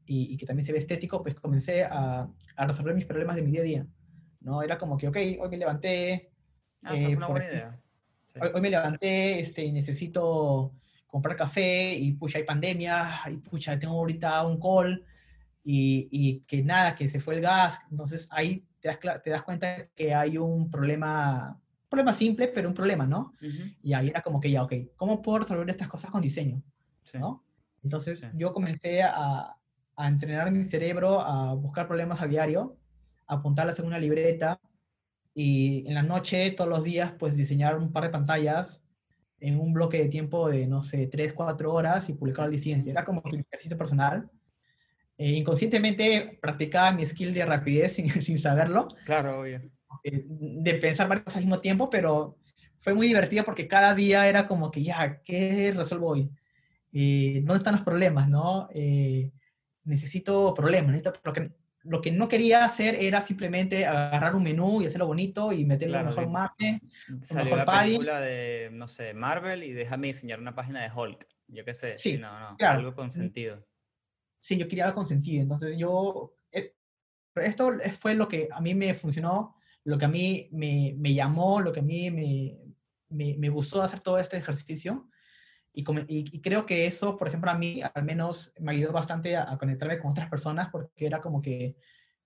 y, 0.05 0.33
y 0.33 0.37
que 0.37 0.45
también 0.45 0.65
se 0.65 0.71
ve 0.73 0.79
estético, 0.79 1.21
pues 1.23 1.35
comencé 1.35 1.83
a, 1.83 2.29
a 2.55 2.65
resolver 2.67 2.93
mis 2.95 3.05
problemas 3.05 3.35
de 3.37 3.41
mi 3.43 3.51
día 3.51 3.61
a 3.61 3.63
día. 3.63 3.87
¿no? 4.41 4.61
Era 4.61 4.77
como 4.77 4.97
que, 4.97 5.07
ok, 5.07 5.17
hoy 5.41 5.49
me 5.49 5.57
levanté, 5.57 6.31
Ah, 6.83 6.95
eh, 6.95 7.15
una 7.15 7.27
buena 7.27 7.45
ejemplo, 7.45 7.53
idea. 7.53 7.81
Sí. 8.33 8.39
hoy, 8.41 8.49
hoy 8.53 8.61
me 8.61 8.69
levanté 8.69 9.39
este, 9.39 9.65
y 9.65 9.71
necesito 9.71 10.73
comprar 11.07 11.35
café 11.35 11.93
y 11.95 12.13
pucha, 12.13 12.37
hay 12.37 12.43
pandemia, 12.45 13.09
y 13.31 13.37
pucha, 13.37 13.77
tengo 13.77 13.95
ahorita 13.95 14.45
un 14.45 14.59
call 14.59 15.05
y, 15.63 16.07
y 16.11 16.39
que 16.41 16.63
nada, 16.63 16.95
que 16.95 17.09
se 17.09 17.19
fue 17.19 17.35
el 17.35 17.41
gas. 17.41 17.79
Entonces 17.91 18.27
ahí 18.31 18.65
te 18.79 18.87
das, 18.89 18.99
te 19.23 19.29
das 19.29 19.43
cuenta 19.43 19.87
que 19.95 20.13
hay 20.13 20.37
un 20.37 20.69
problema, 20.69 21.59
un 21.83 21.89
problema 21.89 22.13
simple, 22.13 22.47
pero 22.49 22.67
un 22.69 22.73
problema, 22.75 23.05
¿no? 23.05 23.33
Ujú. 23.41 23.63
Y 23.83 23.93
ahí 23.93 24.09
era 24.09 24.21
como 24.21 24.39
que 24.39 24.51
ya, 24.51 24.63
ok, 24.63 24.73
¿cómo 24.95 25.21
puedo 25.21 25.39
resolver 25.39 25.69
estas 25.69 25.87
cosas 25.87 26.11
con 26.11 26.21
diseño? 26.21 26.61
Sí. 27.03 27.17
¿no? 27.19 27.43
Entonces 27.83 28.19
Sí. 28.19 28.27
yo 28.35 28.53
comencé 28.53 29.01
a, 29.03 29.55
a 29.95 30.07
entrenar 30.07 30.51
mi 30.51 30.63
cerebro 30.63 31.19
a 31.21 31.53
buscar 31.53 31.87
problemas 31.87 32.21
a 32.21 32.27
diario, 32.27 32.77
a 33.27 33.35
apuntarlas 33.35 33.79
en 33.79 33.85
una 33.85 33.99
libreta 33.99 34.59
y 35.33 35.87
en 35.87 35.93
la 35.95 36.03
noche, 36.03 36.51
todos 36.51 36.69
los 36.69 36.83
días, 36.83 37.13
pues 37.17 37.35
diseñar 37.35 37.77
un 37.77 37.91
par 37.91 38.03
de 38.03 38.09
pantallas 38.09 38.83
en 39.39 39.59
un 39.59 39.73
bloque 39.73 39.97
de 39.99 40.09
tiempo 40.09 40.49
de, 40.49 40.67
no 40.67 40.83
sé, 40.83 41.07
3, 41.07 41.33
4 41.33 41.73
horas 41.73 42.09
y 42.09 42.13
publicar 42.13 42.45
al 42.45 42.51
día 42.51 42.59
siguiente. 42.59 42.91
Era 42.91 43.05
como 43.05 43.21
que 43.23 43.37
mi 43.37 43.43
ejercicio 43.43 43.77
personal. 43.77 44.29
Eh, 45.21 45.31
inconscientemente 45.31 46.39
practicaba 46.41 46.93
mi 46.93 47.05
skill 47.05 47.33
de 47.33 47.45
rapidez 47.45 47.91
sin, 47.95 48.09
sin 48.09 48.39
saberlo 48.39 48.87
Claro, 49.05 49.41
obvio. 49.41 49.61
eh, 50.03 50.23
de 50.25 50.73
pensar 50.75 51.09
varias 51.09 51.25
cosas 51.25 51.37
al 51.39 51.43
mismo 51.43 51.59
tiempo, 51.59 51.89
pero 51.89 52.37
fue 52.79 52.93
muy 52.93 53.05
divertido 53.07 53.43
porque 53.43 53.67
cada 53.67 53.93
día 53.93 54.27
era 54.29 54.47
como 54.47 54.71
que 54.71 54.81
ya, 54.81 55.21
¿qué 55.23 55.73
resuelvo 55.75 56.07
hoy? 56.11 56.29
Eh, 56.93 57.41
¿Dónde 57.43 57.57
están 57.57 57.73
los 57.75 57.83
problemas? 57.83 58.29
¿no? 58.29 58.69
Eh, 58.73 59.29
necesito 59.83 60.53
problemas, 60.53 60.91
necesito, 60.91 61.13
lo, 61.23 61.33
que, 61.33 61.51
lo 61.83 61.99
que 62.01 62.11
no 62.13 62.29
quería 62.29 62.63
hacer 62.63 62.95
era 62.95 63.19
simplemente 63.21 63.85
agarrar 63.85 64.35
un 64.35 64.43
menú 64.43 64.81
y 64.81 64.85
hacerlo 64.85 65.07
bonito 65.07 65.51
y 65.51 65.65
meterle 65.65 65.95
Claro, 65.95 66.09
un 66.09 66.15
mejor 66.15 66.29
mate. 66.29 66.81
Mejor 67.35 67.57
la 67.57 67.65
padding. 67.65 67.87
película 67.97 68.19
de, 68.21 68.69
no 68.71 68.87
sé, 68.87 69.13
Marvel 69.13 69.63
y 69.65 69.73
déjame 69.73 70.07
diseñar 70.07 70.39
una 70.39 70.55
página 70.55 70.81
de 70.81 70.91
Hulk. 70.95 71.27
Yo 71.47 71.65
qué 71.65 71.73
sé. 71.73 71.97
Sí, 71.97 72.17
no, 72.17 72.39
no. 72.39 72.55
claro. 72.57 72.79
Algo 72.79 72.95
con 72.95 73.11
sentido. 73.11 73.65
Sí, 74.39 74.57
yo 74.57 74.67
quería 74.67 74.85
algo 74.85 74.95
con 74.97 75.05
sentido. 75.07 75.43
Entonces 75.43 75.77
yo, 75.77 76.33
eh, 76.51 76.75
esto 77.35 77.71
fue 77.99 78.15
lo 78.15 78.27
que 78.27 78.47
a 78.51 78.61
mí 78.61 78.73
me 78.75 78.93
funcionó, 78.93 79.55
lo 79.83 79.97
que 79.97 80.05
a 80.05 80.09
mí 80.09 80.49
me, 80.51 80.93
me 80.97 81.13
llamó, 81.13 81.61
lo 81.61 81.71
que 81.71 81.79
a 81.81 81.83
mí 81.83 82.09
me, 82.11 82.57
me, 83.09 83.35
me 83.37 83.49
gustó 83.49 83.81
hacer 83.81 83.99
todo 83.99 84.17
este 84.17 84.37
ejercicio. 84.37 85.09
Y, 85.71 85.83
come- 85.83 86.05
y- 86.07 86.25
y 86.35 86.41
creo 86.41 86.65
que 86.65 86.87
eso, 86.87 87.15
por 87.15 87.27
ejemplo, 87.27 87.51
a 87.51 87.55
mí 87.57 87.81
al 87.93 88.03
menos 88.03 88.51
me 88.59 88.71
ayudó 88.71 88.91
bastante 88.91 89.35
a, 89.37 89.51
a 89.51 89.57
conectarme 89.57 89.99
con 89.99 90.11
otras 90.11 90.29
personas 90.29 90.69
porque 90.69 91.05
era 91.05 91.21
como 91.21 91.41
que 91.41 91.75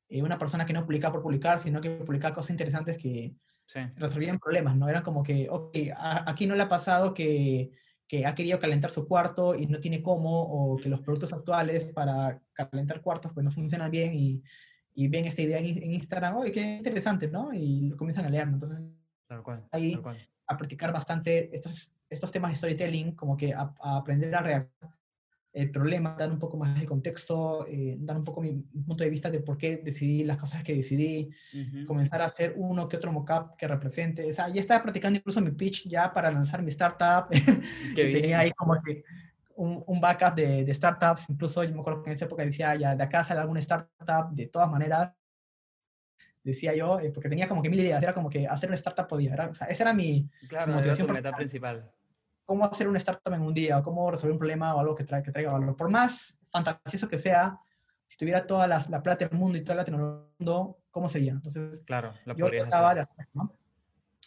eh, 0.09 0.21
una 0.23 0.37
persona 0.37 0.65
que 0.65 0.73
no 0.73 0.85
publicaba 0.85 1.13
por 1.13 1.23
publicar, 1.23 1.59
sino 1.59 1.81
que 1.81 1.89
publicaba 1.91 2.33
cosas 2.35 2.51
interesantes 2.51 2.97
que 2.97 3.35
Sí. 3.65 3.79
resolvían 3.95 4.39
problemas, 4.39 4.75
¿no? 4.75 4.89
Eran 4.89 5.03
como 5.03 5.23
que, 5.23 5.47
ok, 5.49 5.75
a- 5.95 6.29
aquí 6.29 6.45
no 6.47 6.55
le 6.55 6.63
ha 6.63 6.69
pasado 6.69 7.13
que, 7.13 7.71
que 8.13 8.27
ha 8.27 8.35
querido 8.35 8.59
calentar 8.59 8.91
su 8.91 9.07
cuarto 9.07 9.55
y 9.55 9.65
no 9.65 9.79
tiene 9.79 10.03
cómo, 10.03 10.43
o 10.43 10.77
que 10.77 10.87
los 10.87 11.01
productos 11.01 11.33
actuales 11.33 11.85
para 11.85 12.39
calentar 12.53 13.01
cuartos 13.01 13.31
pues 13.33 13.43
no 13.43 13.49
funcionan 13.49 13.89
bien 13.89 14.13
y, 14.13 14.43
y 14.93 15.07
ven 15.07 15.25
esta 15.25 15.41
idea 15.41 15.57
en, 15.57 15.65
en 15.81 15.93
Instagram, 15.93 16.35
oye, 16.35 16.51
qué 16.51 16.61
interesante, 16.75 17.27
¿no? 17.27 17.51
Y 17.55 17.87
lo 17.89 17.97
comienzan 17.97 18.25
a 18.25 18.29
leer, 18.29 18.45
¿no? 18.45 18.53
Entonces 18.53 18.93
Tal 19.27 19.41
cual. 19.41 19.65
Ahí- 19.71 19.93
Tal 19.93 20.03
cual. 20.03 20.29
a 20.45 20.55
practicar 20.57 20.93
bastante 20.93 21.49
estos, 21.55 21.91
estos 22.07 22.29
temas 22.31 22.51
de 22.51 22.57
storytelling, 22.57 23.13
como 23.15 23.35
que 23.35 23.51
a, 23.51 23.73
a 23.81 23.97
aprender 23.97 24.35
a 24.35 24.41
redactar 24.43 24.91
el 25.53 25.69
problema, 25.69 26.15
dar 26.17 26.31
un 26.31 26.39
poco 26.39 26.57
más 26.57 26.79
de 26.79 26.85
contexto, 26.85 27.67
eh, 27.67 27.95
dar 27.99 28.17
un 28.17 28.23
poco 28.23 28.41
mi 28.41 28.53
punto 28.53 29.03
de 29.03 29.09
vista 29.09 29.29
de 29.29 29.39
por 29.39 29.55
qué 29.57 29.77
decidí 29.77 30.23
las 30.23 30.37
cosas 30.37 30.63
que 30.63 30.73
decidí, 30.73 31.29
Ujú. 31.53 31.85
comenzar 31.85 32.21
a 32.21 32.25
hacer 32.25 32.55
uno 32.57 32.89
que 32.89 32.97
otro 32.97 33.11
mockup 33.11 33.55
que 33.55 33.67
represente. 33.67 34.27
O 34.27 34.33
sea, 34.33 34.49
ya 34.49 34.59
estaba 34.59 34.81
practicando 34.81 35.19
incluso 35.19 35.41
mi 35.41 35.51
pitch 35.51 35.87
ya 35.87 36.11
para 36.11 36.31
lanzar 36.31 36.63
mi 36.63 36.69
startup. 36.69 37.29
Qué 37.95 38.09
y 38.09 38.11
tenía 38.11 38.21
bien. 38.21 38.39
ahí 38.39 38.51
como 38.51 38.81
que 38.81 39.03
un, 39.55 39.83
un 39.85 40.01
backup 40.01 40.33
de, 40.33 40.65
de 40.65 40.73
startups. 40.73 41.29
Incluso 41.29 41.63
yo 41.63 41.73
me 41.73 41.81
acuerdo 41.81 42.01
que 42.01 42.09
en 42.09 42.15
esa 42.15 42.25
época 42.25 42.43
decía, 42.43 42.75
ya 42.75 42.95
de 42.95 43.03
acá 43.03 43.23
sale 43.23 43.39
alguna 43.39 43.59
startup, 43.59 44.31
de 44.31 44.47
todas 44.47 44.69
maneras. 44.69 45.11
Decía 46.43 46.75
yo, 46.75 46.99
eh, 46.99 47.11
porque 47.11 47.29
tenía 47.29 47.47
como 47.47 47.61
que 47.61 47.69
mil 47.69 47.79
ideas, 47.79 48.01
era 48.01 48.13
como 48.13 48.29
que 48.29 48.47
hacer 48.47 48.69
una 48.69 48.75
startup 48.75 49.07
podía. 49.07 49.33
Era, 49.33 49.47
o 49.49 49.55
sea, 49.55 49.67
esa 49.67 49.83
era 49.83 49.93
mi, 49.93 50.27
Claro, 50.49 50.63
era 50.63 50.65
tu 50.65 50.77
motivación 50.77 51.13
meta 51.13 51.35
principal. 51.35 51.91
Cómo 52.53 52.65
hacer 52.65 52.87
una 52.87 52.99
startup 52.99 53.33
en 53.33 53.41
un 53.41 53.53
día, 53.53 53.79
o 53.79 53.83
cómo 53.83 54.11
resolver 54.11 54.33
un 54.33 54.37
problema 54.37 54.75
o 54.75 54.79
algo 54.79 54.93
que, 54.93 55.03
que 55.05 55.31
traiga 55.31 55.51
valor. 55.51 55.75
Por 55.75 55.89
más 55.89 56.37
fantasioso 56.51 57.07
que 57.07 57.17
sea, 57.17 57.57
si 58.05 58.15
tuviera 58.15 58.45
toda 58.45 58.67
la, 58.67 58.85
la 58.89 59.01
plata 59.01 59.27
del 59.27 59.35
mundo 59.39 59.57
y 59.57 59.61
toda 59.63 59.77
la 59.77 59.83
tecnología 59.83 60.27
¿cómo 60.91 61.09
sería? 61.09 61.31
Entonces, 61.31 61.81
Claro, 61.83 62.13
lo 62.25 62.35
yo 62.35 62.45
trataba 62.51 62.93
de 62.93 63.01
hacer. 63.01 63.13
hacer, 63.13 63.27
¿no? 63.33 63.55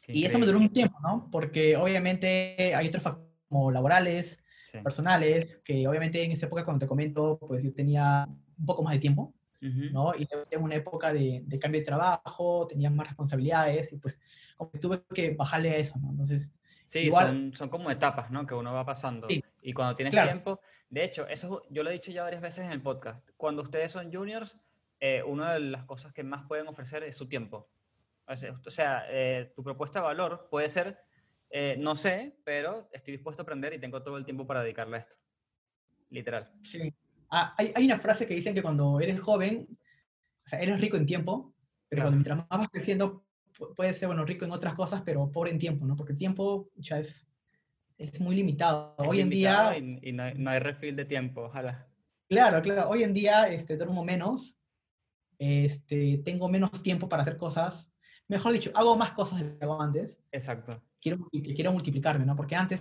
Y 0.08 0.24
eso 0.24 0.40
me 0.40 0.46
duró 0.46 0.58
un 0.58 0.72
tiempo, 0.72 0.98
¿no? 1.04 1.28
Porque 1.30 1.76
obviamente 1.76 2.74
hay 2.74 2.88
otros 2.88 3.04
factores 3.04 3.30
como 3.48 3.70
laborales, 3.70 4.42
Sí. 4.64 4.78
personales, 4.80 5.60
que 5.64 5.86
obviamente 5.86 6.24
en 6.24 6.32
esa 6.32 6.46
época, 6.46 6.64
cuando 6.64 6.84
te 6.84 6.88
comento, 6.88 7.38
pues 7.38 7.62
yo 7.62 7.72
tenía 7.72 8.26
un 8.58 8.66
poco 8.66 8.82
más 8.82 8.94
de 8.94 8.98
tiempo. 8.98 9.32
Ujú. 9.62 9.92
¿no? 9.92 10.12
Y 10.16 10.26
en 10.50 10.62
una 10.62 10.74
época 10.74 11.12
de, 11.12 11.42
de 11.46 11.58
cambio 11.60 11.80
de 11.80 11.86
trabajo, 11.86 12.66
tenías 12.66 12.92
más 12.92 13.06
responsabilidades 13.06 13.92
y 13.92 13.98
pues 13.98 14.18
como 14.56 14.72
que 14.72 14.78
tuve 14.80 15.02
que 15.14 15.30
bajarle 15.34 15.70
a 15.70 15.76
eso, 15.76 15.96
¿no? 16.00 16.10
Entonces, 16.10 16.52
Sí, 16.86 17.00
Igual- 17.00 17.26
son, 17.26 17.52
son 17.52 17.68
como 17.68 17.90
etapas, 17.90 18.30
¿no? 18.30 18.46
Que 18.46 18.54
uno 18.54 18.72
va 18.72 18.86
pasando. 18.86 19.28
Sí, 19.28 19.44
Y 19.60 19.72
cuando 19.74 19.94
tienes 19.96 20.12
claro. 20.12 20.30
tiempo, 20.30 20.60
de 20.88 21.04
hecho, 21.04 21.26
eso 21.28 21.62
yo 21.68 21.82
lo 21.82 21.90
he 21.90 21.94
dicho 21.94 22.10
ya 22.12 22.22
varias 22.22 22.40
veces 22.40 22.64
en 22.64 22.70
el 22.72 22.80
podcast. 22.80 23.28
Cuando 23.36 23.62
ustedes 23.62 23.92
son 23.92 24.10
juniors, 24.12 24.56
eh, 25.00 25.22
una 25.24 25.52
de 25.54 25.60
las 25.60 25.84
cosas 25.84 26.12
que 26.14 26.22
más 26.22 26.46
pueden 26.46 26.68
ofrecer 26.68 27.02
es 27.02 27.16
su 27.16 27.28
tiempo. 27.28 27.68
O 28.26 28.70
sea, 28.70 29.04
eh, 29.08 29.52
tu 29.54 29.62
propuesta 29.62 29.98
de 30.00 30.04
valor 30.06 30.48
puede 30.50 30.68
ser, 30.68 30.98
eh, 31.50 31.76
no 31.78 31.94
sé, 31.96 32.36
pero 32.44 32.88
estoy 32.92 33.12
dispuesto 33.12 33.42
a 33.42 33.44
aprender 33.44 33.74
y 33.74 33.78
tengo 33.78 34.02
todo 34.02 34.16
el 34.16 34.24
tiempo 34.24 34.46
para 34.46 34.62
dedicarle 34.62 34.96
a 34.96 35.00
esto. 35.00 35.16
Literal. 36.10 36.52
sí. 36.62 36.94
Ah, 37.28 37.52
hay, 37.58 37.72
hay 37.74 37.84
una 37.86 37.98
frase 37.98 38.24
que 38.24 38.34
dicen 38.34 38.54
que 38.54 38.62
cuando 38.62 39.00
eres 39.00 39.18
joven, 39.20 39.66
o 39.68 40.48
sea, 40.48 40.60
eres 40.60 40.80
rico 40.80 40.96
en 40.96 41.06
tiempo, 41.06 41.52
pero 41.88 42.02
Claro. 42.02 42.10
cuando 42.10 42.16
mientras 42.18 42.38
más 42.38 42.58
vas 42.60 42.68
creciendo, 42.70 43.25
pu- 43.58 43.74
puedes 43.74 43.98
ser, 43.98 44.08
bueno, 44.08 44.24
rico 44.24 44.44
en 44.44 44.52
otras 44.52 44.74
cosas, 44.74 45.02
pero 45.04 45.30
pobre 45.30 45.50
en 45.50 45.58
tiempo, 45.58 45.86
¿no? 45.86 45.96
Porque 45.96 46.12
el 46.12 46.18
tiempo 46.18 46.70
ya 46.76 46.98
es, 46.98 47.26
es 47.98 48.20
muy 48.20 48.36
limitado. 48.36 48.94
Es 48.98 49.06
Hoy 49.08 49.20
en 49.20 49.30
limitado 49.30 49.70
día, 49.72 49.78
Y, 50.02 50.08
y 50.08 50.12
no, 50.12 50.22
hay, 50.24 50.34
no 50.34 50.50
hay 50.50 50.58
refill 50.58 50.94
de 50.96 51.04
tiempo, 51.04 51.42
ojalá. 51.42 51.88
claro, 52.28 52.60
claro, 52.62 52.88
hoy 52.90 53.02
en 53.02 53.12
día 53.12 53.48
este, 53.48 53.76
duermo 53.76 54.04
menos, 54.04 54.56
este, 55.38 56.18
tengo 56.18 56.48
menos 56.48 56.82
tiempo 56.82 57.08
para 57.08 57.22
hacer 57.22 57.36
cosas. 57.36 57.92
Mejor 58.28 58.52
dicho, 58.52 58.70
hago 58.74 58.96
más 58.96 59.12
cosas 59.12 59.40
de 59.40 59.46
lo 59.50 59.58
que 59.58 59.64
hago 59.64 59.80
antes. 59.80 60.18
Exacto. 60.32 60.82
Quiero, 61.00 61.28
quiero 61.30 61.72
multiplicarme, 61.72 62.24
¿no? 62.26 62.34
Porque 62.34 62.56
antes 62.56 62.80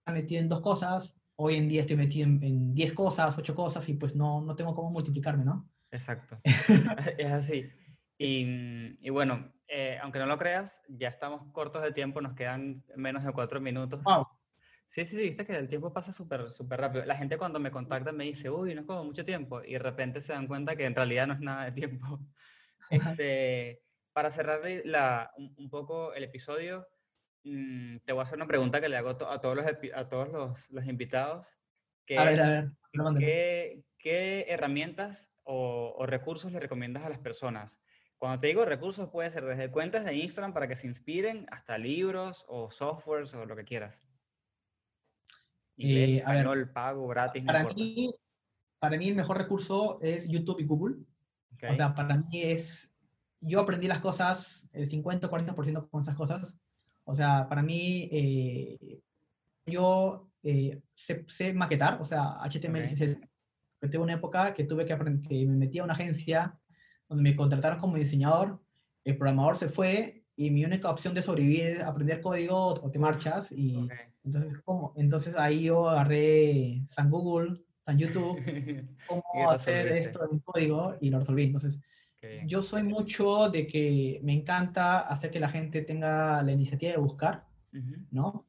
estaba 0.00 0.18
metido 0.18 0.40
en 0.40 0.48
dos 0.48 0.60
cosas, 0.60 1.14
hoy 1.36 1.56
en 1.56 1.68
día 1.68 1.82
estoy 1.82 1.96
metido 1.96 2.26
en, 2.26 2.42
en 2.42 2.74
diez 2.74 2.92
cosas, 2.92 3.36
ocho 3.38 3.54
cosas, 3.54 3.88
y 3.88 3.94
pues 3.94 4.16
no, 4.16 4.40
no 4.40 4.56
tengo 4.56 4.74
cómo 4.74 4.90
multiplicarme, 4.90 5.44
¿no? 5.44 5.68
Exacto. 5.90 6.40
es 7.18 7.30
así. 7.30 7.66
Y, 8.18 8.96
y 9.06 9.10
bueno, 9.10 9.52
eh, 9.68 9.98
aunque 10.02 10.18
no 10.18 10.26
lo 10.26 10.38
creas, 10.38 10.82
ya 10.88 11.08
estamos 11.08 11.52
cortos 11.52 11.82
de 11.82 11.92
tiempo, 11.92 12.20
nos 12.20 12.34
quedan 12.34 12.84
menos 12.96 13.24
de 13.24 13.32
cuatro 13.32 13.60
minutos. 13.60 14.00
Wow. 14.04 14.26
Sí, 14.86 15.04
sí, 15.04 15.16
sí, 15.16 15.22
viste 15.22 15.46
que 15.46 15.56
el 15.56 15.68
tiempo 15.68 15.92
pasa 15.92 16.12
súper 16.12 16.50
súper 16.52 16.80
rápido. 16.80 17.04
La 17.04 17.16
gente 17.16 17.38
cuando 17.38 17.58
me 17.60 17.70
contacta 17.72 18.12
me 18.12 18.24
dice, 18.24 18.50
uy, 18.50 18.74
no 18.74 18.82
es 18.82 18.86
como 18.86 19.04
mucho 19.04 19.24
tiempo, 19.24 19.62
y 19.64 19.72
de 19.74 19.78
repente 19.80 20.20
se 20.20 20.32
dan 20.32 20.46
cuenta 20.46 20.76
que 20.76 20.84
en 20.86 20.94
realidad 20.94 21.26
no 21.26 21.34
es 21.34 21.40
nada 21.40 21.64
de 21.66 21.72
tiempo. 21.72 22.20
Este, 22.88 23.82
para 24.12 24.30
cerrar 24.30 24.60
la, 24.84 25.32
un, 25.36 25.54
un 25.58 25.70
poco 25.70 26.14
el 26.14 26.22
episodio, 26.24 26.86
mm, 27.44 27.98
te 28.04 28.12
voy 28.12 28.20
a 28.20 28.24
hacer 28.24 28.36
una 28.38 28.46
pregunta 28.46 28.80
que 28.80 28.88
le 28.88 28.96
hago 28.96 29.16
to- 29.16 29.28
a 29.30 29.40
todos 29.40 29.56
los, 29.56 29.66
a 29.94 30.08
todos 30.08 30.28
los, 30.30 30.70
los 30.70 30.86
invitados, 30.86 31.58
que 32.06 32.16
A 32.16 32.24
ver, 32.24 32.40
a 32.40 32.46
ver. 32.50 32.72
¿qué, 33.16 33.84
qué 33.98 34.46
herramientas 34.48 35.32
o, 35.42 35.94
o 35.96 36.06
recursos 36.06 36.52
le 36.52 36.60
recomiendas 36.60 37.04
a 37.04 37.08
las 37.10 37.18
personas? 37.20 37.80
Cuando 38.18 38.40
te 38.40 38.46
digo 38.46 38.64
recursos, 38.64 39.10
puede 39.10 39.30
ser 39.30 39.44
desde 39.44 39.70
cuentas 39.70 40.04
de 40.04 40.14
Instagram 40.14 40.52
para 40.54 40.66
que 40.68 40.76
se 40.76 40.86
inspiren, 40.86 41.46
hasta 41.50 41.76
libros 41.76 42.44
o 42.48 42.70
softwares 42.70 43.34
o 43.34 43.44
lo 43.44 43.54
que 43.56 43.64
quieras. 43.64 44.06
Inglés, 45.76 46.08
Eh, 46.08 46.22
a 46.24 46.30
ver, 46.30 46.38
español, 46.38 46.72
pago, 46.72 47.06
gratis, 47.08 47.42
no 47.42 47.46
Para 47.48 47.60
importa. 47.60 47.80
mí, 47.82 48.14
para 48.78 48.96
mí 48.96 49.08
el 49.08 49.14
mejor 49.16 49.36
recurso 49.38 49.98
es 50.00 50.26
YouTube 50.28 50.60
y 50.60 50.64
Google. 50.64 50.96
O 50.96 51.54
¿ok? 51.68 51.74
sea, 51.76 51.94
para 51.94 52.16
mí 52.16 52.42
es, 52.42 52.90
yo 53.40 53.60
aprendí 53.60 53.86
las 53.86 54.00
cosas, 54.00 54.66
el 54.72 54.88
50 54.88 55.26
o 55.26 55.30
40% 55.30 55.88
con 55.90 56.00
esas 56.00 56.16
cosas. 56.16 56.58
O 57.04 57.14
sea, 57.14 57.46
para 57.48 57.62
mí, 57.62 58.08
eh, 58.10 59.00
yo 59.66 60.30
eh, 60.42 60.80
sé, 60.94 61.24
sé 61.28 61.52
maquetar, 61.52 62.00
o 62.00 62.04
sea, 62.04 62.38
HTML, 62.42 62.84
Ok. 62.84 62.90
CSS. 62.90 63.20
Pero 63.78 63.90
tuve 63.92 64.02
una 64.04 64.14
época 64.14 64.54
que 64.54 64.64
tuve 64.64 64.86
que 64.86 64.94
aprender, 64.94 65.28
que 65.28 65.44
me 65.46 65.56
metí 65.56 65.78
a 65.78 65.84
una 65.84 65.92
agencia 65.92 66.58
donde 67.08 67.22
me 67.22 67.36
contrataron 67.36 67.78
como 67.78 67.96
diseñador, 67.96 68.60
el 69.04 69.16
programador 69.16 69.56
se 69.56 69.68
fue 69.68 70.24
y 70.36 70.50
mi 70.50 70.64
única 70.64 70.90
opción 70.90 71.14
de 71.14 71.22
sobrevivir 71.22 71.66
es 71.66 71.80
aprender 71.80 72.20
código 72.20 72.74
o 72.74 72.90
te 72.90 72.98
marchas 72.98 73.50
y 73.52 73.76
Ok. 73.76 73.92
entonces, 74.24 74.58
¿cómo? 74.64 74.92
entonces 74.96 75.34
ahí 75.36 75.64
yo 75.64 75.88
agarré 75.88 76.82
San 76.88 77.10
Google, 77.10 77.62
San 77.84 77.98
YouTube, 77.98 78.36
cómo 79.08 79.50
hacer 79.50 79.88
esto 79.88 80.28
en 80.30 80.40
código 80.40 80.96
y 81.00 81.10
lo 81.10 81.20
resolví. 81.20 81.44
Entonces, 81.44 81.78
yo 82.46 82.60
soy 82.60 82.82
mucho 82.82 83.48
de 83.48 83.66
que 83.68 84.20
me 84.24 84.32
encanta 84.32 85.00
hacer 85.00 85.30
que 85.30 85.38
la 85.38 85.48
gente 85.48 85.82
tenga 85.82 86.42
la 86.42 86.50
iniciativa 86.50 86.92
de 86.92 86.98
buscar. 86.98 87.46
¿no? 88.10 88.46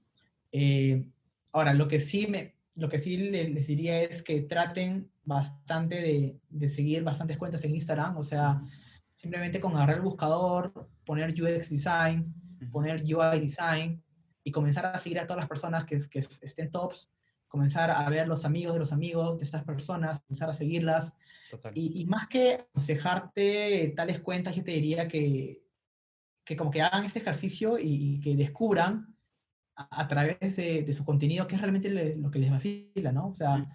Eh, 0.52 1.08
ahora, 1.52 1.74
lo 1.74 1.88
que 1.88 2.00
sí, 2.00 2.28
me, 2.28 2.56
lo 2.78 2.88
que 2.90 3.00
sí 3.00 3.18
le- 3.18 3.50
les 3.50 3.68
diría 3.68 4.02
es 4.02 4.22
que 4.24 4.42
traten 4.42 5.12
bastante 5.26 5.96
de, 6.02 6.40
de 6.50 6.70
seguir 6.70 7.04
bastantes 7.04 7.38
cuentas 7.38 7.64
en 7.66 7.74
Instagram, 7.76 8.16
o 8.18 8.24
sea, 8.24 8.62
simplemente 9.16 9.60
con 9.60 9.76
agarrar 9.76 9.98
el 9.98 10.04
buscador, 10.04 10.90
poner 11.06 11.30
UX 11.32 11.70
Design, 11.70 12.34
poner 12.72 13.02
UI 13.04 13.40
Design 13.40 14.02
y 14.44 14.52
comenzar 14.52 14.86
a 14.86 15.00
seguir 15.00 15.20
a 15.20 15.26
todas 15.28 15.42
las 15.42 15.50
personas 15.50 15.84
que, 15.86 15.98
que 16.10 16.20
estén 16.20 16.72
tops, 16.72 17.10
comenzar 17.48 17.90
a 17.90 18.08
ver 18.10 18.28
los 18.28 18.46
amigos 18.46 18.74
de 18.74 18.80
los 18.80 18.94
amigos 18.94 19.38
de 19.38 19.44
estas 19.46 19.64
personas, 19.64 20.20
comenzar 20.22 20.50
a 20.50 20.54
seguirlas. 20.54 21.14
Total. 21.50 21.72
Y, 21.76 22.02
y 22.02 22.06
más 22.06 22.28
que 22.28 22.54
aconsejarte 22.54 23.94
tales 23.96 24.20
cuentas, 24.20 24.56
yo 24.56 24.64
te 24.64 24.72
diría 24.72 25.08
que, 25.08 25.64
que 26.46 26.56
como 26.56 26.72
que 26.72 26.82
hagan 26.82 27.06
este 27.06 27.20
ejercicio 27.20 27.80
y, 27.80 28.16
y 28.16 28.20
que 28.20 28.36
descubran 28.36 29.17
a, 29.78 30.02
a 30.02 30.08
través 30.08 30.56
de, 30.58 30.84
de 30.84 30.94
su 30.94 31.06
contenido 31.06 31.48
qué 31.48 31.56
es 31.56 31.62
realmente 31.62 31.90
le- 31.90 32.16
lo 32.18 32.30
que 32.32 32.40
les 32.40 32.52
vacila, 32.52 33.12
¿no? 33.14 33.30
O 33.30 33.36
sea, 33.36 33.58
Mm. 33.60 33.72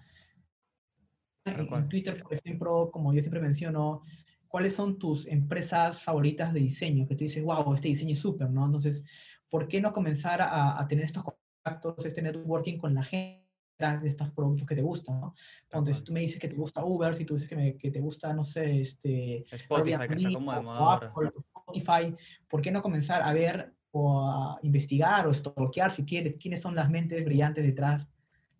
En, 1.45 1.73
en 1.73 1.89
Twitter, 1.89 2.23
por 2.23 2.33
ejemplo, 2.35 2.89
como 2.91 3.13
yo 3.13 3.19
siempre 3.21 3.41
menciono, 3.41 4.01
¿cuáles 4.47 4.73
son 4.75 4.97
tus 4.97 5.27
empresas 5.27 6.01
favoritas 6.01 6.53
de 6.53 6.61
diseño? 6.61 7.05
Que 7.05 7.15
tú 7.15 7.25
dices, 7.25 7.43
wow, 7.43 7.73
este 7.73 7.89
diseño 7.89 8.13
es 8.13 8.19
súper, 8.19 8.49
¿no? 8.49 8.65
Entonces, 8.65 9.03
¿por 9.49 9.67
qué 9.67 9.81
no 9.81 9.91
comenzar 9.91 10.41
a, 10.41 10.79
a 10.79 10.87
tener 10.87 11.03
estos 11.03 11.23
contactos, 11.25 12.05
este 12.05 12.21
networking 12.21 12.77
con 12.77 12.93
la 12.93 13.03
gente 13.03 13.41
de 13.77 14.07
estos 14.07 14.29
productos 14.31 14.65
que 14.65 14.75
te 14.75 14.81
gustan, 14.81 15.19
¿no? 15.19 15.35
Entonces, 15.63 16.01
tú 16.05 16.13
me 16.13 16.21
dices 16.21 16.39
que 16.39 16.47
te 16.47 16.55
gusta 16.55 16.85
Uber, 16.85 17.13
si 17.13 17.25
tú 17.25 17.33
dices 17.33 17.49
que, 17.49 17.55
me- 17.57 17.75
que 17.77 17.91
te 17.91 17.99
gusta, 17.99 18.33
no 18.33 18.45
sé, 18.45 18.79
este, 18.79 19.43
Spotify, 19.53 19.97
que 19.97 20.03
está 20.05 20.13
Airbnb 20.13 20.33
como 20.35 20.53
de 20.53 20.61
moda. 20.61 20.93
Apple, 20.93 21.31
Spotify, 21.35 22.15
¿por 22.47 22.61
qué 22.61 22.71
no 22.71 22.81
comenzar 22.81 23.21
a 23.21 23.33
ver 23.33 23.73
o 23.95 24.27
a 24.27 24.59
investigar 24.63 25.27
o 25.27 25.33
stalkear, 25.33 25.91
si 25.91 26.03
quieres, 26.03 26.35
quiénes 26.37 26.61
son 26.61 26.73
las 26.75 26.89
mentes 26.89 27.23
brillantes 27.23 27.63
detrás 27.63 28.07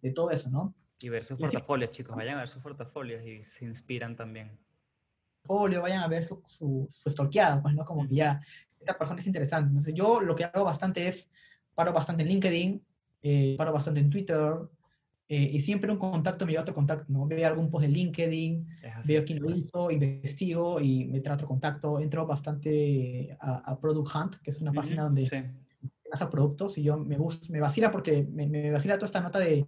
de 0.02 0.12
todo 0.12 0.30
eso, 0.32 0.50
¿no? 0.50 0.74
Y 1.02 1.10
ver 1.10 1.26
sus 1.26 1.40
Y 1.40 1.44
así- 1.46 1.54
portafolios, 1.58 1.92
chicos. 1.92 2.16
Vayan 2.16 2.36
a 2.36 2.40
ver 2.42 2.50
sus 2.50 2.62
portafolios 2.62 3.26
y 3.26 3.42
se 3.44 3.66
inspiran 3.66 4.16
también. 4.16 4.58
portfolio, 5.42 5.82
vayan 5.82 6.02
a 6.04 6.08
ver 6.08 6.24
su, 6.24 6.42
su, 6.48 6.88
su 6.90 7.10
stalkeado, 7.10 7.62
pues, 7.62 7.74
¿no? 7.76 7.84
Como 7.84 8.08
que 8.08 8.16
ya, 8.16 8.40
esta 8.80 8.98
persona 8.98 9.20
es 9.20 9.28
interesante. 9.28 9.68
Entonces, 9.70 9.94
yo 9.94 10.22
lo 10.22 10.36
que 10.36 10.46
hago 10.46 10.64
bastante 10.64 11.08
es, 11.08 11.30
paro 11.76 11.92
bastante 11.92 12.24
en 12.24 12.30
LinkedIn, 12.30 12.86
eh, 13.24 13.56
paro 13.58 13.74
bastante 13.74 14.00
en 14.00 14.10
Twitter, 14.10 14.54
eh, 15.36 15.50
y 15.52 15.62
siempre 15.62 15.92
un 15.92 15.98
contacto 15.98 16.46
me 16.46 16.52
lleva 16.52 16.62
a 16.62 16.62
otro 16.62 16.76
contacto, 16.76 17.12
¿no? 17.12 17.26
Veo 17.26 17.48
algún 17.48 17.72
post 17.72 17.86
de 17.88 17.92
LinkedIn, 17.92 18.68
veo 19.08 19.26
quién 19.26 19.42
lo 19.42 19.50
hizo, 19.50 19.90
investigo 19.90 20.80
y 20.80 21.06
me 21.06 21.22
trae 21.22 21.34
otro 21.34 21.48
contacto. 21.48 22.00
Entro 22.00 22.28
bastante 22.28 23.36
a, 23.40 23.72
a 23.72 23.80
Product 23.80 24.16
Hunt, 24.16 24.36
que 24.44 24.52
es 24.52 24.62
una 24.62 24.72
página 24.72 25.02
donde 25.06 25.26
Sí. 25.26 25.38
lanza 26.12 26.30
productos 26.30 26.78
y 26.78 26.84
yo 26.84 27.00
me, 27.00 27.18
gusta, 27.18 27.48
me 27.50 27.60
vacila 27.60 27.90
porque 27.90 28.28
me, 28.32 28.46
me 28.46 28.70
vacila 28.70 28.94
toda 28.98 29.08
esta 29.08 29.22
nota 29.22 29.40
de 29.40 29.66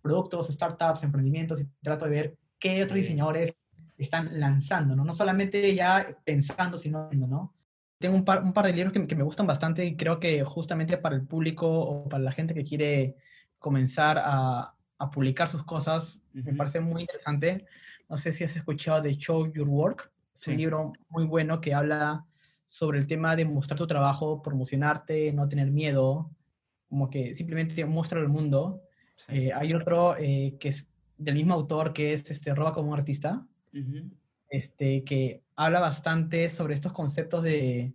productos, 0.00 0.46
startups, 0.46 1.02
emprendimientos 1.02 1.60
y 1.62 1.66
trato 1.82 2.04
de 2.04 2.10
ver 2.12 2.36
qué 2.60 2.80
otros 2.84 3.00
diseñadores 3.00 3.56
están 3.96 4.38
lanzando, 4.38 4.94
¿no? 4.94 5.04
No 5.04 5.14
solamente 5.14 5.74
ya 5.74 6.16
pensando, 6.24 6.78
sino 6.78 7.10
¿no? 7.12 7.56
Tengo 7.98 8.14
un 8.14 8.24
par, 8.24 8.44
un 8.44 8.52
par 8.52 8.66
de 8.66 8.72
libros 8.72 8.92
que, 8.92 9.04
que 9.04 9.16
me 9.16 9.24
gustan 9.24 9.48
bastante 9.48 9.84
y 9.84 9.96
creo 9.96 10.20
que 10.20 10.44
justamente 10.44 10.96
para 10.96 11.16
el 11.16 11.26
público 11.26 11.66
o 11.68 12.08
para 12.08 12.22
la 12.22 12.30
gente 12.30 12.54
que 12.54 12.62
quiere 12.62 13.16
comenzar 13.58 14.20
a, 14.22 14.74
a 14.98 15.10
publicar 15.10 15.48
sus 15.48 15.64
cosas, 15.64 16.22
me 16.32 16.54
parece 16.54 16.80
muy 16.80 17.02
interesante. 17.02 17.66
No 18.08 18.18
sé 18.18 18.32
si 18.32 18.44
has 18.44 18.56
escuchado 18.56 19.00
de 19.00 19.16
Show 19.16 19.52
Your 19.52 19.68
Work. 19.68 20.10
Es 20.34 20.46
un 20.48 20.56
libro 20.56 20.92
muy 21.08 21.24
bueno 21.24 21.60
que 21.60 21.74
habla 21.74 22.24
sobre 22.66 22.98
el 22.98 23.06
tema 23.06 23.34
de 23.36 23.44
mostrar 23.44 23.78
tu 23.78 23.86
trabajo, 23.86 24.42
promocionarte, 24.42 25.32
no 25.32 25.48
tener 25.48 25.70
miedo, 25.70 26.30
como 26.88 27.08
que 27.10 27.34
simplemente 27.34 27.84
muestra 27.84 28.20
al 28.20 28.28
mundo. 28.28 28.82
sí. 29.16 29.46
Eh, 29.46 29.52
hay 29.52 29.72
otro 29.72 30.16
eh, 30.18 30.56
que 30.58 30.68
es 30.68 30.86
del 31.16 31.34
mismo 31.34 31.54
autor 31.54 31.92
que 31.92 32.12
es 32.12 32.30
este, 32.30 32.54
Roba 32.54 32.72
como 32.72 32.92
un 32.92 32.98
artista, 32.98 33.46
este, 34.48 35.04
que 35.04 35.42
habla 35.56 35.80
bastante 35.80 36.48
sobre 36.48 36.74
estos 36.74 36.92
conceptos 36.92 37.42
de, 37.42 37.92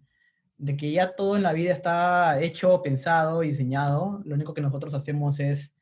de 0.58 0.78
que 0.78 0.92
ya 0.92 1.16
todo 1.16 1.36
en 1.36 1.44
la 1.44 1.54
vida 1.54 1.74
está 1.74 2.42
hecho, 2.42 2.82
pensado 2.82 3.44
y 3.44 3.50
diseñado. 3.50 4.22
Lo 4.26 4.36
único 4.36 4.54
que 4.54 4.62
nosotros 4.62 4.94
hacemos 4.94 5.40
es, 5.40 5.73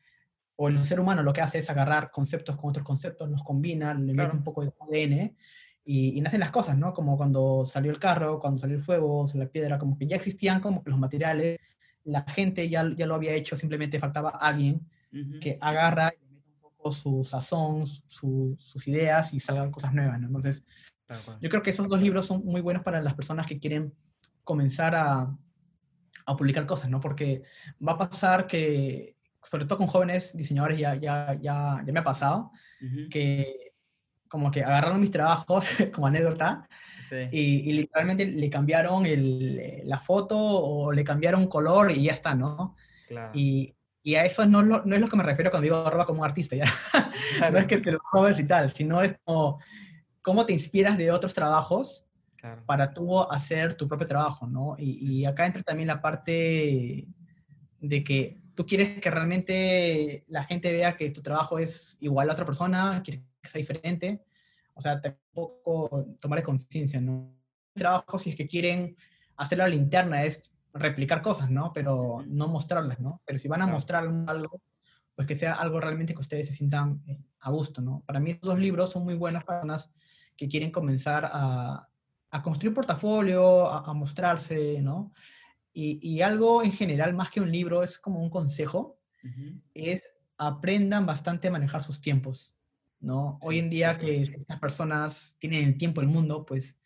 o 0.63 0.67
el 0.67 0.83
ser 0.83 0.99
humano 0.99 1.23
lo 1.23 1.33
que 1.33 1.41
hace 1.41 1.57
es 1.57 1.69
agarrar 1.71 2.11
conceptos 2.11 2.55
con 2.55 2.69
otros 2.69 2.85
conceptos, 2.85 3.27
los 3.29 3.41
combina, 3.41 3.93
le 3.95 3.99
mete 4.01 4.13
Claro. 4.13 4.33
un 4.37 4.43
poco 4.43 4.61
de 4.63 4.71
ADN 4.79 5.35
y, 5.83 6.17
y 6.17 6.21
nacen 6.21 6.39
las 6.39 6.51
cosas, 6.51 6.77
¿no? 6.77 6.93
Como 6.93 7.17
cuando 7.17 7.65
salió 7.65 7.89
el 7.89 7.97
carro, 7.97 8.39
cuando 8.39 8.59
salió 8.59 8.75
el 8.77 8.83
fuego, 8.83 9.25
la 9.33 9.47
piedra, 9.47 9.79
como 9.79 9.97
que 9.97 10.05
ya 10.05 10.17
existían 10.17 10.59
como 10.61 10.83
que 10.83 10.91
los 10.91 10.99
materiales, 10.99 11.57
la 12.03 12.21
gente 12.23 12.69
ya, 12.69 12.87
ya 12.95 13.07
lo 13.07 13.15
había 13.15 13.33
hecho, 13.33 13.55
simplemente 13.55 13.97
faltaba 13.99 14.29
alguien 14.29 14.87
Ujú. 15.11 15.39
que 15.41 15.57
agarra 15.61 16.13
y 16.15 16.23
mete 16.31 16.49
un 16.51 16.59
poco 16.59 16.91
su 16.91 17.23
sazón, 17.23 17.87
su- 17.87 18.55
sus 18.59 18.87
ideas 18.87 19.33
y 19.33 19.39
salgan 19.39 19.71
cosas 19.71 19.93
nuevas, 19.95 20.19
¿no? 20.19 20.27
Entonces, 20.27 20.63
Claro. 21.07 21.23
Yo 21.41 21.49
creo 21.49 21.61
que 21.63 21.71
esos 21.71 21.89
dos 21.89 21.99
libros 22.01 22.25
son 22.27 22.45
muy 22.45 22.61
buenos 22.61 22.83
para 22.83 23.01
las 23.01 23.15
personas 23.15 23.45
que 23.47 23.59
quieren 23.59 23.93
comenzar 24.45 24.95
a, 24.95 25.35
a 26.25 26.35
publicar 26.37 26.65
cosas, 26.65 26.89
¿no? 26.89 26.99
Porque 27.01 27.41
va 27.85 27.93
a 27.93 27.97
pasar 27.97 28.47
que, 28.47 29.17
sobre 29.43 29.65
todo 29.65 29.77
con 29.79 29.87
jóvenes 29.87 30.35
diseñadores, 30.37 30.79
ya, 30.79 30.95
ya, 30.95 31.37
ya, 31.39 31.83
ya 31.85 31.93
me 31.93 31.99
ha 31.99 32.03
pasado, 32.03 32.51
Ujú, 32.81 33.09
que 33.09 33.73
como 34.27 34.51
que 34.51 34.63
agarraron 34.63 34.99
mis 35.01 35.11
trabajos 35.11 35.65
como 35.93 36.07
anécdota 36.07 36.67
Sí, 37.01 37.27
y, 37.31 37.69
y 37.69 37.73
literalmente 37.73 38.25
le 38.25 38.49
cambiaron 38.49 39.05
el, 39.05 39.81
la 39.87 39.99
foto 39.99 40.37
o 40.37 40.91
le 40.91 41.03
cambiaron 41.03 41.47
color 41.47 41.91
y 41.91 42.03
ya 42.03 42.13
está, 42.13 42.35
¿no? 42.35 42.75
claro. 43.07 43.31
Y, 43.33 43.75
y 44.03 44.15
a 44.15 44.25
eso 44.25 44.45
no, 44.45 44.63
no 44.63 44.95
es 44.95 45.01
lo 45.01 45.07
que 45.07 45.15
me 45.17 45.23
refiero 45.23 45.51
cuando 45.51 45.63
digo 45.63 45.77
arroba 45.85 46.05
como 46.05 46.21
un 46.21 46.25
artista, 46.25 46.55
¿ya? 46.55 46.65
Claro, 47.37 47.53
no 47.53 47.59
es 47.59 47.65
que 47.65 47.77
te 47.79 47.91
lo 47.91 47.99
robes 48.11 48.39
y 48.39 48.45
tal, 48.45 48.69
sino 48.71 49.01
es 49.01 49.15
como 49.23 49.59
cómo 50.21 50.45
te 50.45 50.53
inspiras 50.53 50.97
de 50.97 51.11
otros 51.11 51.33
trabajos 51.33 52.05
claro. 52.37 52.63
para 52.65 52.93
tú 52.93 53.21
hacer 53.21 53.75
tu 53.75 53.87
propio 53.87 54.07
trabajo, 54.07 54.47
¿no? 54.47 54.75
Y, 54.77 55.19
y 55.21 55.25
acá 55.25 55.45
entra 55.45 55.63
también 55.63 55.87
la 55.87 56.01
parte 56.01 57.07
de 57.79 58.03
que 58.03 58.40
tú 58.55 58.65
quieres 58.65 58.99
que 59.01 59.09
realmente 59.11 60.23
la 60.27 60.43
gente 60.43 60.71
vea 60.71 60.95
que 60.97 61.09
tu 61.11 61.21
trabajo 61.21 61.59
es 61.59 61.97
igual 61.99 62.29
a 62.29 62.33
otra 62.33 62.45
persona, 62.45 63.01
quieres 63.03 63.23
que 63.41 63.49
sea 63.49 63.59
diferente, 63.59 64.23
o 64.73 64.81
sea, 64.81 65.01
tampoco 65.01 66.07
tomar 66.21 66.41
conciencia, 66.43 66.99
¿no? 67.01 67.33
El 67.75 67.81
trabajo, 67.81 68.17
si 68.17 68.31
es 68.31 68.35
que 68.35 68.47
quieren 68.47 68.95
hacerlo 69.37 69.63
a 69.65 69.69
la 69.69 69.75
interna, 69.75 70.23
es 70.23 70.41
replicar 70.73 71.21
cosas, 71.21 71.49
¿no? 71.49 71.71
Pero 71.73 72.23
no 72.27 72.47
mostrarlas, 72.47 72.99
¿no? 72.99 73.21
Pero 73.25 73.37
si 73.37 73.47
van 73.47 73.61
a 73.61 73.65
Claro. 73.65 73.75
mostrar 73.75 74.03
algo, 74.27 74.61
pues 75.15 75.27
que 75.27 75.35
sea 75.35 75.53
algo 75.53 75.79
realmente 75.79 76.13
que 76.13 76.21
ustedes 76.21 76.47
se 76.47 76.53
sientan 76.53 77.01
eh, 77.07 77.17
a 77.39 77.51
gusto, 77.51 77.81
¿no? 77.81 78.03
Para 78.05 78.19
mí 78.19 78.31
estos 78.31 78.49
dos 78.51 78.59
libros 78.59 78.91
son 78.91 79.03
muy 79.03 79.15
buenas 79.15 79.43
para 79.43 79.61
personas 79.61 79.91
que 80.37 80.47
quieren 80.47 80.71
comenzar 80.71 81.29
a, 81.31 81.87
a 82.31 82.41
construir 82.41 82.73
portafolio, 82.73 83.69
a, 83.69 83.89
a 83.89 83.93
mostrarse, 83.93 84.81
¿no? 84.81 85.11
Y, 85.73 85.99
y 86.07 86.21
algo 86.21 86.63
en 86.63 86.71
general, 86.71 87.13
más 87.13 87.29
que 87.29 87.41
un 87.41 87.51
libro, 87.51 87.83
es 87.83 87.97
como 87.97 88.21
un 88.21 88.29
consejo, 88.29 88.99
es 89.73 90.07
aprendan 90.37 91.05
bastante 91.05 91.47
a 91.47 91.51
manejar 91.51 91.83
sus 91.83 92.01
tiempos, 92.01 92.55
¿no? 92.99 93.37
Hoy 93.41 93.59
en 93.59 93.69
día 93.69 93.97
que 93.97 94.23
estas 94.23 94.59
personas 94.59 95.35
tienen 95.39 95.67
el 95.67 95.77
tiempo 95.77 96.01
del 96.01 96.09
mundo, 96.09 96.45
pues 96.45 96.79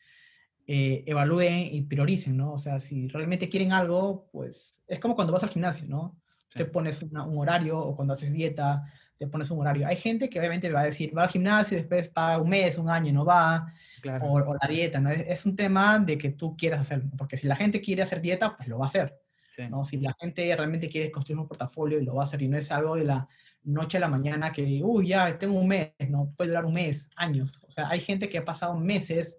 eh, 0.67 1.03
evalúen 1.07 1.73
y 1.73 1.81
prioricen, 1.83 2.35
¿no? 2.35 2.53
O 2.53 2.57
sea, 2.57 2.79
si 2.79 3.07
realmente 3.07 3.47
quieren 3.47 3.71
algo, 3.71 4.27
pues 4.31 4.81
es 4.87 4.99
como 4.99 5.15
cuando 5.15 5.31
vas 5.31 5.43
al 5.43 5.49
gimnasio, 5.49 5.87
¿no? 5.87 6.19
Sí. 6.55 6.63
Te 6.63 6.65
pones 6.65 7.01
una- 7.03 7.23
un 7.25 7.37
horario 7.37 7.77
o 7.77 7.95
cuando 7.95 8.13
haces 8.13 8.31
dieta, 8.31 8.85
te 9.17 9.27
pones 9.27 9.51
un 9.51 9.59
horario. 9.59 9.85
Hay 9.87 9.97
gente 9.97 10.29
que 10.29 10.39
obviamente 10.39 10.71
va 10.71 10.81
a 10.81 10.85
decir, 10.85 11.15
va 11.17 11.23
al 11.23 11.29
gimnasio 11.29 11.77
y 11.77 11.81
después 11.81 12.07
paga 12.09 12.39
un 12.41 12.49
mes, 12.49 12.77
un 12.77 12.89
año 12.89 13.09
y 13.09 13.13
no 13.13 13.25
va, 13.25 13.67
Claro. 14.01 14.25
o, 14.25 14.33
o 14.51 14.55
la 14.61 14.67
dieta, 14.69 14.99
¿no? 15.01 15.09
Es, 15.09 15.25
es 15.27 15.45
un 15.45 15.55
tema 15.55 15.99
de 15.99 16.17
que 16.17 16.29
tú 16.29 16.55
quieras 16.55 16.79
hacerlo, 16.81 17.09
porque 17.17 17.35
si 17.37 17.47
la 17.47 17.55
gente 17.57 17.81
quiere 17.81 18.03
hacer 18.03 18.21
dieta, 18.21 18.55
pues 18.55 18.69
lo 18.69 18.77
va 18.79 18.85
a 18.85 18.87
hacer, 18.87 19.19
Sí. 19.53 19.63
¿no? 19.69 19.83
Si 19.83 19.97
la 19.97 20.13
gente 20.19 20.53
realmente 20.55 20.87
quiere 20.89 21.11
construir 21.11 21.39
un 21.39 21.47
portafolio 21.47 21.99
y 21.99 22.05
lo 22.05 22.15
va 22.15 22.23
a 22.23 22.25
hacer 22.25 22.41
y 22.41 22.47
no 22.47 22.57
es 22.57 22.71
algo 22.71 22.95
de 22.95 23.03
la 23.05 23.27
noche 23.63 23.97
a 23.97 24.01
la 24.01 24.07
mañana 24.09 24.51
que, 24.53 24.81
uy, 24.83 25.07
ya 25.07 25.37
tengo 25.37 25.59
un 25.59 25.67
mes, 25.67 25.91
no 26.09 26.31
puede 26.37 26.49
durar 26.51 26.65
un 26.65 26.73
mes, 26.73 27.09
años. 27.17 27.61
O 27.67 27.71
sea, 27.71 27.89
hay 27.89 27.99
gente 27.99 28.29
que 28.29 28.37
ha 28.37 28.45
pasado 28.45 28.75
meses 28.77 29.37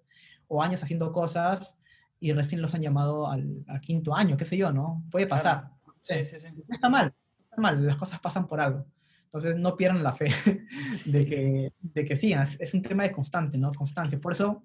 o 0.48 0.62
años 0.62 0.82
haciendo 0.82 1.12
cosas 1.12 1.76
y 2.20 2.32
recién 2.32 2.60
los 2.62 2.74
han 2.74 2.82
llamado 2.82 3.30
al, 3.30 3.62
al 3.68 3.80
quinto 3.80 4.14
año, 4.16 4.36
qué 4.36 4.44
sé 4.46 4.56
yo, 4.56 4.72
¿no? 4.72 5.02
Puede 5.10 5.26
pasar. 5.26 5.70
Sí. 6.06 6.24
sí, 6.24 6.40
sí. 6.40 6.48
No 6.68 6.74
está 6.74 6.88
mal, 6.88 7.06
no 7.38 7.44
está 7.44 7.60
mal, 7.60 7.86
las 7.86 7.96
cosas 7.96 8.20
pasan 8.20 8.46
por 8.46 8.60
algo. 8.60 8.86
Entonces 9.24 9.56
no 9.56 9.76
pierdan 9.76 10.02
la 10.02 10.12
fe 10.12 10.30
de 11.04 11.26
que, 11.26 11.72
de 11.80 12.04
que 12.04 12.16
sí, 12.16 12.32
es, 12.32 12.60
es 12.60 12.74
un 12.74 12.82
tema 12.82 13.02
de 13.02 13.12
constante, 13.12 13.58
¿no? 13.58 13.72
Constancia. 13.72 14.18
Por 14.18 14.32
eso, 14.32 14.64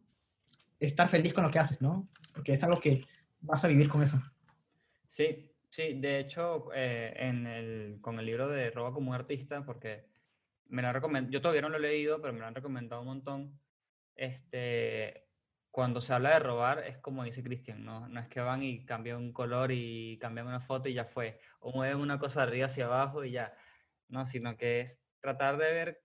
estar 0.79 1.07
feliz 1.07 1.33
con 1.33 1.43
lo 1.43 1.51
que 1.51 1.59
haces, 1.59 1.81
¿no? 1.81 2.07
Porque 2.33 2.53
es 2.53 2.63
algo 2.63 2.79
que 2.79 3.03
vas 3.41 3.63
a 3.65 3.67
vivir 3.67 3.89
con 3.89 4.01
eso. 4.01 4.21
Sí, 5.05 5.51
sí, 5.69 5.99
de 5.99 6.19
hecho, 6.19 6.69
eh, 6.73 7.13
en 7.17 7.47
el, 7.47 7.97
con 8.01 8.19
el 8.19 8.25
libro 8.25 8.47
de 8.47 8.71
Roba 8.71 8.93
como 8.93 9.13
artista, 9.13 9.65
porque 9.65 10.05
me 10.67 10.81
lo 10.81 10.87
han 10.87 10.93
recomendado, 10.93 11.31
yo 11.31 11.41
todavía 11.41 11.61
no 11.61 11.69
lo 11.69 11.77
he 11.77 11.81
leído, 11.81 12.21
pero 12.21 12.33
me 12.33 12.39
lo 12.39 12.47
han 12.47 12.55
recomendado 12.55 13.01
un 13.01 13.07
montón. 13.07 13.59
Este, 14.15 15.27
cuando 15.71 16.01
se 16.01 16.13
habla 16.13 16.31
de 16.33 16.39
robar, 16.39 16.79
es 16.85 16.97
como 16.99 17.23
dice 17.23 17.43
Cristian, 17.43 17.85
¿no? 17.85 18.07
No 18.09 18.19
es 18.19 18.27
que 18.27 18.41
van 18.41 18.63
y 18.63 18.85
cambian 18.85 19.17
un 19.17 19.33
color 19.33 19.71
y 19.71 20.17
cambian 20.19 20.47
una 20.47 20.59
foto 20.61 20.89
y 20.89 20.93
ya 20.93 21.05
fue, 21.05 21.39
o 21.59 21.71
mueven 21.71 21.97
una 21.97 22.19
cosa 22.19 22.41
de 22.41 22.47
arriba 22.47 22.67
hacia 22.67 22.85
abajo 22.85 23.23
y 23.25 23.31
ya, 23.31 23.55
no, 24.09 24.25
sino 24.25 24.57
que 24.57 24.81
es 24.81 25.03
tratar 25.21 25.57
de 25.57 25.71
ver, 25.73 26.03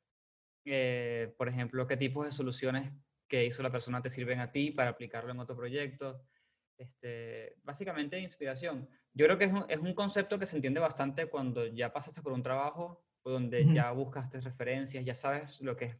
eh, 0.64 1.35
por 1.39 1.49
ejemplo, 1.49 1.87
qué 1.87 1.97
tipos 1.97 2.27
de 2.27 2.33
soluciones 2.33 2.93
que 3.29 3.45
hizo 3.47 3.62
la 3.62 3.71
persona 3.73 4.03
te 4.03 4.11
sirven 4.11 4.41
a 4.41 4.53
ti 4.53 4.71
para 4.71 4.91
aplicarlo 4.91 5.33
en 5.33 5.41
otro 5.41 5.57
proyecto. 5.57 6.23
Este, 6.79 7.57
básicamente 7.64 8.19
inspiración. 8.21 8.89
Yo 9.14 9.27
creo 9.27 9.39
que 9.39 9.47
es 9.47 9.53
un, 9.53 9.64
es 9.69 9.79
un 9.79 9.95
concepto 9.95 10.39
que 10.39 10.47
se 10.47 10.57
entiende 10.57 10.81
bastante 10.81 11.27
cuando 11.27 11.67
ya 11.67 11.93
pasaste 11.93 12.23
por 12.23 12.33
un 12.33 12.43
trabajo 12.43 13.05
donde 13.25 13.71
Ujú. 13.71 13.73
ya 13.73 13.91
buscaste 13.93 14.41
referencias, 14.41 15.05
ya 15.05 15.14
sabes 15.14 15.61
lo 15.62 15.77
que 15.77 15.87
es 15.87 15.99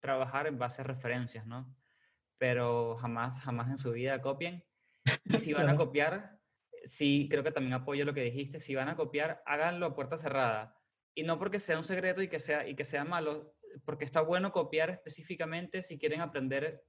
trabajar 0.00 0.46
en 0.46 0.58
base 0.58 0.82
a 0.82 0.84
referencias, 0.84 1.46
¿no? 1.46 1.76
Pero 2.38 2.96
jamás, 2.96 3.40
jamás 3.40 3.70
en 3.70 3.78
su 3.78 3.92
vida 3.92 4.20
copien. 4.20 4.64
Y 5.24 5.38
si 5.38 5.52
van 5.54 5.68
a 5.68 5.76
copiar, 5.76 6.38
sí, 6.84 7.28
creo 7.30 7.42
que 7.42 7.52
también 7.52 7.74
apoyo 7.74 8.04
lo 8.04 8.14
que 8.14 8.22
dijiste, 8.22 8.60
si 8.60 8.74
van 8.74 8.88
a 8.88 8.96
copiar, 8.96 9.42
háganlo 9.46 9.86
a 9.86 9.94
puerta 9.94 10.18
cerrada. 10.18 10.76
Y 11.14 11.22
no 11.22 11.38
porque 11.38 11.60
sea 11.60 11.78
un 11.78 11.84
secreto 11.84 12.22
y 12.22 12.28
que 12.28 12.40
sea, 12.40 12.66
y 12.68 12.74
que 12.74 12.84
sea 12.84 13.04
malo, 13.04 13.54
porque 13.84 14.04
está 14.04 14.20
bueno 14.20 14.52
copiar 14.52 14.90
específicamente 14.90 15.82
si 15.82 15.98
quieren 15.98 16.20
aprender, 16.20 16.84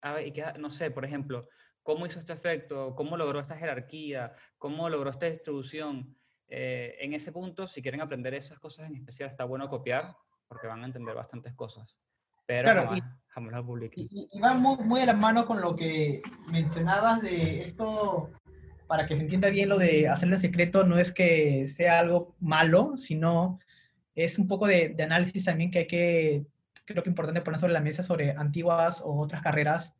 a 0.00 0.14
ver, 0.14 0.26
y 0.26 0.32
que, 0.32 0.44
no 0.58 0.70
sé, 0.70 0.90
por 0.90 1.04
ejemplo, 1.04 1.48
cómo 1.82 2.06
hizo 2.06 2.20
este 2.20 2.32
efecto, 2.32 2.94
cómo 2.94 3.16
logró 3.16 3.40
esta 3.40 3.56
jerarquía, 3.56 4.34
cómo 4.58 4.88
logró 4.88 5.10
esta 5.10 5.26
distribución. 5.26 6.16
Eh, 6.48 6.96
en 7.00 7.14
ese 7.14 7.32
punto, 7.32 7.68
si 7.68 7.80
quieren 7.80 8.00
aprender 8.00 8.34
esas 8.34 8.58
cosas 8.58 8.86
en 8.88 8.96
especial, 8.96 9.30
está 9.30 9.44
bueno 9.44 9.68
copiar, 9.68 10.16
porque 10.48 10.66
van 10.66 10.82
a 10.82 10.86
entender 10.86 11.14
bastantes 11.14 11.54
cosas. 11.54 11.96
Pero 12.44 12.64
Claro, 12.72 12.96
y- 12.96 13.02
Y, 14.00 14.28
y- 14.32 14.40
va 14.40 14.54
muy, 14.54 14.76
muy 14.84 15.00
de 15.00 15.06
la 15.06 15.14
mano 15.14 15.46
con 15.46 15.60
lo 15.60 15.74
que 15.76 16.22
mencionabas 16.50 17.22
de 17.22 17.62
esto, 17.62 18.30
para 18.86 19.06
que 19.06 19.16
se 19.16 19.22
entienda 19.22 19.48
bien 19.50 19.68
lo 19.68 19.78
de 19.78 20.08
hacerlo 20.08 20.34
en 20.36 20.40
secreto, 20.40 20.84
no 20.84 20.98
es 20.98 21.12
que 21.12 21.66
sea 21.68 21.98
algo 22.00 22.34
malo, 22.40 22.96
sino 22.96 23.58
es 24.14 24.38
un 24.38 24.46
poco 24.48 24.66
de, 24.66 24.90
de 24.90 25.02
análisis 25.02 25.44
también 25.44 25.70
que 25.70 25.78
hay 25.80 25.86
que, 25.86 26.44
creo 26.84 27.02
que 27.02 27.08
importante 27.10 27.40
poner 27.40 27.60
sobre 27.60 27.72
la 27.72 27.80
mesa 27.80 28.02
sobre 28.02 28.32
antiguas 28.32 29.00
o 29.04 29.16
otras 29.18 29.42
carreras 29.42 29.94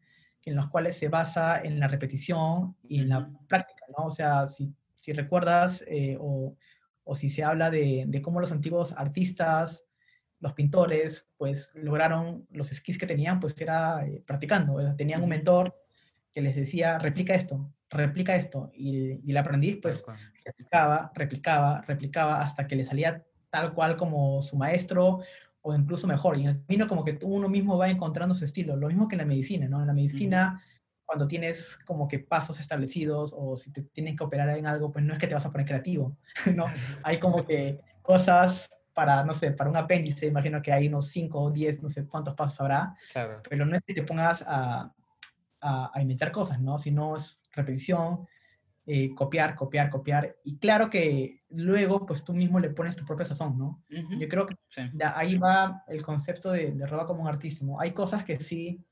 en 0.44 0.56
las 0.56 0.66
cuales 0.68 0.96
se 0.96 1.08
basa 1.08 1.60
en 1.62 1.78
la 1.78 1.86
repetición 1.88 2.74
y 2.88 3.00
en 3.00 3.10
la 3.10 3.30
práctica, 3.46 3.84
¿no? 3.96 4.06
O 4.06 4.10
sea, 4.10 4.48
si, 4.48 4.72
si 4.98 5.12
recuerdas 5.12 5.84
eh, 5.86 6.16
o, 6.18 6.56
o 7.04 7.14
si 7.14 7.28
se 7.30 7.44
habla 7.44 7.70
de, 7.70 8.04
de 8.08 8.22
cómo 8.22 8.40
los 8.40 8.50
antiguos 8.52 8.92
artistas, 8.96 9.84
los 10.40 10.54
pintores, 10.54 11.28
pues 11.36 11.72
lograron 11.74 12.46
los 12.50 12.68
skills 12.68 12.98
que 12.98 13.06
tenían, 13.06 13.38
pues 13.38 13.58
era 13.60 14.04
eh, 14.06 14.22
practicando. 14.26 14.76
Tenían 14.96 15.22
un 15.22 15.28
mentor 15.28 15.76
que 16.32 16.40
les 16.40 16.56
decía, 16.56 16.98
replica 16.98 17.34
esto, 17.34 17.72
replica 17.90 18.34
esto. 18.34 18.70
Y, 18.74 19.20
y 19.24 19.30
el 19.30 19.36
aprendiz, 19.36 19.78
pues 19.80 20.04
replicaba, 20.44 21.12
replicaba, 21.14 21.82
replicaba 21.82 22.42
hasta 22.42 22.66
que 22.66 22.76
le 22.76 22.84
salía 22.84 23.24
tal 23.50 23.74
cual 23.74 23.96
como 23.96 24.42
su 24.42 24.56
maestro 24.56 25.20
o 25.62 25.74
incluso 25.74 26.06
mejor. 26.06 26.38
Y 26.38 26.42
en 26.42 26.48
el 26.48 26.62
camino 26.64 26.88
como 26.88 27.04
que 27.04 27.18
uno 27.22 27.48
mismo 27.48 27.76
va 27.76 27.90
encontrando 27.90 28.34
su 28.34 28.44
estilo. 28.44 28.76
Lo 28.76 28.88
mismo 28.88 29.08
que 29.08 29.16
en 29.16 29.20
la 29.20 29.26
medicina, 29.26 29.68
¿no? 29.68 29.80
En 29.80 29.86
la 29.86 29.92
medicina, 29.92 30.62
cuando 31.04 31.26
tienes 31.26 31.76
como 31.84 32.08
que 32.08 32.20
pasos 32.20 32.60
establecidos 32.60 33.34
o 33.36 33.56
si 33.56 33.70
te 33.72 33.82
tienen 33.82 34.16
que 34.16 34.24
operar 34.24 34.48
en 34.56 34.66
algo, 34.66 34.90
pues 34.90 35.04
no 35.04 35.12
es 35.12 35.18
que 35.18 35.26
te 35.26 35.34
vas 35.34 35.44
a 35.44 35.52
poner 35.52 35.66
creativo, 35.66 36.16
¿no? 36.54 36.64
Hay 37.04 37.20
como 37.20 37.44
que 37.44 37.80
cosas 38.02 38.68
para, 39.00 39.24
no 39.24 39.32
sé, 39.32 39.52
para 39.52 39.70
un 39.70 39.78
apéndice, 39.78 40.26
imagino 40.26 40.60
que 40.60 40.70
hay 40.70 40.86
unos 40.88 41.08
5 41.08 41.40
o 41.40 41.50
10, 41.50 41.82
no 41.82 41.88
sé 41.88 42.06
cuántos 42.06 42.34
pasos 42.34 42.60
habrá, 42.60 42.94
Claro. 43.10 43.40
pero 43.48 43.64
no 43.64 43.74
es 43.74 43.82
que 43.82 43.94
te 43.94 44.02
pongas 44.02 44.44
a, 44.46 44.92
a, 45.62 45.90
a 45.94 46.02
inventar 46.02 46.30
cosas, 46.30 46.60
¿no? 46.60 46.76
Sino 46.76 47.16
es 47.16 47.40
repetición, 47.52 48.28
eh, 48.86 49.14
copiar, 49.14 49.54
copiar, 49.54 49.88
copiar. 49.88 50.36
Y 50.44 50.58
claro 50.58 50.90
que 50.90 51.40
luego, 51.48 52.04
pues 52.04 52.22
tú 52.22 52.34
mismo 52.34 52.60
le 52.60 52.68
pones 52.68 52.94
tu 52.94 53.06
propia 53.06 53.24
sazón, 53.24 53.56
¿no? 53.56 53.82
Ujú. 53.90 54.18
Yo 54.20 54.28
creo 54.28 54.44
que 54.44 54.54
Sí. 54.68 54.82
de 54.92 55.04
ahí 55.06 55.38
va 55.38 55.82
el 55.88 56.02
concepto 56.02 56.50
de, 56.50 56.72
de 56.72 56.86
roba 56.86 57.06
como 57.06 57.22
un 57.22 57.28
artista, 57.28 57.64
¿no? 57.64 57.80
Hay 57.80 57.92
cosas 57.92 58.22
que 58.22 58.36
sí, 58.36 58.84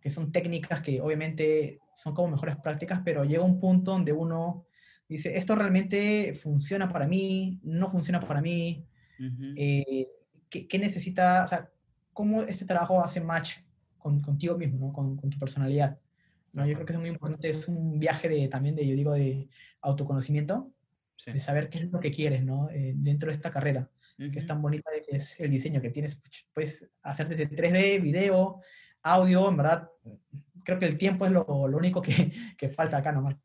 que 0.00 0.10
son 0.10 0.32
técnicas 0.32 0.80
que 0.80 1.00
obviamente 1.00 1.78
son 1.94 2.12
como 2.12 2.26
mejores 2.32 2.56
prácticas, 2.56 3.02
pero 3.04 3.22
llega 3.22 3.44
un 3.44 3.60
punto 3.60 3.92
donde 3.92 4.12
uno 4.12 4.66
dice, 5.08 5.38
esto 5.38 5.54
realmente 5.54 6.34
funciona 6.34 6.88
para 6.88 7.06
mí, 7.06 7.60
no 7.62 7.86
funciona 7.86 8.18
para 8.18 8.40
mí, 8.40 8.84
Ujú. 9.18 9.54
eh, 9.56 10.08
¿qué, 10.48 10.66
qué 10.68 10.78
necesita, 10.78 11.44
o 11.44 11.48
sea, 11.48 11.70
cómo 12.12 12.42
este 12.42 12.64
trabajo 12.64 13.02
hace 13.02 13.20
match 13.20 13.58
con, 13.98 14.20
contigo 14.20 14.56
mismo, 14.56 14.86
¿no? 14.86 14.92
con, 14.92 15.16
con 15.16 15.30
tu 15.30 15.38
personalidad. 15.38 15.98
¿no? 16.52 16.66
Yo 16.66 16.74
creo 16.74 16.86
que 16.86 16.92
es 16.92 16.98
muy 16.98 17.08
importante, 17.08 17.48
es 17.50 17.66
un 17.68 17.98
viaje 17.98 18.28
de, 18.28 18.48
también 18.48 18.76
de, 18.76 18.86
yo 18.86 18.94
digo, 18.94 19.14
de 19.14 19.48
autoconocimiento, 19.80 20.70
Sí. 21.16 21.30
de 21.30 21.38
saber 21.38 21.70
qué 21.70 21.78
es 21.78 21.92
lo 21.92 22.00
que 22.00 22.10
quieres, 22.10 22.44
¿no? 22.44 22.68
Eh, 22.70 22.92
dentro 22.96 23.28
de 23.28 23.34
esta 23.34 23.52
carrera, 23.52 23.88
que 24.16 24.36
es 24.36 24.46
tan 24.46 24.60
bonita, 24.60 24.90
que 25.08 25.16
es 25.18 25.38
el 25.38 25.48
diseño 25.48 25.80
que 25.80 25.90
tienes, 25.90 26.20
puedes 26.52 26.90
hacer 27.02 27.28
desde 27.28 27.48
3D, 27.48 28.02
video, 28.02 28.60
audio, 29.00 29.48
en 29.48 29.56
verdad, 29.56 29.88
creo 30.64 30.78
que 30.80 30.86
el 30.86 30.98
tiempo 30.98 31.24
es 31.24 31.30
lo, 31.30 31.68
lo 31.68 31.76
único 31.78 32.02
que, 32.02 32.32
que 32.58 32.68
falta 32.68 32.96
acá 32.96 33.12
nomás. 33.12 33.36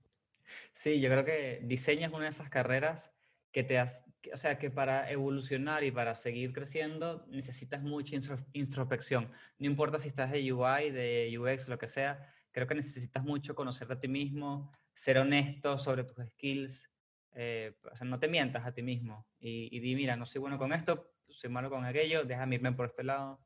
Sí, 0.74 1.00
yo 1.00 1.12
creo 1.12 1.24
que 1.24 1.62
diseño 1.64 2.08
es 2.08 2.14
una 2.14 2.24
de 2.24 2.32
esas 2.32 2.50
carreras 2.50 3.12
que 3.52 3.64
te 3.64 3.78
has, 3.78 4.04
o 4.34 4.38
sea, 4.38 4.58
que 4.60 4.70
para 4.70 5.10
evolucionar 5.10 5.84
y 5.84 5.92
para 5.92 6.16
seguir 6.16 6.54
creciendo 6.54 7.26
necesitas 7.30 7.82
mucha 7.82 8.16
introspección. 8.54 9.32
No 9.58 9.66
importa 9.66 10.00
si 10.00 10.10
estás 10.10 10.32
de 10.32 10.52
UI, 10.52 10.92
de 10.92 11.38
UX, 11.40 11.70
lo 11.70 11.78
que 11.78 11.88
sea, 11.88 12.32
creo 12.52 12.68
que 12.68 12.76
necesitas 12.76 13.24
mucho 13.24 13.56
conocerte 13.56 13.94
a 13.94 14.00
ti 14.00 14.08
mismo, 14.08 14.72
ser 14.94 15.18
honesto 15.18 15.78
sobre 15.78 16.04
tus 16.04 16.26
skills, 16.28 16.90
eh, 17.34 17.78
o 17.92 17.96
sea, 17.96 18.08
no 18.08 18.20
te 18.20 18.28
mientas 18.28 18.66
a 18.66 18.74
ti 18.74 18.82
mismo 18.82 19.28
y, 19.40 19.76
y 19.76 19.80
di, 19.80 19.96
mira, 19.96 20.16
no 20.16 20.26
soy 20.26 20.42
bueno 20.42 20.58
con 20.58 20.74
esto, 20.74 21.14
soy 21.30 21.50
malo 21.50 21.70
con 21.70 21.86
aquello, 21.86 22.26
déjame 22.26 22.56
irme 22.56 22.74
por 22.74 22.88
este 22.88 23.04
lado. 23.04 23.42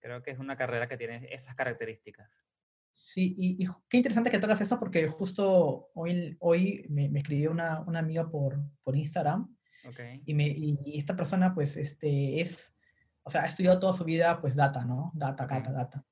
Creo 0.00 0.22
que 0.22 0.30
es 0.30 0.38
una 0.38 0.56
carrera 0.56 0.88
que 0.88 0.96
tiene 0.96 1.28
esas 1.30 1.54
características. 1.56 2.30
Sí, 2.90 3.34
y, 3.36 3.66
qué 3.88 3.96
interesante 3.96 4.30
que 4.30 4.38
tocas 4.38 4.60
eso 4.60 4.78
porque 4.78 5.08
justo 5.08 5.90
hoy, 5.94 6.36
hoy 6.40 6.86
me, 6.88 7.08
me 7.08 7.20
escribió 7.20 7.50
una, 7.50 7.80
una, 7.80 7.98
amiga 7.98 8.30
por, 8.30 8.58
por 8.82 8.96
Instagram 8.96 9.57
okay. 9.86 10.22
y, 10.24 10.34
me, 10.34 10.46
y, 10.46 10.98
esta 10.98 11.16
persona 11.16 11.54
pues 11.54 11.76
este, 11.76 12.40
es, 12.40 12.72
o 13.22 13.30
sea, 13.30 13.42
ha 13.42 13.46
estudiado 13.46 13.78
toda 13.78 13.92
su 13.92 14.04
vida 14.04 14.40
pues 14.40 14.56
data, 14.56 14.84
¿no? 14.84 15.10
Data, 15.14 15.46
data, 15.46 15.72
data. 15.72 16.04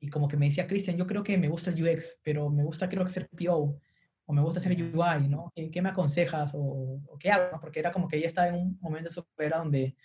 Y 0.00 0.08
como 0.08 0.28
que 0.28 0.36
me 0.36 0.46
decía, 0.46 0.66
Cristian, 0.66 0.96
yo 0.96 1.06
creo 1.06 1.22
que 1.22 1.38
me 1.38 1.48
gusta 1.48 1.70
el 1.70 1.82
UX, 1.82 2.18
pero 2.22 2.50
me 2.50 2.64
gusta 2.64 2.88
creo 2.88 3.04
que 3.04 3.10
ser 3.10 3.28
PO 3.28 3.80
o 4.26 4.32
me 4.32 4.42
gusta 4.42 4.60
hacer 4.60 4.72
UI, 4.72 5.28
¿no? 5.28 5.52
¿Qué, 5.54 5.70
qué 5.70 5.80
me 5.80 5.90
aconsejas 5.90 6.52
o, 6.54 7.00
o, 7.06 7.18
qué 7.18 7.30
hago? 7.30 7.60
Porque 7.60 7.78
era 7.78 7.92
como 7.92 8.08
que 8.08 8.16
ella 8.16 8.26
estaba 8.26 8.48
en 8.48 8.56
un 8.56 8.78
momento 8.80 9.08
de 9.08 9.14
su 9.14 9.24
carrera 9.24 9.58
donde 9.58 9.96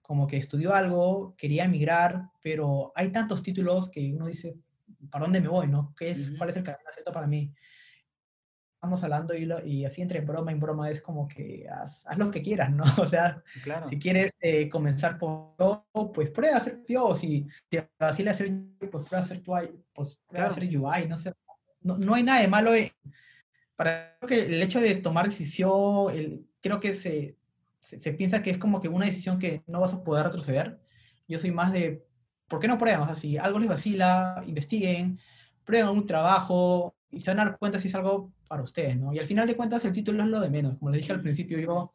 como 0.00 0.28
que 0.28 0.36
estudió 0.36 0.72
algo, 0.72 1.34
quería 1.36 1.64
emigrar, 1.64 2.30
pero 2.40 2.92
hay 2.94 3.10
tantos 3.10 3.42
títulos 3.42 3.90
que 3.90 4.12
uno 4.14 4.28
dice, 4.28 4.54
¿para 5.10 5.24
dónde 5.24 5.40
me 5.40 5.48
voy, 5.48 5.66
no? 5.66 5.94
¿Qué 5.98 6.10
es, 6.10 6.32
¿Cuál 6.38 6.50
es 6.50 6.56
el 6.56 6.62
camino 6.62 6.86
para 7.12 7.26
mí? 7.26 7.52
Estamos 8.76 9.02
hablando 9.02 9.34
y, 9.34 9.46
lo, 9.46 9.64
y, 9.64 9.84
así 9.86 10.02
entre 10.02 10.20
broma 10.20 10.52
y 10.52 10.54
broma 10.54 10.90
es 10.90 11.00
como 11.00 11.26
que 11.26 11.66
haz, 11.68 12.06
haz 12.06 12.18
lo 12.18 12.30
que 12.30 12.42
quieras, 12.42 12.70
¿no? 12.70 12.84
O 12.98 13.06
sea, 13.06 13.42
claro. 13.64 13.88
si 13.88 13.98
quieres 13.98 14.32
eh, 14.38 14.68
comenzar 14.68 15.18
por 15.18 15.86
pues 16.14 16.30
prueba 16.30 16.56
a 16.56 16.58
hacer 16.58 16.82
PO, 16.86 17.14
si 17.14 17.48
te 17.70 17.88
le 18.18 18.30
hacer 18.30 18.52
pues 18.78 18.90
prueba 18.90 19.18
a 19.18 19.20
hacer 19.20 19.42
UI, 19.46 19.70
pues 19.94 20.18
prueba 20.28 20.48
a 20.48 20.50
hacer 20.50 20.64
UI, 20.64 21.08
no 21.08 21.16
sé. 21.16 21.32
No, 21.80 21.96
no 21.96 22.14
hay 22.14 22.22
nada 22.22 22.40
de 22.40 22.48
malo 22.48 22.74
en, 22.74 22.90
para 23.76 24.18
que 24.26 24.40
el 24.40 24.62
hecho 24.62 24.80
de 24.80 24.94
tomar 24.96 25.26
decisión, 25.26 26.10
el, 26.12 26.46
creo 26.60 26.80
que 26.80 26.92
se, 26.92 27.38
se, 27.80 28.00
se, 28.00 28.12
piensa 28.12 28.42
que 28.42 28.50
es 28.50 28.58
como 28.58 28.80
que 28.80 28.88
una 28.88 29.06
decisión 29.06 29.38
que 29.38 29.62
no 29.66 29.80
vas 29.80 29.94
a 29.94 30.02
poder 30.02 30.24
retroceder. 30.24 30.80
Yo 31.28 31.38
soy 31.38 31.50
más 31.50 31.72
de, 31.72 32.06
¿por 32.48 32.60
qué 32.60 32.68
no 32.68 32.78
prueban? 32.78 33.02
O 33.02 33.06
sea, 33.06 33.14
si 33.14 33.38
algo 33.38 33.58
les 33.58 33.68
vacila, 33.68 34.42
investiguen, 34.46 35.18
prueben 35.64 35.88
un 35.88 36.06
trabajo 36.06 36.95
y 37.10 37.20
se 37.20 37.30
van 37.30 37.40
a 37.40 37.44
dar 37.44 37.58
cuenta 37.58 37.78
si 37.78 37.88
es 37.88 37.94
algo 37.94 38.32
para 38.48 38.62
ustedes, 38.62 38.96
¿no? 38.96 39.12
Y 39.12 39.18
al 39.18 39.26
final 39.26 39.46
de 39.46 39.56
cuentas 39.56 39.84
el 39.84 39.92
título 39.92 40.22
es 40.22 40.28
lo 40.28 40.40
de 40.40 40.50
menos. 40.50 40.78
Como 40.78 40.90
les 40.90 41.00
dije 41.00 41.12
al 41.12 41.20
principio, 41.20 41.58
yo 41.58 41.92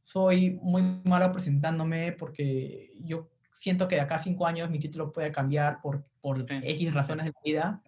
soy 0.00 0.58
muy 0.62 0.82
malo 1.04 1.32
presentándome 1.32 2.12
porque 2.12 2.92
yo 3.00 3.30
siento 3.50 3.88
que 3.88 3.96
de 3.96 4.00
acá 4.02 4.16
a 4.16 4.18
cinco 4.18 4.46
años 4.46 4.70
mi 4.70 4.78
título 4.78 5.12
puede 5.12 5.30
cambiar 5.32 5.80
por, 5.80 6.04
por 6.20 6.44
X 6.48 6.92
razones 6.92 7.26
de 7.26 7.32
mi 7.32 7.52
vida. 7.52 7.82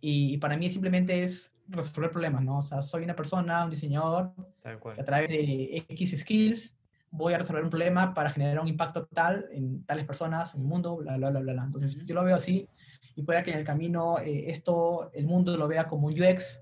Y, 0.00 0.36
para 0.38 0.56
mí 0.56 0.68
simplemente 0.68 1.22
es 1.22 1.54
resolver 1.68 2.10
problemas, 2.10 2.42
¿no? 2.42 2.58
O 2.58 2.62
sea, 2.62 2.82
soy 2.82 3.04
una 3.04 3.16
persona, 3.16 3.64
un 3.64 3.70
diseñador, 3.70 4.34
que 4.62 5.00
a 5.00 5.04
través 5.04 5.30
de 5.30 5.86
X 5.88 6.20
skills 6.20 6.74
voy 7.10 7.32
a 7.32 7.38
resolver 7.38 7.64
un 7.64 7.70
problema 7.70 8.12
para 8.12 8.28
generar 8.28 8.60
un 8.60 8.68
impacto 8.68 9.06
tal 9.06 9.46
en 9.50 9.82
tales 9.84 10.04
personas, 10.04 10.52
en 10.54 10.60
el 10.60 10.66
mundo, 10.66 10.96
bla, 10.96 11.16
bla, 11.16 11.30
bla, 11.30 11.40
bla. 11.40 11.64
Entonces, 11.64 11.96
yo 12.04 12.14
lo 12.14 12.24
veo 12.24 12.36
así 12.36 12.68
y 13.14 13.22
puede 13.22 13.42
que 13.42 13.52
en 13.52 13.58
el 13.58 13.64
camino 13.64 14.18
eh, 14.18 14.50
esto, 14.50 15.10
el 15.12 15.26
mundo 15.26 15.56
lo 15.56 15.68
vea 15.68 15.86
como 15.86 16.08
UX, 16.08 16.60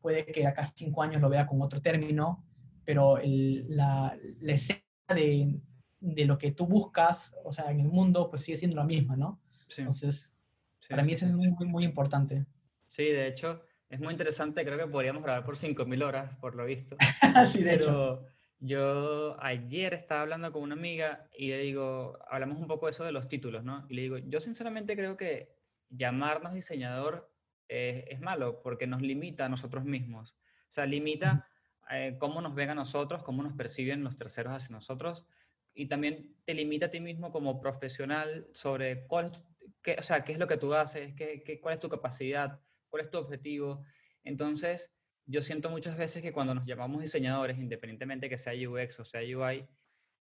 puede 0.00 0.24
que 0.24 0.46
acá 0.46 0.64
cinco 0.64 1.02
años 1.02 1.20
lo 1.20 1.28
vea 1.28 1.46
con 1.46 1.60
otro 1.60 1.80
término, 1.80 2.44
pero 2.84 3.18
el, 3.18 3.66
la, 3.68 4.16
la 4.40 4.52
escena 4.52 4.80
de, 5.08 5.60
de, 6.00 6.24
lo 6.24 6.38
que 6.38 6.52
tú 6.52 6.66
buscas, 6.66 7.34
o 7.44 7.52
sea, 7.52 7.70
en 7.70 7.80
el 7.80 7.88
mundo, 7.88 8.30
pues 8.30 8.42
sigue 8.42 8.56
siendo 8.56 8.76
la 8.76 8.84
misma, 8.84 9.16
¿no? 9.16 9.40
Sí. 9.68 9.82
Entonces, 9.82 10.34
sí, 10.80 10.88
para 10.88 11.02
sí, 11.02 11.06
mí 11.06 11.12
eso 11.12 11.26
es 11.26 11.32
muy, 11.32 11.50
muy, 11.50 11.66
muy 11.66 11.84
importante. 11.84 12.46
Sí, 12.86 13.04
de 13.04 13.26
hecho, 13.26 13.62
es 13.88 14.00
muy 14.00 14.12
interesante, 14.12 14.64
creo 14.64 14.78
que 14.78 14.86
podríamos 14.86 15.22
grabar 15.22 15.44
por 15.44 15.56
5.000 15.56 16.02
horas, 16.02 16.36
por 16.40 16.54
lo 16.54 16.64
visto. 16.64 16.96
sí, 17.52 17.62
de 17.62 17.74
hecho 17.74 18.24
Yo 18.58 19.36
ayer 19.42 19.94
estaba 19.94 20.22
hablando 20.22 20.52
con 20.52 20.62
una 20.62 20.74
amiga 20.74 21.28
y 21.36 21.48
le 21.48 21.58
digo, 21.58 22.18
hablamos 22.28 22.58
un 22.58 22.66
poco 22.66 22.86
de 22.86 22.92
eso 22.92 23.04
de 23.04 23.12
los 23.12 23.28
títulos, 23.28 23.64
¿no? 23.64 23.86
Y 23.88 23.94
le 23.94 24.02
digo, 24.02 24.18
yo 24.18 24.40
sinceramente 24.40 24.96
creo 24.96 25.16
que 25.16 25.59
llamarnos 25.90 26.54
diseñador 26.54 27.30
eh, 27.68 28.06
es 28.08 28.20
malo 28.20 28.62
porque 28.62 28.86
nos 28.86 29.02
limita 29.02 29.46
a 29.46 29.48
nosotros 29.48 29.84
mismos. 29.84 30.36
O 30.68 30.72
sea, 30.72 30.86
limita 30.86 31.48
eh, 31.90 32.16
cómo 32.18 32.40
nos 32.40 32.54
ven 32.54 32.70
a 32.70 32.74
nosotros, 32.74 33.22
cómo 33.22 33.42
nos 33.42 33.52
perciben 33.52 34.02
los 34.02 34.16
terceros 34.16 34.52
hacia 34.52 34.74
nosotros 34.74 35.26
y 35.74 35.86
también 35.86 36.36
te 36.44 36.54
limita 36.54 36.86
a 36.86 36.90
ti 36.90 37.00
mismo 37.00 37.32
como 37.32 37.60
profesional 37.60 38.48
sobre 38.52 39.06
cuál 39.06 39.26
es, 39.26 39.42
qué, 39.82 39.96
o 39.98 40.02
sea, 40.02 40.24
qué 40.24 40.32
es 40.32 40.38
lo 40.38 40.48
que 40.48 40.56
tú 40.56 40.74
haces, 40.74 41.14
qué, 41.14 41.42
qué, 41.42 41.60
cuál 41.60 41.74
es 41.74 41.80
tu 41.80 41.88
capacidad, 41.88 42.60
cuál 42.88 43.04
es 43.04 43.10
tu 43.10 43.18
objetivo. 43.18 43.84
Entonces, 44.24 44.92
yo 45.26 45.42
siento 45.42 45.70
muchas 45.70 45.96
veces 45.96 46.22
que 46.22 46.32
cuando 46.32 46.54
nos 46.54 46.66
llamamos 46.66 47.02
diseñadores, 47.02 47.58
independientemente 47.58 48.28
que 48.28 48.38
sea 48.38 48.52
UX 48.52 49.00
o 49.00 49.04
sea 49.04 49.20
UI, 49.20 49.68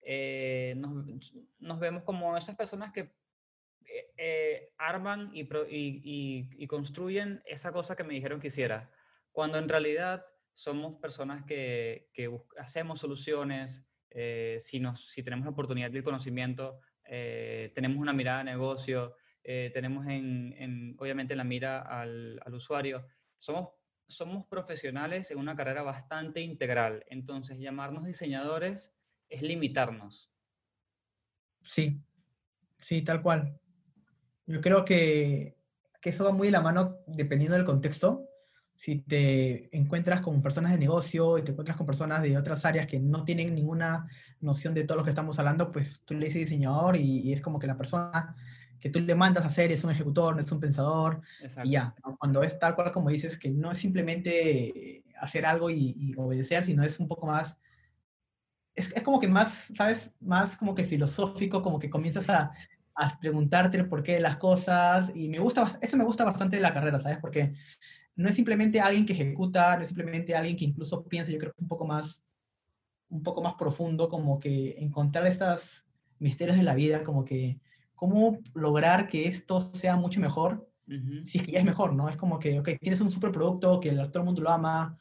eh, 0.02 0.74
nos, 0.76 1.32
nos, 1.58 1.78
vemos 1.78 2.02
como 2.02 2.36
esas 2.36 2.56
personas 2.56 2.92
que 2.92 3.12
eh, 3.86 4.12
eh, 4.16 4.72
arman 4.78 5.30
y, 5.32 5.44
pro, 5.44 5.66
y, 5.68 6.00
y, 6.04 6.50
y, 6.56 6.66
construyen 6.66 7.42
esa 7.46 7.72
cosa 7.72 7.96
que 7.96 8.04
me 8.04 8.14
dijeron 8.14 8.40
que 8.40 8.48
hiciera, 8.48 8.90
cuando 9.30 9.58
en 9.58 9.68
realidad 9.68 10.24
somos 10.54 11.00
personas 11.00 11.44
que, 11.44 12.10
que 12.12 12.30
hacemos 12.58 13.00
soluciones, 13.00 13.84
eh, 14.10 14.58
si, 14.60 14.80
nos, 14.80 15.08
si 15.10 15.22
tenemos 15.22 15.44
la 15.44 15.52
oportunidad 15.52 15.90
del 15.90 16.04
conocimiento, 16.04 16.80
tenemos 17.04 17.98
una 17.98 18.14
mirada 18.14 18.38
de 18.38 18.44
negocio, 18.44 19.16
tenemos 19.42 20.06
en, 20.06 20.54
en, 20.56 20.96
obviamente 20.98 21.36
la 21.36 21.44
mira 21.44 21.82
al, 21.82 22.40
al 22.42 22.54
usuario, 22.54 23.06
somos 23.38 23.68
somos 24.06 24.46
profesionales 24.46 25.30
en 25.30 25.38
una 25.38 25.56
carrera 25.56 25.82
bastante 25.82 26.40
integral, 26.40 27.04
entonces 27.08 27.58
llamarnos 27.58 28.04
diseñadores 28.04 28.94
es 29.28 29.42
limitarnos. 29.42 30.30
Sí, 31.62 32.02
sí, 32.78 33.02
tal 33.02 33.22
cual. 33.22 33.58
Yo 34.52 34.60
creo 34.60 34.84
que, 34.84 35.56
que 36.02 36.10
eso 36.10 36.24
va 36.24 36.30
muy 36.30 36.48
de 36.48 36.52
la 36.52 36.60
mano 36.60 36.98
dependiendo 37.06 37.56
del 37.56 37.64
contexto. 37.64 38.28
Si 38.74 38.98
te 38.98 39.74
encuentras 39.74 40.20
con 40.20 40.42
personas 40.42 40.72
de 40.72 40.78
negocio 40.78 41.38
y 41.38 41.42
te 41.42 41.52
encuentras 41.52 41.78
con 41.78 41.86
personas 41.86 42.20
de 42.20 42.36
otras 42.36 42.62
áreas 42.66 42.86
que 42.86 43.00
no 43.00 43.24
tienen 43.24 43.54
ninguna 43.54 44.06
noción 44.40 44.74
de 44.74 44.84
todo 44.84 44.98
lo 44.98 45.04
que 45.04 45.08
estamos 45.08 45.38
hablando, 45.38 45.72
pues 45.72 46.02
tú 46.04 46.12
le 46.12 46.26
dices 46.26 46.42
diseñador 46.42 46.96
y, 46.96 47.20
y 47.20 47.32
es 47.32 47.40
como 47.40 47.58
que 47.58 47.66
la 47.66 47.78
persona 47.78 48.36
que 48.78 48.90
tú 48.90 49.00
le 49.00 49.14
mandas 49.14 49.44
a 49.44 49.46
hacer 49.46 49.72
es 49.72 49.84
un 49.84 49.90
ejecutor, 49.90 50.34
no 50.34 50.42
es 50.42 50.52
un 50.52 50.60
pensador, 50.60 51.22
Exacto. 51.40 51.66
y 51.66 51.72
ya. 51.72 51.94
Cuando 52.18 52.42
es 52.42 52.58
tal 52.58 52.74
cual 52.74 52.92
como 52.92 53.08
dices, 53.08 53.38
que 53.38 53.48
no 53.48 53.70
es 53.70 53.78
simplemente 53.78 55.02
hacer 55.18 55.46
algo 55.46 55.70
y, 55.70 55.94
y 55.96 56.14
obedecer, 56.18 56.62
sino 56.62 56.82
es 56.82 57.00
un 57.00 57.08
poco 57.08 57.26
más, 57.26 57.56
es, 58.74 58.92
es, 58.94 59.02
como 59.02 59.18
que 59.18 59.28
más, 59.28 59.72
¿sabes? 59.74 60.10
Más 60.20 60.58
como 60.58 60.74
que 60.74 60.84
filosófico, 60.84 61.62
como 61.62 61.78
que 61.78 61.88
comienzas 61.88 62.28
a, 62.28 62.52
a 62.94 63.18
preguntarte 63.18 63.78
el 63.78 63.88
porqué 63.88 64.12
de 64.14 64.20
las 64.20 64.36
cosas, 64.36 65.10
y 65.14 65.28
me 65.28 65.38
gusta, 65.38 65.78
eso 65.80 65.96
me 65.96 66.04
gusta 66.04 66.24
bastante 66.24 66.56
de 66.56 66.62
la 66.62 66.74
carrera, 66.74 67.00
¿sabes? 67.00 67.18
Porque 67.18 67.54
no 68.16 68.28
es 68.28 68.34
simplemente 68.34 68.80
alguien 68.80 69.06
que 69.06 69.14
ejecuta, 69.14 69.76
no 69.76 69.82
es 69.82 69.88
simplemente 69.88 70.34
alguien 70.34 70.56
que 70.56 70.64
incluso 70.64 71.04
piensa, 71.04 71.30
yo 71.30 71.38
creo 71.38 71.52
que 71.52 71.62
un 71.62 71.68
poco 71.68 71.86
más, 71.86 72.22
un 73.08 73.22
poco 73.22 73.42
más 73.42 73.54
profundo, 73.54 74.08
como 74.08 74.38
que 74.38 74.76
encontrar 74.78 75.26
estos 75.26 75.84
misterios 76.18 76.56
de 76.56 76.62
la 76.62 76.74
vida, 76.74 77.02
como 77.02 77.24
que 77.24 77.60
cómo 77.94 78.40
lograr 78.54 79.08
que 79.08 79.28
esto 79.28 79.60
sea 79.60 79.96
mucho 79.96 80.20
mejor, 80.20 80.68
uh 80.88 80.92
-huh. 80.92 81.24
si 81.24 81.38
es 81.38 81.44
que 81.44 81.52
ya 81.52 81.60
es 81.60 81.64
mejor, 81.64 81.94
¿no? 81.94 82.08
Es 82.08 82.16
como 82.16 82.38
que, 82.38 82.58
ok, 82.58 82.70
tienes 82.80 83.00
un 83.00 83.10
superproducto 83.10 83.80
que 83.80 83.92
todo 83.92 84.18
el 84.18 84.24
mundo 84.24 84.42
lo 84.42 84.50
ama, 84.50 84.98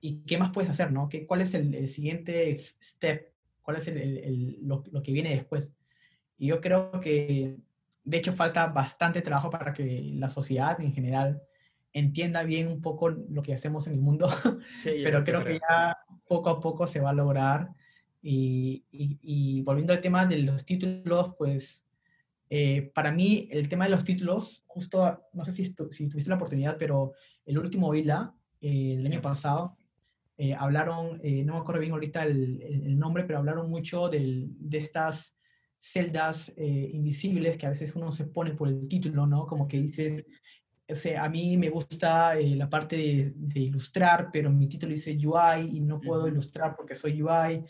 ¿y 0.00 0.22
qué 0.26 0.38
más 0.38 0.50
puedes 0.50 0.70
hacer, 0.70 0.92
no? 0.92 1.08
¿Qué, 1.08 1.26
¿Cuál 1.26 1.42
es 1.42 1.54
el, 1.54 1.74
el, 1.74 1.88
siguiente 1.88 2.56
step? 2.58 3.32
¿Cuál 3.62 3.78
es 3.78 3.88
el, 3.88 3.98
el, 3.98 4.58
lo, 4.62 4.82
lo, 4.90 5.02
que 5.02 5.12
viene 5.12 5.30
después? 5.30 5.72
Y 6.38 6.48
yo 6.48 6.60
creo 6.60 6.90
que, 7.00 7.56
de 8.04 8.16
hecho, 8.16 8.32
falta 8.32 8.66
bastante 8.68 9.22
trabajo 9.22 9.50
para 9.50 9.72
que 9.72 10.02
la 10.14 10.28
sociedad 10.28 10.80
en 10.80 10.92
general 10.92 11.42
entienda 11.92 12.42
bien 12.42 12.68
un 12.68 12.82
poco 12.82 13.08
lo 13.08 13.42
que 13.42 13.54
hacemos 13.54 13.86
en 13.86 13.94
el 13.94 14.00
mundo, 14.00 14.28
sí, 14.70 15.00
pero 15.02 15.24
creo, 15.24 15.42
creo 15.42 15.44
que 15.44 15.60
ya 15.60 15.96
poco 16.28 16.50
a 16.50 16.60
poco 16.60 16.86
se 16.86 17.00
va 17.00 17.10
a 17.10 17.14
lograr. 17.14 17.70
Y, 18.22 18.84
y, 18.90 19.18
y 19.22 19.62
volviendo 19.62 19.92
al 19.92 20.00
tema 20.00 20.26
de 20.26 20.38
los 20.38 20.64
títulos, 20.64 21.34
pues 21.38 21.86
eh, 22.50 22.90
para 22.94 23.12
mí, 23.12 23.48
el 23.50 23.68
tema 23.68 23.84
de 23.84 23.90
los 23.90 24.04
títulos, 24.04 24.64
justo, 24.66 25.22
no 25.32 25.44
sé 25.44 25.52
si, 25.52 25.64
si 25.64 26.08
tuviste 26.08 26.28
la 26.28 26.36
oportunidad, 26.36 26.76
pero 26.78 27.12
el 27.44 27.58
último 27.58 27.94
ILA, 27.94 28.34
eh, 28.60 28.94
el 28.96 29.04
sí. 29.04 29.12
año 29.12 29.22
pasado, 29.22 29.76
eh, 30.38 30.54
hablaron, 30.54 31.18
eh, 31.22 31.44
no 31.44 31.54
me 31.54 31.60
acuerdo 31.60 31.80
bien 31.80 31.92
ahorita 31.92 32.24
el, 32.24 32.60
el, 32.62 32.98
nombre, 32.98 33.24
pero 33.24 33.38
hablaron 33.38 33.70
mucho 33.70 34.08
del, 34.08 34.48
de 34.58 34.78
estas 34.78 35.35
celdas 35.78 36.52
eh, 36.56 36.90
invisibles 36.92 37.56
que 37.56 37.66
a 37.66 37.70
veces 37.70 37.94
uno 37.96 38.10
se 38.12 38.24
pone 38.26 38.52
por 38.52 38.68
el 38.68 38.88
título, 38.88 39.26
¿no? 39.26 39.46
Como 39.46 39.68
que 39.68 39.78
dices, 39.78 40.26
o 40.88 40.94
sea, 40.94 41.24
a 41.24 41.28
mí 41.28 41.56
me 41.56 41.68
gusta 41.70 42.38
eh, 42.38 42.54
la 42.56 42.68
parte 42.70 42.96
de, 42.96 43.32
de 43.34 43.60
ilustrar, 43.60 44.30
pero 44.32 44.50
mi 44.50 44.68
título 44.68 44.92
dice 44.94 45.10
UI 45.16 45.76
y 45.76 45.80
no 45.80 46.00
puedo 46.00 46.28
ilustrar 46.28 46.74
porque 46.76 46.94
soy 46.94 47.22
UI, 47.22 47.64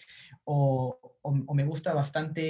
o, 0.44 0.98
o- 1.22 1.44
o 1.46 1.54
me 1.54 1.64
gusta 1.64 1.92
bastante, 1.94 2.42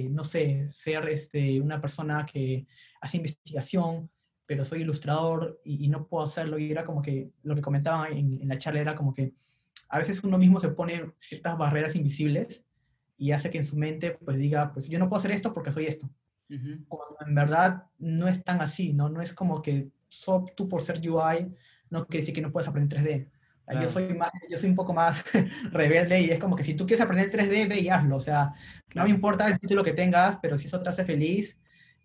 eh, 0.00 0.08
no 0.10 0.24
sé, 0.24 0.68
ser 0.68 1.08
este, 1.08 1.60
una 1.60 1.80
persona 1.80 2.26
que 2.26 2.66
hace 3.00 3.18
investigación, 3.18 4.10
pero 4.46 4.64
soy 4.64 4.80
ilustrador 4.82 5.60
y, 5.64 5.84
y 5.84 5.88
no 5.88 6.06
puedo 6.08 6.24
hacerlo. 6.24 6.58
Y 6.58 6.70
era 6.72 6.84
como 6.84 7.02
que 7.02 7.30
lo 7.44 7.54
que 7.54 7.60
comentaba 7.62 8.08
en, 8.08 8.40
en 8.40 8.48
la 8.48 8.58
charla 8.58 8.80
era 8.80 8.94
como 8.96 9.12
que 9.12 9.34
a 9.88 9.98
veces 9.98 10.22
uno 10.24 10.38
mismo 10.38 10.58
se 10.60 10.70
pone 10.70 11.12
ciertas 11.18 11.56
barreras 11.56 11.94
invisibles 11.94 12.64
y 13.20 13.32
hace 13.32 13.50
que 13.50 13.58
en 13.58 13.64
su 13.64 13.76
mente 13.76 14.12
pues 14.24 14.38
diga, 14.38 14.72
pues 14.72 14.88
yo 14.88 14.98
no 14.98 15.08
puedo 15.08 15.18
hacer 15.20 15.30
esto 15.32 15.52
porque 15.52 15.70
soy 15.70 15.84
esto 15.86 16.08
Ujú. 16.48 16.84
cuando 16.88 17.16
en 17.26 17.34
verdad 17.34 17.84
no 17.98 18.26
es 18.26 18.42
tan 18.42 18.60
así, 18.62 18.94
¿no? 18.94 19.08
No 19.10 19.20
es 19.20 19.32
como 19.34 19.60
que 19.60 19.90
so- 20.08 20.46
tú 20.56 20.66
por 20.68 20.80
ser 20.80 20.96
UI 21.08 21.54
no 21.90 22.06
quiere 22.06 22.22
decir 22.22 22.34
que 22.34 22.40
no 22.40 22.50
puedes 22.50 22.66
aprender 22.68 22.98
3D. 22.98 23.28
O 23.28 23.72
sea, 23.72 23.72
Claro. 23.74 23.80
Yo, 23.82 23.88
soy 23.92 24.14
más, 24.14 24.30
yo 24.48 24.56
soy 24.58 24.70
un 24.70 24.74
poco 24.74 24.92
más 24.94 25.22
rebelde 25.70 26.20
y 26.22 26.30
es 26.30 26.40
como 26.40 26.56
que 26.56 26.64
si 26.64 26.74
tú 26.74 26.86
quieres 26.86 27.04
aprender 27.04 27.30
3D, 27.30 27.68
ve 27.68 27.78
y 27.80 27.88
hazlo. 27.90 28.16
O 28.16 28.20
sea, 28.20 28.46
no 28.46 28.52
Claro. 28.88 29.08
me 29.08 29.14
importa 29.14 29.46
el 29.46 29.60
título 29.60 29.84
que 29.84 29.92
tengas, 29.92 30.38
pero 30.40 30.56
si 30.56 30.66
eso 30.66 30.82
te 30.82 30.88
hace 30.88 31.04
feliz 31.04 31.58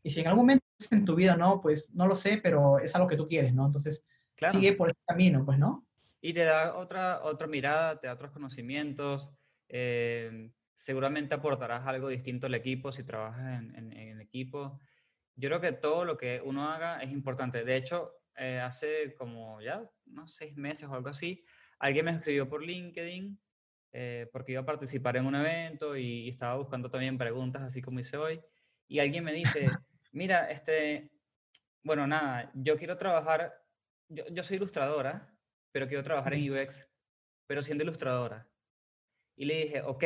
y 0.03 0.09
si 0.11 0.19
en 0.19 0.27
algún 0.27 0.43
momento 0.45 0.65
en 0.91 1.05
tu 1.05 1.15
vida 1.15 1.35
no, 1.37 1.61
pues 1.61 1.89
no 1.95 2.05
lo 2.07 2.15
sé, 2.15 2.39
pero 2.43 2.77
es 2.79 2.93
algo 2.93 3.07
que 3.07 3.15
tú 3.17 3.25
quieres, 3.25 3.53
¿no? 3.53 3.65
Entonces, 3.65 4.03
Claro. 4.35 4.59
sigue 4.59 4.73
por 4.73 4.89
ese 4.89 4.99
camino, 5.07 5.45
pues, 5.45 5.57
¿no? 5.57 5.87
Y 6.21 6.33
te 6.33 6.43
da 6.43 6.75
otra, 6.75 7.23
otra 7.23 7.47
mirada, 7.47 7.99
te 7.99 8.07
da 8.07 8.13
otros 8.13 8.31
conocimientos. 8.31 9.29
eh, 9.69 10.51
seguramente 10.75 11.35
aportarás 11.35 11.85
algo 11.87 12.09
distinto 12.09 12.47
al 12.47 12.55
equipo 12.55 12.91
si 12.91 13.03
trabajas 13.03 13.59
en, 13.59 13.75
en- 13.75 13.93
en 13.93 14.21
equipo. 14.21 14.79
Yo 15.35 15.49
creo 15.49 15.61
que 15.61 15.71
todo 15.73 16.05
lo 16.05 16.17
que 16.17 16.41
uno 16.43 16.69
haga 16.71 17.01
es 17.01 17.11
importante. 17.11 17.63
De 17.65 17.75
hecho, 17.75 18.13
eh, 18.35 18.59
hace 18.59 19.15
como 19.15 19.61
ya 19.61 19.89
unos 20.05 20.35
seis 20.35 20.55
meses 20.55 20.87
o 20.89 20.93
algo 20.95 21.09
así, 21.09 21.43
alguien 21.79 22.05
me 22.05 22.11
escribió 22.11 22.47
por 22.49 22.63
LinkedIn 22.63 23.41
eh, 23.91 24.29
porque 24.31 24.53
iba 24.53 24.61
a 24.61 24.65
participar 24.65 25.17
en 25.17 25.25
un 25.25 25.35
evento 25.35 25.95
y, 25.97 26.25
y 26.25 26.29
estaba 26.29 26.55
buscando 26.57 26.89
también 26.89 27.17
preguntas, 27.17 27.61
así 27.63 27.81
como 27.81 27.99
hice 27.99 28.17
hoy. 28.17 28.41
Y 28.87 28.99
alguien 28.99 29.23
me 29.23 29.33
dice, 29.33 29.81
mira, 30.11 30.51
este, 30.51 31.11
bueno, 31.83 32.07
nada, 32.07 32.51
yo 32.55 32.77
quiero 32.77 32.97
trabajar, 32.97 33.53
yo, 34.09 34.25
yo 34.31 34.43
soy 34.43 34.57
ilustradora, 34.57 35.37
pero 35.71 35.87
quiero 35.87 36.03
trabajar 36.03 36.33
en 36.33 36.51
UX, 36.51 36.87
pero 37.47 37.63
siendo 37.63 37.83
ilustradora. 37.83 38.51
Y 39.35 39.45
le 39.45 39.55
dije, 39.65 39.81
ok, 39.81 40.03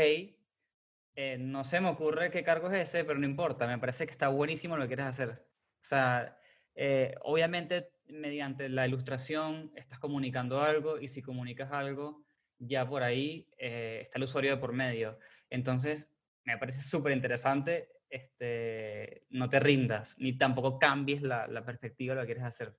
eh, 1.21 1.37
no 1.37 1.65
se 1.65 1.81
me 1.81 1.89
ocurre 1.89 2.31
qué 2.31 2.43
cargo 2.43 2.71
es 2.71 2.87
ese, 2.87 3.03
pero 3.03 3.19
no 3.19 3.25
importa, 3.25 3.67
me 3.67 3.77
parece 3.77 4.05
que 4.05 4.11
está 4.11 4.29
buenísimo 4.29 4.77
lo 4.77 4.83
que 4.83 4.87
quieres 4.95 5.07
hacer. 5.07 5.31
O 5.31 5.85
sea, 5.85 6.39
eh, 6.75 7.13
obviamente 7.23 7.91
mediante 8.07 8.69
la 8.69 8.87
ilustración 8.87 9.69
estás 9.75 9.99
comunicando 9.99 10.61
algo 10.61 10.97
y 10.97 11.09
si 11.09 11.21
comunicas 11.21 11.73
algo, 11.73 12.23
ya 12.57 12.87
por 12.87 13.03
ahí 13.03 13.49
eh, 13.57 13.99
está 14.03 14.17
el 14.17 14.23
usuario 14.23 14.51
de 14.51 14.61
por 14.61 14.71
medio. 14.71 15.19
Entonces, 15.49 16.09
me 16.45 16.57
parece 16.57 16.79
súper 16.79 17.11
interesante, 17.11 17.89
este, 18.09 19.25
no 19.29 19.49
te 19.49 19.59
rindas, 19.59 20.15
ni 20.19 20.37
tampoco 20.37 20.79
cambies 20.79 21.21
la, 21.21 21.65
perspectiva 21.65 22.15
de 22.15 22.21
lo 22.21 22.25
que 22.25 22.33
quieres 22.33 22.45
hacer. 22.45 22.77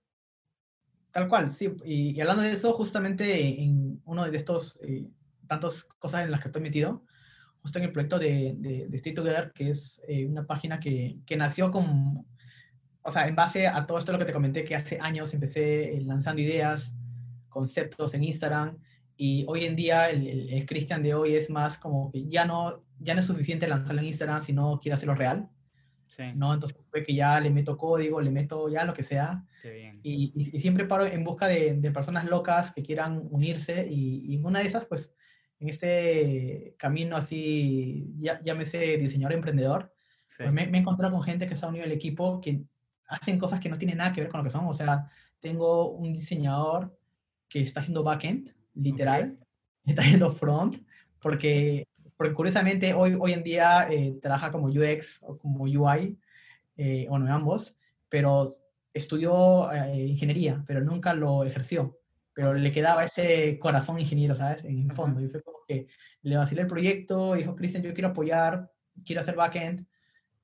Tal 1.11 1.29
cual, 1.29 1.51
sí. 1.51 1.77
Y, 1.85 2.17
y 2.17 2.21
hablando 2.23 2.43
de 2.43 2.53
eso, 2.53 2.73
justamente 2.73 3.63
en 3.63 4.01
uno 4.07 4.31
de 4.31 4.35
estos 4.35 4.81
eh, 4.83 5.11
tantas 5.47 5.85
cosas 5.85 6.23
en 6.23 6.31
las 6.31 6.41
que 6.41 6.49
estoy 6.49 6.63
metido, 6.63 7.05
justo 7.63 7.79
en 7.79 7.85
el 7.85 7.93
proyecto 7.93 8.19
de, 8.19 8.55
de, 8.59 8.87
de 8.89 8.97
Stay 8.97 9.13
Together, 9.15 9.53
que 9.55 9.71
es 9.71 10.01
eh, 10.09 10.27
una 10.27 10.47
página 10.47 10.81
que, 10.81 11.19
que 11.27 11.37
nació 11.37 11.71
con, 11.71 12.25
o 13.03 13.11
sea, 13.11 13.29
en 13.29 13.37
base 13.37 13.67
a 13.67 13.87
todo 13.87 13.99
esto 13.99 14.13
lo 14.13 14.19
que 14.19 14.25
te 14.25 14.33
comenté, 14.33 14.65
que 14.65 14.75
hace 14.75 14.99
años 15.01 15.33
empecé 15.35 15.95
eh, 15.97 16.01
lanzando 16.01 16.41
ideas, 16.43 16.95
conceptos 17.49 18.15
en 18.15 18.25
Instagram, 18.25 18.79
y 19.17 19.45
hoy 19.49 19.65
en 19.65 19.77
día 19.77 20.09
el, 20.09 20.27
el, 20.27 20.51
el 20.53 20.67
Christian 20.67 21.03
de 21.03 21.13
hoy 21.15 21.35
es 21.35 21.51
más 21.51 21.77
como 21.77 22.11
que 22.11 22.27
ya 22.27 22.45
no, 22.47 22.83
ya 22.99 23.13
no 23.15 23.21
es 23.21 23.27
suficiente 23.27 23.69
lanzarlo 23.69 24.01
en 24.01 24.07
Instagram, 24.09 24.41
sino 24.41 24.79
quiere 24.81 24.95
hacerlo 24.95 25.15
real, 25.15 25.49
Sí, 26.09 26.25
¿no? 26.35 26.53
Entonces 26.53 26.77
fue 26.91 27.05
que 27.05 27.15
ya 27.15 27.39
le 27.39 27.51
meto 27.51 27.77
código, 27.79 28.21
le 28.21 28.31
meto 28.33 28.69
ya 28.69 28.85
lo 28.85 28.93
que 28.95 29.05
sea, 29.05 29.45
qué 29.63 29.71
bien. 29.73 30.01
y, 30.03 30.33
y- 30.35 30.57
y 30.57 30.61
siempre 30.61 30.85
paro 30.85 31.07
en 31.07 31.23
busca 31.23 31.47
de, 31.47 31.75
de 31.75 31.91
personas 31.93 32.25
locas 32.25 32.73
que 32.73 32.83
quieran 32.83 33.21
unirse 33.31 33.87
y, 33.89 34.35
y 34.35 34.37
una 34.39 34.59
de 34.59 34.67
esas, 34.67 34.87
pues, 34.87 35.15
en 35.61 35.69
este 35.69 36.75
camino 36.79 37.17
así, 37.17 38.13
ya, 38.19 38.41
llámese 38.43 38.97
diseñador 38.99 39.35
emprendedor, 39.35 39.95
Sí, 40.27 40.37
pues 40.39 40.53
me, 40.53 40.67
me 40.69 40.79
he 40.79 40.81
encontrado 40.81 41.13
con 41.13 41.23
gente 41.23 41.47
que 41.47 41.57
se 41.57 41.67
ha 41.67 41.69
unido 41.69 41.85
al 41.85 41.91
equipo 41.91 42.41
que 42.41 42.63
hacen 43.11 43.39
cosas 43.39 43.61
que 43.61 43.69
no 43.69 43.77
tienen 43.77 43.99
nada 43.99 44.13
que 44.13 44.21
ver 44.21 44.31
con 44.31 44.39
lo 44.39 44.45
que 44.45 44.51
son. 44.51 44.65
O 44.67 44.73
sea, 44.73 45.09
tengo 45.41 45.91
un 45.91 46.13
diseñador 46.13 46.97
que 47.49 47.61
está 47.61 47.81
haciendo 47.81 48.05
backend, 48.05 48.55
literal, 48.75 49.39
está 49.85 50.03
haciendo 50.03 50.33
front, 50.33 50.77
porque, 51.21 51.89
porque 52.17 52.33
curiosamente 52.33 52.95
hoy, 52.95 53.17
hoy 53.21 53.33
en 53.33 53.43
día 53.43 53.89
eh, 53.91 54.19
trabaja 54.23 54.51
como 54.51 54.69
UX 54.69 55.19
o 55.23 55.37
como 55.37 55.65
UI, 55.65 56.17
eh, 56.77 57.07
bueno, 57.09 57.33
ambos, 57.35 57.77
pero 58.09 58.57
estudió 58.95 59.71
eh, 59.73 60.07
ingeniería, 60.07 60.63
pero 60.67 60.81
nunca 60.81 61.13
lo 61.13 61.45
ejerció. 61.45 62.00
Pero 62.33 62.55
le 62.55 62.73
quedaba 62.73 63.05
ese 63.05 63.59
corazón 63.59 63.99
ingeniero, 63.99 64.35
¿sabes? 64.35 64.65
En 64.65 64.91
el 64.91 64.93
fondo. 64.93 65.21
Y 65.21 65.29
fue 65.29 65.43
como 65.43 65.59
que 65.67 65.89
le 66.23 66.37
vacilé 66.37 66.63
el 66.63 66.67
proyecto, 66.67 67.35
dijo, 67.35 67.55
Cristian, 67.55 67.83
yo 67.83 67.93
quiero 67.93 68.09
apoyar, 68.09 68.71
quiero 69.05 69.21
hacer 69.21 69.35
backend, 69.35 69.87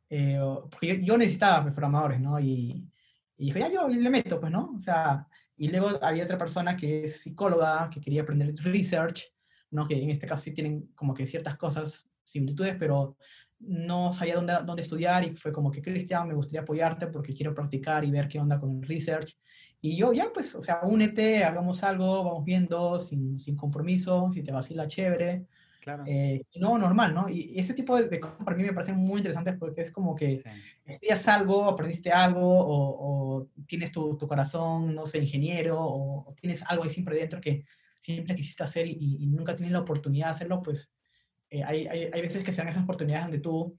eh, 0.08 0.38
porque 0.70 0.88
yo, 0.88 0.94
yo 0.94 1.18
necesitaba 1.18 1.62
pues, 1.62 1.74
programadores, 1.74 2.20
¿no? 2.20 2.38
Y, 2.38 2.88
y 3.36 3.46
dijo, 3.46 3.58
ya 3.58 3.70
yo 3.70 3.88
le 3.88 4.10
meto, 4.10 4.40
pues, 4.40 4.52
¿no? 4.52 4.74
O 4.76 4.80
sea, 4.80 5.26
y 5.56 5.68
luego 5.68 5.98
había 6.02 6.24
otra 6.24 6.38
persona 6.38 6.76
que 6.76 7.04
es 7.04 7.22
psicóloga, 7.22 7.88
que 7.92 8.00
quería 8.00 8.22
aprender 8.22 8.54
research, 8.56 9.32
¿no? 9.70 9.86
Que 9.86 10.02
en 10.02 10.10
este 10.10 10.26
caso 10.26 10.42
sí 10.42 10.52
tienen 10.52 10.92
como 10.94 11.14
que 11.14 11.26
ciertas 11.26 11.56
cosas, 11.56 12.08
similitudes, 12.24 12.76
pero 12.78 13.16
no 13.58 14.12
sabía 14.12 14.34
dónde, 14.34 14.54
dónde 14.64 14.82
estudiar 14.82 15.24
y 15.24 15.34
fue 15.36 15.52
como 15.52 15.70
que, 15.70 15.80
Cristian, 15.80 16.28
me 16.28 16.34
gustaría 16.34 16.60
apoyarte 16.60 17.06
porque 17.06 17.32
quiero 17.32 17.54
practicar 17.54 18.04
y 18.04 18.10
ver 18.10 18.28
qué 18.28 18.38
onda 18.38 18.60
con 18.60 18.76
el 18.76 18.82
research. 18.82 19.36
Y 19.80 19.96
yo, 19.96 20.12
ya, 20.12 20.32
pues, 20.32 20.54
o 20.54 20.62
sea, 20.62 20.80
únete, 20.82 21.44
hagamos 21.44 21.82
algo, 21.84 22.24
vamos 22.24 22.44
viendo, 22.44 22.98
sin, 23.00 23.38
sin 23.40 23.56
compromiso, 23.56 24.30
si 24.32 24.42
te 24.42 24.52
vacila, 24.52 24.86
chévere. 24.86 25.46
claro. 25.80 26.04
Eh, 26.04 26.42
no, 26.56 26.78
normal, 26.78 27.14
¿no? 27.14 27.28
Y, 27.28 27.52
y 27.54 27.58
ese 27.60 27.74
tipo 27.74 27.96
de, 27.96 28.08
de 28.08 28.20
cosas 28.20 28.38
para 28.44 28.56
mí 28.56 28.62
me 28.64 28.72
parecen 28.72 28.96
muy 28.96 29.18
interesantes 29.18 29.56
porque 29.58 29.82
es 29.82 29.92
como 29.92 30.14
que 30.14 30.34
Sí, 30.34 30.50
estudias 30.84 31.26
algo, 31.28 31.64
aprendiste 31.64 32.12
algo, 32.12 32.40
o, 32.42 33.38
o 33.40 33.48
tienes 33.66 33.90
tu, 33.92 34.16
tu 34.16 34.26
corazón, 34.28 34.94
no 34.94 35.06
sé, 35.06 35.18
ingeniero, 35.18 35.80
o, 35.80 36.30
o 36.30 36.34
tienes 36.34 36.62
algo 36.62 36.84
ahí 36.84 36.90
siempre 36.90 37.16
dentro 37.16 37.40
que 37.40 37.64
siempre 38.00 38.36
quisiste 38.36 38.62
hacer 38.64 38.86
y, 38.86 39.16
y 39.20 39.26
nunca 39.26 39.56
tienes 39.56 39.72
la 39.72 39.80
oportunidad 39.80 40.26
de 40.28 40.32
hacerlo, 40.32 40.62
pues 40.62 40.92
eh, 41.50 41.62
hay, 41.64 41.86
hay, 41.86 42.10
hay 42.12 42.20
veces 42.22 42.44
que 42.44 42.52
se 42.52 42.58
dan 42.58 42.68
esas 42.68 42.84
oportunidades 42.84 43.26
donde 43.26 43.40
tú 43.40 43.78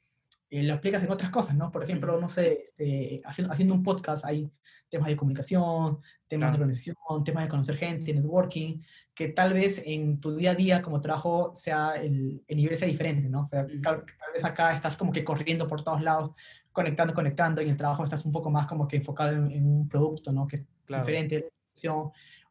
eh, 0.49 0.63
lo 0.63 0.73
aplicas 0.75 1.03
en 1.03 1.11
otras 1.11 1.29
cosas, 1.31 1.55
¿no? 1.55 1.71
Por 1.71 1.83
ejemplo, 1.83 2.19
no 2.19 2.29
sé, 2.29 2.63
este, 2.63 3.21
haciendo, 3.25 3.51
haciendo 3.53 3.73
un 3.73 3.83
podcast 3.83 4.23
hay 4.25 4.49
temas 4.89 5.09
de 5.09 5.17
comunicación, 5.17 5.99
temas 6.27 6.51
de 6.51 6.57
Claro. 6.57 6.63
organización, 6.63 7.23
temas 7.25 7.43
de 7.43 7.49
conocer 7.49 7.75
gente, 7.75 8.13
networking, 8.13 8.79
que 9.13 9.27
tal 9.29 9.53
vez 9.53 9.81
en 9.85 10.17
tu 10.19 10.35
día 10.35 10.51
a 10.51 10.55
día 10.55 10.81
como 10.81 11.01
trabajo 11.01 11.51
sea 11.53 11.95
el, 12.01 12.43
el 12.47 12.57
nivel 12.57 12.77
sea 12.77 12.87
diferente, 12.87 13.27
¿no? 13.29 13.41
O 13.41 13.49
sea, 13.49 13.65
tal, 13.83 14.05
tal 14.05 14.33
vez 14.33 14.45
acá 14.45 14.73
estás 14.73 14.95
como 14.95 15.11
que 15.11 15.23
corriendo 15.25 15.67
por 15.67 15.83
todos 15.83 16.01
lados, 16.01 16.31
conectando, 16.71 17.13
conectando, 17.13 17.61
y 17.61 17.65
en 17.65 17.71
el 17.71 17.77
trabajo 17.77 18.03
estás 18.03 18.23
un 18.25 18.31
poco 18.31 18.49
más 18.49 18.67
como 18.67 18.87
que 18.87 18.97
enfocado 18.97 19.31
en, 19.33 19.51
en 19.51 19.65
un 19.65 19.89
producto, 19.89 20.31
¿no? 20.31 20.47
Que 20.47 20.57
es 20.57 20.65
Claro. 20.85 21.03
diferente 21.03 21.35
de. 21.35 21.51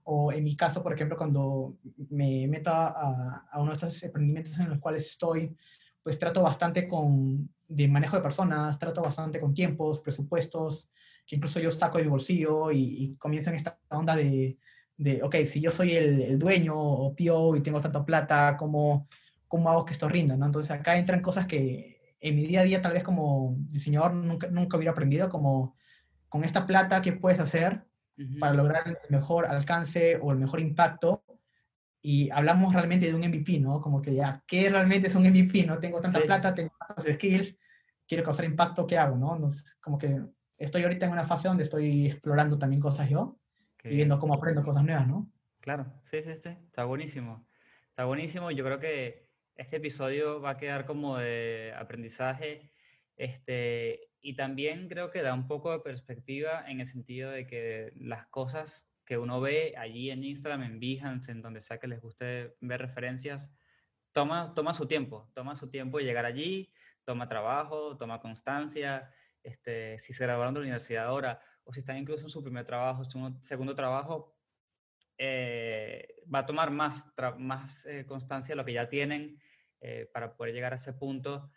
O 0.09 0.31
en 0.31 0.45
mi 0.45 0.55
caso, 0.55 0.83
por 0.83 0.93
ejemplo, 0.93 1.17
cuando 1.17 1.79
me 2.11 2.47
meto 2.47 2.71
a- 2.71 3.49
a 3.51 3.61
uno 3.61 3.71
de 3.71 3.75
estos 3.75 4.01
emprendimientos 4.05 4.57
en 4.59 4.69
los 4.71 4.79
cuales 4.79 5.05
estoy, 5.07 5.57
pues 6.03 6.17
trato 6.19 6.43
bastante 6.43 6.87
con, 6.87 7.49
de 7.69 7.89
manejo 7.89 8.17
de 8.17 8.23
personas, 8.23 8.79
trato 8.79 9.03
bastante 9.03 9.41
con 9.41 9.55
tiempos, 9.55 10.01
presupuestos, 10.01 10.89
que 11.27 11.37
incluso 11.37 11.59
yo 11.61 11.71
saco 11.71 11.99
de 11.99 12.05
mi 12.05 12.11
bolsillo 12.11 12.71
y, 12.71 12.79
y 12.79 13.17
comienzo 13.17 13.51
en 13.51 13.57
esta 13.57 13.79
onda 13.91 14.15
de, 14.15 14.59
de, 14.97 15.23
ok, 15.23 15.37
si 15.47 15.61
yo 15.61 15.71
soy 15.71 15.93
el, 15.93 16.23
el 16.23 16.39
dueño 16.39 16.75
o 16.77 17.15
PO 17.15 17.57
y 17.57 17.61
tengo 17.63 17.81
tanta 17.81 18.05
plata, 18.05 18.57
¿cómo, 18.57 19.09
¿cómo 19.49 19.71
hago 19.71 19.85
que 19.85 19.93
esto 19.93 20.09
rinda? 20.09 20.37
¿no? 20.37 20.47
Entonces 20.47 20.71
acá 20.71 20.97
entran 20.97 21.21
cosas 21.21 21.47
que 21.47 22.17
en 22.21 22.37
mi 22.37 22.47
día 22.47 22.61
a 22.61 22.65
día 22.65 22.83
tal 22.83 22.93
vez 22.93 23.05
como 23.05 23.57
diseñador 23.59 24.15
nunca, 24.15 24.49
nunca 24.49 24.77
hubiera 24.77 24.93
aprendido, 24.93 25.29
como 25.29 25.77
con 26.29 26.45
esta 26.45 26.67
plata, 26.67 27.03
¿qué 27.03 27.13
puedes 27.13 27.41
hacer 27.41 27.85
para 28.41 28.55
lograr 28.55 28.89
el 28.89 28.97
mejor 29.11 29.47
alcance 29.47 30.19
o 30.23 30.33
el 30.33 30.39
mejor 30.39 30.61
impacto? 30.61 31.23
Y 32.09 32.31
hablamos 32.31 32.73
realmente 32.73 33.07
de 33.07 33.15
un 33.15 33.23
MVP, 33.23 33.59
¿no? 33.59 33.81
Como 33.81 34.01
que 34.01 34.15
ya, 34.15 34.41
¿qué 34.47 34.71
realmente 34.71 35.09
es 35.09 35.15
un 35.17 35.27
MVP? 35.27 35.67
No 35.67 35.81
tengo 35.81 36.01
tanta 36.01 36.21
Sí. 36.21 36.25
plata, 36.27 36.55
tengo 36.55 36.71
tantos 36.87 37.05
skills, 37.13 37.59
quiero 38.07 38.23
causar 38.23 38.45
impacto, 38.45 38.87
¿qué 38.87 38.97
hago, 38.97 39.17
no? 39.17 39.35
Entonces, 39.35 39.75
como 39.81 39.99
que 39.99 40.21
estoy 40.57 40.85
ahorita 40.85 41.07
en 41.07 41.11
una 41.11 41.25
fase 41.25 41.49
donde 41.49 41.65
estoy 41.65 42.07
explorando 42.07 42.57
también 42.61 42.81
cosas 42.81 43.11
yo 43.11 43.41
Qué 43.77 43.93
y 43.93 43.97
viendo 43.97 44.21
cómo 44.21 44.35
aprendo 44.35 44.63
cosas 44.63 44.85
nuevas, 44.85 45.09
¿no? 45.09 45.29
Claro, 45.59 45.93
sí, 46.05 46.23
sí, 46.23 46.31
sí, 46.41 46.51
está 46.51 46.85
buenísimo. 46.85 47.45
Está 47.89 48.05
buenísimo. 48.05 48.53
Yo 48.53 48.65
creo 48.65 48.79
que 48.79 49.29
este 49.57 49.79
episodio 49.79 50.41
va 50.41 50.51
a 50.51 50.57
quedar 50.59 50.87
como 50.87 51.19
de 51.19 51.75
aprendizaje. 51.77 52.71
Este, 53.17 54.13
y 54.21 54.37
también 54.37 54.89
creo 54.89 55.11
que 55.11 55.23
da 55.23 55.35
un 55.35 55.49
poco 55.49 55.73
de 55.73 55.81
perspectiva 55.81 56.65
en 56.69 56.79
el 56.79 56.87
sentido 56.87 57.33
de 57.33 57.49
que 57.49 57.93
las 57.97 58.29
cosas 58.29 58.87
que 59.07 59.17
uno 59.17 59.41
ve 59.41 59.75
allí 59.79 60.11
en 60.11 60.25
Instagram, 60.25 60.65
en 60.65 60.81
Behance, 60.81 61.33
en 61.33 61.41
donde 61.41 61.61
sea 61.61 61.79
que 61.79 61.87
les 61.87 62.01
guste 62.01 62.57
ver 62.61 62.81
referencias, 62.81 63.51
toma, 64.13 64.53
toma 64.55 64.75
su 64.75 64.87
tiempo, 64.87 65.31
toma 65.35 65.57
su 65.57 65.71
tiempo 65.71 66.01
llegar 66.01 66.27
allí, 66.27 66.73
toma 67.05 67.29
trabajo, 67.29 67.97
toma 67.97 68.21
constancia, 68.21 69.11
este, 69.43 69.99
si 69.99 70.13
se 70.13 70.25
graduaron 70.25 70.55
de 70.55 70.61
la 70.61 70.65
universidad 70.65 71.07
ahora 71.07 71.41
o 71.65 71.73
si 71.73 71.81
están 71.81 71.97
incluso 71.97 72.25
en 72.25 72.31
su 72.31 72.43
primer 72.43 72.67
trabajo, 72.67 73.05
su 73.05 73.39
segundo 73.43 73.75
trabajo, 73.75 74.37
eh, 75.19 76.17
va 76.33 76.41
a 76.41 76.47
tomar 76.47 76.71
más, 76.71 77.07
más 77.39 77.87
eh, 77.87 78.05
constancia 78.07 78.53
de 78.53 78.57
lo 78.57 78.65
que 78.65 78.73
ya 78.73 78.89
tienen 78.89 79.41
eh, 79.81 80.09
para 80.13 80.37
poder 80.37 80.53
llegar 80.53 80.73
a 80.73 80.77
ese 80.77 80.93
punto 80.93 81.51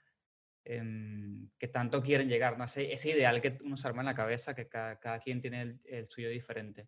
em, 0.64 1.50
que 1.58 1.68
tanto 1.68 2.02
quieren 2.02 2.30
llegar, 2.30 2.58
¿no? 2.58 2.66
Ese, 2.66 2.94
ese, 2.94 3.10
ideal 3.10 3.42
que 3.42 3.58
uno 3.64 3.76
se 3.76 3.88
arma 3.88 4.02
en 4.02 4.08
la 4.08 4.16
cabeza, 4.16 4.56
que 4.56 4.68
cada, 4.68 5.00
cada 5.00 5.20
quien 5.20 5.42
tiene 5.42 5.62
el, 5.62 5.82
el, 5.86 6.10
suyo 6.10 6.30
diferente. 6.30 6.88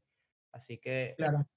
Así 0.52 0.78
que 0.78 1.16
claro. 1.18 1.48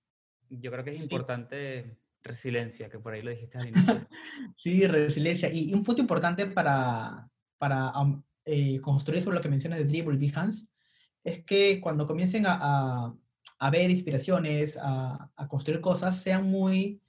yo 0.49 0.71
creo 0.71 0.85
que 0.85 0.91
es 0.91 0.99
sí. 0.99 1.03
importante 1.05 1.97
resiliencia, 2.23 2.89
que 2.89 2.99
por 2.99 3.13
ahí 3.13 3.23
lo 3.23 3.31
dijiste 3.31 3.59
al 3.59 3.69
inicio. 3.69 4.09
sí, 4.57 4.87
resiliencia. 4.87 5.51
Y, 5.53 5.71
y, 5.71 5.75
un 5.75 5.85
punto 5.85 6.01
importante 6.01 6.47
para, 6.47 7.29
para 7.59 7.91
um, 8.01 8.23
eh, 8.45 8.81
construir 8.81 9.23
sobre 9.23 9.37
lo 9.37 9.43
que 9.43 9.49
mencionas 9.49 9.79
de 9.79 9.85
Dribble 9.85 10.19
Behance, 10.19 10.67
es 11.23 11.45
que 11.45 11.81
cuando 11.81 12.07
comiencen 12.07 12.47
a, 12.47 12.59
a, 12.61 13.15
a 13.59 13.71
ver 13.71 13.91
inspiraciones, 13.91 14.77
a, 14.81 15.31
a, 15.37 15.49
construir 15.49 15.81
cosas, 15.81 16.23
sean 16.23 16.51
muy, 16.51 17.01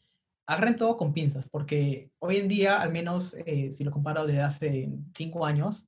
agarren 0.45 0.77
todo 0.77 0.97
con 0.97 1.13
pinzas, 1.13 1.47
porque 1.47 2.11
hoy 2.19 2.37
en 2.37 2.47
día, 2.47 2.81
al 2.81 2.91
menos 2.91 3.35
eh, 3.45 3.71
si 3.71 3.83
lo 3.83 3.91
comparo 3.91 4.25
desde 4.25 4.41
hace 4.41 4.89
cinco 5.13 5.45
años, 5.45 5.87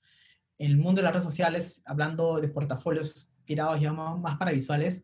en 0.57 0.71
el 0.71 0.77
mundo 0.77 0.99
de 0.99 1.03
las 1.03 1.13
redes 1.13 1.25
sociales, 1.25 1.81
hablando 1.85 2.41
de 2.41 2.47
portafolios 2.47 3.29
tirados 3.45 3.79
ya 3.79 3.93
más 3.93 4.37
para 4.37 4.51
visuales, 4.51 5.03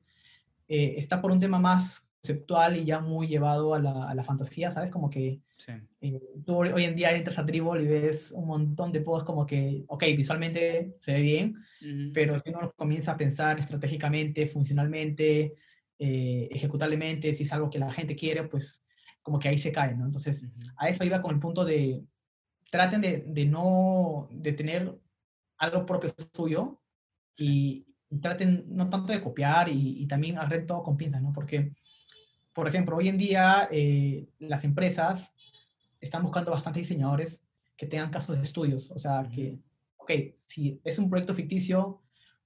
eh, 0.76 0.96
está 0.98 1.16
por 1.22 1.32
un 1.32 1.40
tema 1.40 1.60
más 1.60 1.84
conceptual 2.22 2.78
y 2.78 2.86
ya 2.86 3.00
muy 3.02 3.28
llevado 3.28 3.74
a 3.76 3.80
la, 3.80 3.96
a 4.10 4.16
la 4.16 4.24
fantasía, 4.24 4.72
¿sabes? 4.72 4.90
Como 4.92 5.10
que 5.10 5.42
sí. 5.58 5.74
eh, 6.02 6.22
tú 6.46 6.56
hoy 6.58 6.86
en 6.86 6.96
día 6.96 7.12
entras 7.12 7.38
a 7.38 7.44
Dribble 7.44 7.84
y 7.84 7.88
ves 7.88 8.32
un 8.32 8.46
montón 8.48 8.92
de 8.94 9.02
posts 9.02 9.26
como 9.30 9.46
que, 9.46 9.84
ok, 9.88 10.04
visualmente 10.16 10.96
se 11.00 11.14
ve 11.14 11.22
bien, 11.22 11.46
Uh 11.82 11.86
-huh. 11.86 12.12
pero 12.14 12.40
si 12.40 12.50
uno 12.50 12.72
comienza 12.78 13.12
a 13.12 13.18
pensar 13.18 13.60
estratégicamente, 13.60 14.48
funcionalmente, 14.48 15.54
eh, 16.00 16.48
ejecutablemente, 16.52 17.34
si 17.34 17.44
es 17.44 17.52
algo 17.54 17.70
que 17.70 17.80
la 17.80 17.92
gente 17.92 18.16
quiere, 18.16 18.44
pues 18.48 18.84
como 19.22 19.38
que 19.40 19.50
ahí 19.50 19.58
se 19.58 19.72
cae, 19.72 19.94
¿no? 19.96 20.06
Entonces, 20.06 20.44
Uh 20.44 20.46
-huh. 20.48 20.74
a 20.78 20.88
eso 20.90 21.04
iba 21.04 21.22
con 21.22 21.34
el 21.36 21.40
punto 21.42 21.66
de, 21.66 22.04
traten 22.72 23.02
de, 23.02 23.24
de 23.28 23.46
no, 23.46 24.28
de 24.32 24.54
tener 24.54 24.82
algo 25.58 25.86
propio 25.86 26.10
suyo 26.34 26.80
y 27.38 27.86
traten 28.22 28.66
no 28.68 28.90
tanto 28.90 29.14
de 29.14 29.22
copiar 29.22 29.70
y, 29.70 30.02
y 30.02 30.08
también 30.08 30.38
agarren 30.38 30.66
todo 30.66 30.84
con 30.84 30.98
pinzas, 30.98 31.22
¿no? 31.22 31.32
Porque, 31.34 31.74
por 32.54 32.68
ejemplo, 32.68 32.98
hoy 32.98 33.10
en 33.10 33.18
día 33.18 33.68
eh, 33.72 34.28
las 34.40 34.64
empresas 34.64 35.34
están 36.00 36.24
buscando 36.24 36.52
bastantes 36.52 36.84
diseñadores 36.84 37.44
que 37.78 37.88
tengan 37.88 38.12
casos 38.12 38.36
de 38.38 38.44
estudios, 38.44 38.92
o 38.92 39.00
sea, 39.00 39.28
que, 39.34 39.58
ok, 39.98 40.12
si 40.36 40.80
es 40.84 41.00
un 41.00 41.10
proyecto 41.10 41.34
ficticio, 41.34 42.02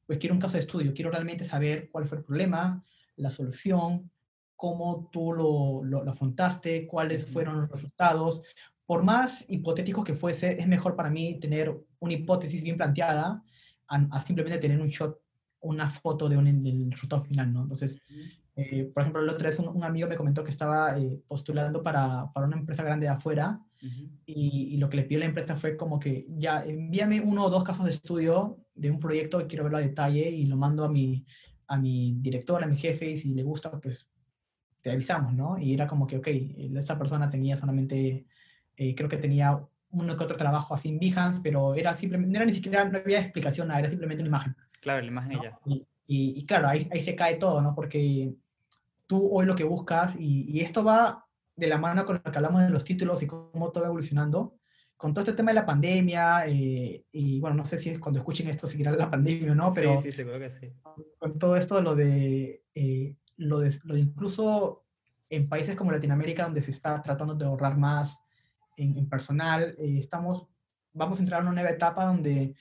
pues 0.06 0.20
quiero 0.20 0.34
un 0.34 0.42
caso 0.42 0.54
de 0.54 0.62
estudio, 0.62 0.94
quiero 0.94 1.12
realmente 1.12 1.44
saber 1.44 1.90
cuál 1.92 2.06
fue 2.06 2.20
el 2.20 2.24
problema, 2.24 2.84
la 3.18 3.30
solución, 3.30 4.10
cómo 4.56 5.10
tú 5.12 5.34
lo, 5.34 5.84
lo, 5.84 6.04
lo 6.04 6.12
afrontaste, 6.12 6.88
cuáles 6.88 7.26
fueron 7.26 7.62
los 7.62 7.70
resultados. 7.70 8.42
Por 8.86 9.04
más 9.04 9.44
hipotético 9.50 10.04
que 10.04 10.14
fuese, 10.14 10.60
es 10.60 10.68
mejor 10.68 10.96
para 10.96 11.10
mí 11.10 11.40
tener 11.40 11.78
una 12.00 12.14
hipótesis 12.14 12.64
bien 12.64 12.78
planteada 12.78 13.44
a, 13.88 13.96
a 14.12 14.20
simplemente 14.22 14.60
tener 14.60 14.80
un 14.80 14.88
shot, 14.88 15.20
una 15.62 15.90
foto 15.90 16.30
de 16.30 16.38
un, 16.38 16.64
del 16.64 16.92
resultado 16.92 17.22
final, 17.22 17.52
¿no? 17.52 17.62
Entonces, 17.64 18.02
eh, 18.56 18.90
por 18.94 19.02
ejemplo, 19.02 19.22
la 19.22 19.34
otra 19.34 19.50
vez 19.50 19.60
un, 19.60 19.68
un, 19.68 19.84
amigo 19.84 20.08
me 20.08 20.16
comentó 20.16 20.44
que 20.44 20.52
estaba 20.52 20.98
eh, 20.98 21.20
postulando 21.28 21.84
para, 21.84 22.32
para, 22.34 22.48
una 22.48 22.58
empresa 22.58 22.84
grande 22.84 23.06
de 23.06 23.12
afuera 23.12 23.60
Uh 23.80 23.86
-huh. 23.86 24.10
y, 24.26 24.74
y, 24.74 24.78
lo 24.78 24.90
que 24.90 24.98
le 24.98 25.04
pidió 25.04 25.20
la 25.20 25.28
empresa 25.28 25.56
fue 25.56 25.78
como 25.78 26.00
que 26.00 26.26
ya 26.30 26.64
envíame 26.66 27.22
uno 27.22 27.46
o 27.46 27.50
dos 27.52 27.64
casos 27.64 27.86
de 27.86 27.92
estudio 27.92 28.58
de 28.74 28.90
un 28.90 29.00
proyecto 29.00 29.38
que 29.38 29.46
quiero 29.46 29.66
verlo 29.66 29.78
a 29.78 29.82
detalle 29.82 30.32
y 30.32 30.48
lo 30.48 30.58
mando 30.58 30.84
a 30.84 30.90
mi, 30.90 31.24
a 31.68 31.78
mi 31.78 32.16
director, 32.20 32.64
a 32.64 32.68
mi 32.68 32.76
jefe 32.76 33.12
y 33.12 33.18
si 33.18 33.34
le 33.34 33.44
gusta, 33.44 33.70
pues 33.72 34.08
te 34.82 34.92
avisamos, 34.92 35.34
¿no? 35.34 35.58
Y 35.60 35.74
era 35.74 35.88
como 35.88 36.08
que, 36.08 36.18
ok, 36.18 36.28
esa 36.76 36.98
persona 36.98 37.30
tenía 37.30 37.56
solamente, 37.56 38.26
eh, 38.76 38.96
creo 38.96 39.10
que 39.10 39.18
tenía 39.18 39.60
uno 39.90 40.18
que 40.18 40.24
otro 40.24 40.38
trabajo 40.38 40.74
así 40.74 40.90
en 40.90 41.00
Behance, 41.00 41.40
pero 41.42 41.76
era 41.76 41.94
simplemente, 41.94 42.32
no 42.32 42.38
era 42.38 42.46
ni 42.46 42.52
siquiera, 42.54 42.86
no 42.86 42.98
había 42.98 43.20
explicación, 43.20 43.72
era 43.72 43.90
simplemente 43.90 44.24
una 44.24 44.30
imagen. 44.30 44.56
Claro, 44.82 45.02
la 45.02 45.08
imagen 45.08 45.34
¿no? 45.34 45.44
ya. 45.44 45.60
Y, 45.66 45.88
y, 46.08 46.40
y, 46.40 46.46
claro, 46.46 46.68
ahí, 46.68 46.88
ahí 46.92 47.02
se 47.02 47.16
cae 47.16 47.36
todo, 47.36 47.62
¿no? 47.62 47.76
Porque 47.76 48.34
tú 49.08 49.30
hoy 49.32 49.46
lo 49.46 49.56
que 49.56 49.64
buscas, 49.64 50.16
y, 50.18 50.46
y 50.50 50.62
esto 50.62 50.84
va 50.84 51.26
de 51.56 51.68
la 51.68 51.78
mano 51.78 52.06
con 52.06 52.22
lo 52.24 52.32
que 52.32 52.38
hablamos 52.38 52.62
de 52.62 52.70
los 52.70 52.84
títulos 52.84 53.22
y 53.24 53.28
cómo 53.28 53.72
todo 53.72 53.84
va 53.84 53.88
evolucionando, 53.88 54.58
con 54.98 55.14
todo 55.14 55.22
este 55.22 55.34
tema 55.34 55.52
de 55.52 55.56
la 55.56 55.66
pandemia, 55.66 56.48
eh, 56.48 57.06
y 57.12 57.40
bueno, 57.40 57.56
no 57.56 57.66
sé 57.66 57.78
si 57.78 57.98
cuando 57.98 58.20
escuchen 58.20 58.48
esto 58.48 58.66
seguirá 58.66 58.92
la 58.92 59.10
pandemia 59.10 59.52
o 59.52 59.56
no, 59.56 59.72
pero... 59.74 59.98
Sí, 59.98 60.12
sí, 60.12 60.12
seguro 60.12 60.40
que 60.40 60.50
sí. 60.50 60.74
Con 61.20 61.38
todo 61.38 61.56
esto, 61.56 61.82
lo 61.82 61.96
de, 61.96 62.64
eh, 62.74 63.16
lo 63.38 63.60
de, 63.60 63.78
lo 63.84 63.94
de 63.94 64.02
incluso 64.02 64.86
en 65.30 65.48
países 65.48 65.76
como 65.76 65.92
Latinoamérica, 65.92 66.44
donde 66.44 66.62
se 66.62 66.72
está 66.72 67.00
tratando 67.02 67.36
de 67.36 67.46
ahorrar 67.46 67.78
más 67.78 68.20
en, 68.76 68.98
en 68.98 69.08
personal, 69.08 69.76
eh, 69.78 69.98
estamos, 70.00 70.48
vamos 70.94 71.20
a 71.20 71.22
entrar 71.22 71.42
en 71.42 71.48
una 71.48 71.62
nueva 71.62 71.76
etapa 71.76 72.06
donde 72.06 72.56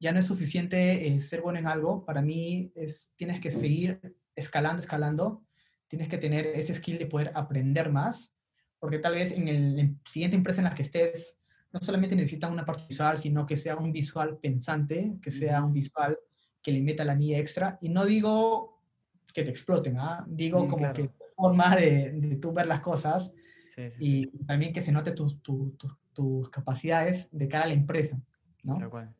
ya 0.00 0.12
no 0.12 0.18
es 0.18 0.26
suficiente 0.26 1.06
eh, 1.06 1.20
ser 1.20 1.42
bueno 1.42 1.58
en 1.58 1.66
algo. 1.66 2.04
Para 2.04 2.22
mí, 2.22 2.72
es, 2.74 3.12
tienes 3.16 3.38
que 3.38 3.50
seguir 3.50 4.00
escalando, 4.34 4.80
escalando. 4.80 5.44
Tienes 5.86 6.08
que 6.08 6.18
tener 6.18 6.46
ese 6.46 6.74
skill 6.74 6.98
de 6.98 7.06
poder 7.06 7.30
aprender 7.34 7.92
más 7.92 8.32
porque 8.80 8.98
tal 8.98 9.14
vez 9.14 9.30
en 9.30 9.46
en 9.46 10.00
siguiente 10.04 10.36
empresa 10.36 10.60
en 10.60 10.64
la 10.64 10.74
que 10.74 10.82
estés, 10.82 11.36
no 11.72 11.78
solamente 11.80 12.16
necesitan 12.16 12.50
una 12.50 12.64
parte 12.64 12.84
visual, 12.88 13.18
sino 13.18 13.46
que 13.46 13.56
sea 13.56 13.76
un 13.76 13.92
visual 13.92 14.38
pensante, 14.38 15.18
que 15.22 15.30
sea 15.30 15.62
un 15.62 15.72
visual 15.72 16.18
que 16.62 16.72
le 16.72 16.82
meta 16.82 17.04
la 17.04 17.14
mía 17.14 17.38
extra. 17.38 17.78
Y 17.80 17.90
no 17.90 18.04
digo 18.04 18.82
que 19.32 19.44
te 19.44 19.50
exploten, 19.50 19.98
¿ah? 19.98 20.24
digo 20.26 20.62
sí, 20.62 20.68
como 20.68 20.78
claro. 20.78 20.94
que 20.94 21.10
forma 21.36 21.76
de, 21.76 22.10
de, 22.12 22.36
tú 22.36 22.52
ver 22.52 22.66
las 22.66 22.80
cosas 22.80 23.32
sí, 23.68 23.90
sí, 23.90 23.96
y 24.00 24.26
también 24.44 24.72
que 24.72 24.82
se 24.82 24.90
note 24.90 25.12
tus, 25.12 25.40
tus, 25.40 25.78
tus, 25.78 25.96
tus, 26.12 26.48
capacidades 26.48 27.28
de 27.30 27.46
cara 27.46 27.64
a 27.64 27.68
la 27.68 27.74
empresa, 27.74 28.20
¿no? 28.64 28.74
Tal 28.74 28.90
cual, 28.90 29.14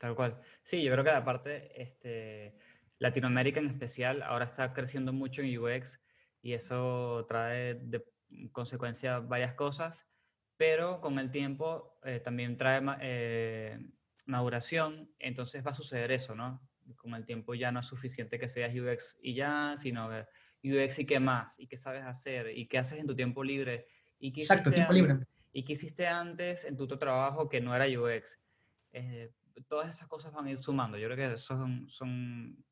tal 0.00 0.14
cual. 0.16 0.40
Sí, 0.64 0.82
yo 0.82 0.90
creo 0.90 1.04
que 1.04 1.10
aparte, 1.10 1.80
este, 1.80 2.56
Latinoamérica 2.98 3.60
en 3.60 3.66
especial 3.66 4.22
ahora 4.22 4.46
está 4.46 4.72
creciendo 4.72 5.12
mucho 5.12 5.42
en 5.42 5.58
UX 5.58 6.00
y 6.42 6.54
eso 6.54 7.26
trae 7.28 7.74
de 7.74 8.04
consecuencia 8.50 9.18
varias 9.20 9.54
cosas, 9.54 10.06
pero 10.56 11.00
con 11.00 11.18
el 11.18 11.30
tiempo 11.30 11.98
eh, 12.02 12.18
también 12.18 12.56
trae 12.56 12.82
eh, 13.00 13.78
maduración, 14.24 15.12
entonces 15.18 15.64
va 15.64 15.72
a 15.72 15.74
suceder 15.74 16.12
eso, 16.12 16.34
¿no? 16.34 16.66
Con 16.96 17.14
el 17.14 17.26
tiempo 17.26 17.54
ya 17.54 17.70
no 17.70 17.80
es 17.80 17.86
suficiente 17.86 18.38
que 18.38 18.48
seas 18.48 18.74
UX 18.74 19.18
y 19.22 19.34
ya, 19.34 19.74
sino 19.76 20.08
UX 20.64 20.98
y 20.98 21.06
qué 21.06 21.20
más, 21.20 21.58
y 21.58 21.66
qué 21.66 21.76
sabes 21.76 22.04
hacer, 22.04 22.56
y 22.56 22.66
qué 22.66 22.78
haces 22.78 22.98
en 22.98 23.06
tu 23.06 23.14
tiempo 23.14 23.44
libre. 23.44 23.86
Y 24.18 24.32
qué 24.32 24.42
Exacto, 24.42 24.70
tiempo 24.70 24.92
libre. 24.92 25.18
Y 25.52 25.64
qué 25.64 25.74
hiciste 25.74 26.06
antes 26.06 26.64
en 26.64 26.76
tu 26.76 26.84
otro 26.84 26.98
trabajo 26.98 27.48
que 27.48 27.60
no 27.60 27.74
era 27.74 27.86
UX. 27.86 28.38
Eh, 28.92 29.30
todas 29.62 29.94
esas 29.94 30.08
cosas 30.08 30.32
van 30.32 30.46
a 30.46 30.50
ir 30.50 30.58
sumando. 30.58 30.98
Yo 30.98 31.08
creo 31.08 31.30
que 31.30 31.36
son, 31.36 31.88
son 31.88 32.64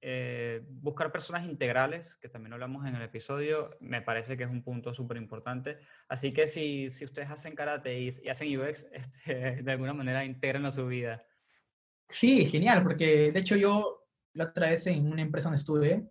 eh, 0.00 0.64
buscar 0.68 1.12
personas 1.12 1.44
integrales, 1.44 2.16
que 2.16 2.28
también 2.28 2.52
hablamos 2.52 2.86
en 2.86 2.96
el 2.96 3.02
episodio, 3.02 3.70
me 3.80 4.02
parece 4.02 4.36
que 4.36 4.44
es 4.44 4.50
un 4.50 4.62
punto 4.62 4.92
súper 4.92 5.16
importante. 5.16 5.78
Así 6.08 6.32
que 6.32 6.48
si, 6.48 6.90
si 6.90 7.04
ustedes 7.04 7.30
hacen 7.30 7.54
karate 7.54 8.00
y, 8.00 8.10
y 8.22 8.28
hacen 8.28 8.58
UX, 8.58 8.86
este, 8.92 9.62
de 9.62 9.72
alguna 9.72 9.94
manera 9.94 10.24
integran 10.24 10.66
a 10.66 10.72
su 10.72 10.86
vida. 10.86 11.24
Sí, 12.08 12.46
genial, 12.46 12.82
porque 12.82 13.32
de 13.32 13.40
hecho 13.40 13.56
yo 13.56 14.06
la 14.34 14.44
otra 14.44 14.70
vez 14.70 14.86
en 14.86 15.06
una 15.06 15.22
empresa 15.22 15.48
donde 15.48 15.60
estuve, 15.60 16.10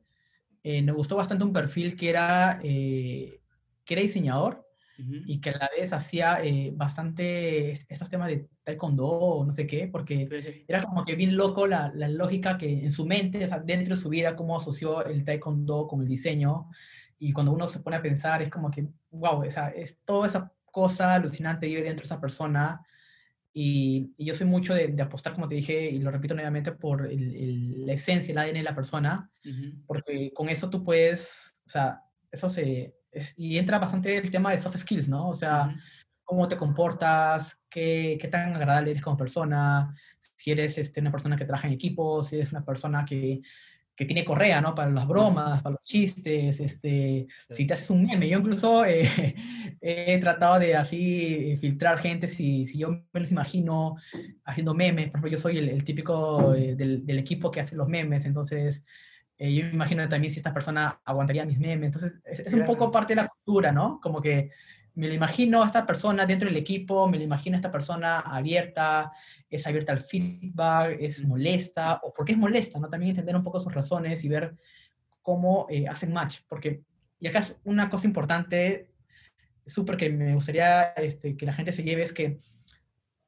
eh, 0.64 0.82
me 0.82 0.92
gustó 0.92 1.16
bastante 1.16 1.44
un 1.44 1.54
perfil 1.54 1.96
que 1.96 2.10
era, 2.10 2.60
eh, 2.64 3.42
que 3.84 3.94
era 3.94 4.02
diseñador 4.02 4.68
uh 5.02 5.04
-huh. 5.04 5.24
y 5.26 5.42
que 5.42 5.50
a 5.50 5.58
la 5.58 5.70
vez 5.76 5.94
hacía 5.94 6.44
eh, 6.44 6.72
bastante 6.76 7.72
estos 7.72 8.10
temas 8.10 8.28
de 8.28 8.48
taekwondo 8.64 9.08
o 9.08 9.46
no 9.46 9.52
sé 9.52 9.66
qué, 9.66 9.88
porque 9.88 10.26
sí. 10.26 10.66
era 10.68 10.84
como 10.84 11.04
que 11.04 11.16
bien 11.16 11.36
loco 11.36 11.68
la, 11.68 11.92
la, 11.96 12.08
lógica 12.08 12.58
que 12.58 12.84
en 12.84 12.92
su 12.92 13.06
mente, 13.06 13.44
o 13.44 13.48
sea, 13.48 13.60
dentro 13.60 13.96
de 13.96 14.02
su 14.02 14.10
vida, 14.10 14.36
cómo 14.36 14.56
asoció 14.56 15.06
el 15.06 15.24
taekwondo 15.24 15.88
con 15.88 16.02
el 16.02 16.08
diseño. 16.08 16.70
Y 17.20 17.34
cuando 17.34 17.52
uno 17.54 17.68
se 17.68 17.80
pone 17.80 17.98
a 17.98 18.02
pensar, 18.02 18.42
es 18.42 18.50
como 18.50 18.72
que, 18.72 18.88
wow, 19.12 19.46
o 19.46 19.52
sea, 19.52 19.70
es 19.70 20.00
toda 20.04 20.28
esa 20.28 20.52
cosa 20.66 21.14
alucinante 21.16 21.68
vive 21.68 21.84
dentro 21.84 22.04
de 22.04 22.08
esa 22.08 22.22
persona. 22.22 22.82
Y, 23.54 24.14
y 24.18 24.26
yo 24.26 24.34
soy 24.34 24.48
mucho 24.48 24.74
de, 24.74 24.88
de, 24.88 25.04
apostar, 25.04 25.34
como 25.34 25.48
te 25.48 25.56
dije, 25.56 25.90
y 25.90 26.00
lo 26.00 26.10
repito 26.10 26.34
nuevamente, 26.34 26.72
por 26.72 27.06
el, 27.06 27.36
el, 27.36 27.86
la 27.86 27.94
esencia, 27.94 28.32
el 28.32 28.38
ADN 28.38 28.54
de 28.54 28.64
la 28.64 28.76
persona, 28.76 29.30
uh 29.46 29.50
-huh. 29.50 29.84
porque 29.86 30.32
con 30.34 30.48
eso 30.50 30.70
tú 30.70 30.84
puedes, 30.84 31.58
o 31.66 31.70
sea, 31.70 32.02
eso 32.32 32.50
se, 32.50 32.96
es, 33.12 33.34
y 33.38 33.58
entra 33.58 33.80
bastante 33.80 34.18
el 34.18 34.32
tema 34.32 34.52
de 34.52 34.60
soft 34.60 34.78
skills, 34.78 35.08
¿no? 35.08 35.30
O 35.30 35.34
sea, 35.34 35.66
uh 35.66 35.72
-huh. 35.72 35.82
cómo 36.24 36.48
te 36.48 36.58
comportas, 36.58 37.60
qué, 37.70 38.18
qué 38.20 38.28
tan 38.28 38.56
agradable 38.56 38.92
eres 38.92 39.04
como 39.04 39.18
persona, 39.18 39.94
si 40.36 40.52
eres 40.52 40.78
este, 40.78 41.02
una 41.02 41.12
persona 41.12 41.36
que 41.38 41.46
trabaja 41.46 41.68
en 41.68 41.74
equipo, 41.74 42.24
si 42.24 42.36
eres 42.38 42.52
una 42.52 42.66
persona 42.66 43.06
que, 43.06 43.42
que 43.96 44.06
tiene 44.06 44.26
correa, 44.26 44.62
¿no? 44.62 44.74
Para 44.74 44.90
las 44.90 45.08
bromas, 45.08 45.62
para 45.62 45.74
los 45.74 45.84
chistes, 45.84 46.60
este, 46.60 47.28
si 47.52 47.68
te 47.68 47.74
haces 47.74 47.90
un 47.92 48.04
meme. 48.04 48.28
Yo 48.28 48.40
incluso 48.40 48.84
eh, 48.86 49.36
he 49.80 50.18
tratado 50.20 50.58
de 50.60 50.76
así 50.76 51.58
filtrar 51.62 52.00
gente, 52.00 52.28
si, 52.28 52.66
si, 52.66 52.80
yo 52.80 52.90
me 53.14 53.20
los 53.20 53.32
imagino 53.32 53.98
haciendo 54.44 54.74
memes, 54.74 55.12
por 55.12 55.20
ejemplo, 55.20 55.32
yo 55.32 55.38
soy 55.38 55.58
el, 55.60 55.70
el 55.70 55.84
típico 55.84 56.56
eh, 56.56 56.76
del, 56.76 57.06
del, 57.06 57.20
equipo 57.20 57.52
que 57.52 57.60
hace 57.60 57.76
los 57.76 57.88
memes, 57.88 58.26
entonces 58.26 58.84
eh, 59.42 59.56
yo 59.56 59.64
me 59.64 59.72
imagino 59.72 60.08
también 60.08 60.32
si 60.32 60.38
esta 60.38 60.54
persona 60.54 61.02
aguantaría 61.04 61.46
mis 61.46 61.58
memes, 61.58 61.88
entonces 61.88 62.22
es, 62.26 62.42
es 62.42 62.54
un 62.54 62.64
poco 62.64 62.92
parte 62.92 63.16
de 63.16 63.24
la 63.24 63.28
cultura, 63.28 63.72
¿no? 63.72 64.00
Como 64.00 64.22
que 64.22 64.52
me 64.94 65.08
lo 65.08 65.16
imagino 65.16 65.64
a 65.64 65.66
esta 65.66 65.84
persona 65.84 66.28
dentro 66.28 66.48
del 66.48 66.58
equipo, 66.58 67.08
me 67.08 67.18
lo 67.18 67.24
imagino 67.24 67.56
a 67.56 67.58
esta 67.58 67.72
persona 67.72 68.20
abierta, 68.20 69.12
es 69.50 69.66
abierta 69.66 69.94
al 69.94 70.02
feedback, 70.02 70.96
es 71.00 71.26
molesta, 71.26 72.00
o 72.04 72.14
por 72.14 72.24
qué 72.24 72.34
es 72.34 72.38
molesta, 72.38 72.78
¿no? 72.78 72.88
También 72.88 73.10
entender 73.10 73.36
un 73.36 73.42
poco 73.42 73.60
sus 73.60 73.74
razones 73.74 74.24
y 74.24 74.30
ver 74.30 74.56
cómo 75.24 75.66
eh, 75.72 75.88
hacen 75.88 76.14
match, 76.14 76.42
porque, 76.48 76.84
y 77.20 77.26
acá 77.26 77.40
es 77.40 77.56
una 77.64 77.90
cosa 77.90 78.06
importante, 78.06 78.92
súper 79.66 79.98
que 79.98 80.12
me 80.12 80.36
gustaría 80.36 80.90
este, 80.98 81.36
que 81.36 81.48
la 81.48 81.54
gente 81.54 81.72
se 81.72 81.82
lleve, 81.82 82.04
es 82.04 82.14
que 82.14 82.38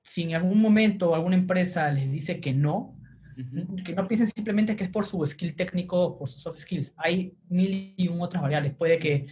si 0.03 0.21
en 0.21 0.35
algún 0.35 0.61
momento 0.61 1.15
alguna 1.15 1.37
empresa 1.37 1.89
les 1.89 2.11
dice 2.11 2.39
que 2.39 2.53
no, 2.53 2.99
uh 3.37 3.41
-huh. 3.41 3.83
que 3.83 3.93
no 3.93 4.07
piensen 4.07 4.29
simplemente 4.29 4.75
que 4.75 4.85
es 4.85 4.89
por 4.89 5.05
su 5.05 5.25
skill 5.25 5.55
técnico 5.55 6.17
por 6.17 6.29
sus 6.29 6.41
soft 6.41 6.59
skills, 6.59 6.93
hay 6.97 7.33
mil 7.49 7.93
y 7.97 8.07
un 8.07 8.21
otras 8.21 8.41
variables, 8.41 8.73
puede 8.75 8.99
que 8.99 9.27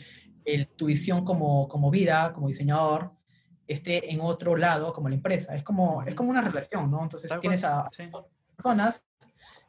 el, 0.46 0.68
tu 0.68 0.88
visión 0.88 1.24
como, 1.24 1.68
como 1.68 1.92
vida, 1.92 2.34
como 2.34 2.48
diseñador, 2.48 3.12
esté 3.68 4.12
en 4.12 4.22
otro 4.22 4.56
lado 4.56 4.94
como 4.94 5.10
la 5.10 5.16
empresa. 5.16 5.56
Es 5.56 5.64
como, 5.64 6.04
es 6.04 6.16
como 6.16 6.30
una 6.30 6.42
relación, 6.42 6.90
¿no? 6.90 7.04
Entonces 7.04 7.30
Tal 7.30 7.40
tienes 7.40 7.64
a 7.64 7.90
sí. 7.92 8.04
personas 8.56 9.06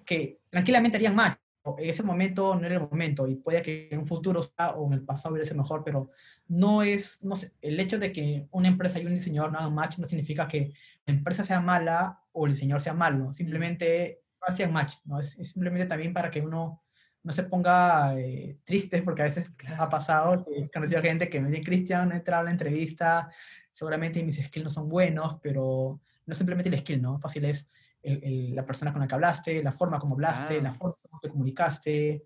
que 0.04 0.40
tranquilamente 0.50 0.96
harían 0.96 1.14
match. 1.14 1.38
En 1.64 1.88
ese 1.88 2.02
momento 2.02 2.54
no 2.56 2.66
era 2.66 2.74
el 2.74 2.80
momento 2.80 3.28
y 3.28 3.36
puede 3.36 3.62
que 3.62 3.88
en 3.90 4.00
un 4.00 4.06
futuro 4.06 4.40
o 4.40 4.86
en 4.86 4.92
el 4.94 5.04
pasado 5.04 5.32
hubiera 5.32 5.46
sido 5.46 5.62
mejor, 5.62 5.84
pero 5.84 6.10
no 6.48 6.82
es, 6.82 7.22
no 7.22 7.36
sé, 7.36 7.52
el 7.60 7.78
hecho 7.78 7.98
de 7.98 8.12
que 8.12 8.48
una 8.50 8.68
empresa 8.68 8.98
y 8.98 9.06
un 9.06 9.14
diseñador 9.14 9.52
no 9.52 9.58
hagan 9.58 9.74
match 9.74 9.98
no 9.98 10.06
significa 10.06 10.48
que 10.48 10.72
la 11.06 11.14
empresa 11.14 11.44
sea 11.44 11.60
mala 11.60 12.20
o 12.32 12.46
el 12.46 12.52
diseñador 12.52 12.80
sea 12.80 12.94
malo, 12.94 13.32
simplemente 13.32 14.22
no 14.40 14.46
hacían 14.48 14.72
match, 14.72 14.94
¿no? 15.04 15.20
Es, 15.20 15.38
es 15.38 15.50
simplemente 15.50 15.86
también 15.86 16.12
para 16.12 16.30
que 16.30 16.40
uno 16.40 16.82
no 17.22 17.32
se 17.32 17.44
ponga 17.44 18.18
eh, 18.18 18.58
triste, 18.64 19.02
porque 19.02 19.22
a 19.22 19.26
veces 19.26 19.48
ha 19.78 19.88
pasado 19.88 20.44
que 20.44 20.60
he 20.60 20.70
conocido 20.70 21.02
gente 21.02 21.28
que 21.28 21.40
me 21.40 21.50
dice, 21.50 21.62
Cristian, 21.62 22.08
no 22.08 22.14
he 22.14 22.18
entrado 22.18 22.42
a 22.42 22.44
la 22.44 22.50
entrevista, 22.50 23.30
seguramente 23.70 24.22
mis 24.22 24.36
skills 24.44 24.64
no 24.64 24.70
son 24.70 24.88
buenos, 24.88 25.38
pero 25.42 26.00
no 26.26 26.34
simplemente 26.34 26.68
el 26.68 26.78
skill, 26.80 27.00
¿no? 27.02 27.18
Fácil 27.20 27.44
es 27.44 27.68
el, 28.02 28.24
el, 28.24 28.54
la 28.54 28.64
persona 28.64 28.92
con 28.92 29.00
la 29.00 29.08
que 29.08 29.14
hablaste, 29.14 29.62
la 29.62 29.72
forma 29.72 29.98
como 29.98 30.14
hablaste, 30.14 30.58
ah. 30.58 30.62
la 30.62 30.72
forma 30.72 30.96
como 31.08 31.20
te 31.20 31.28
comunicaste. 31.28 32.24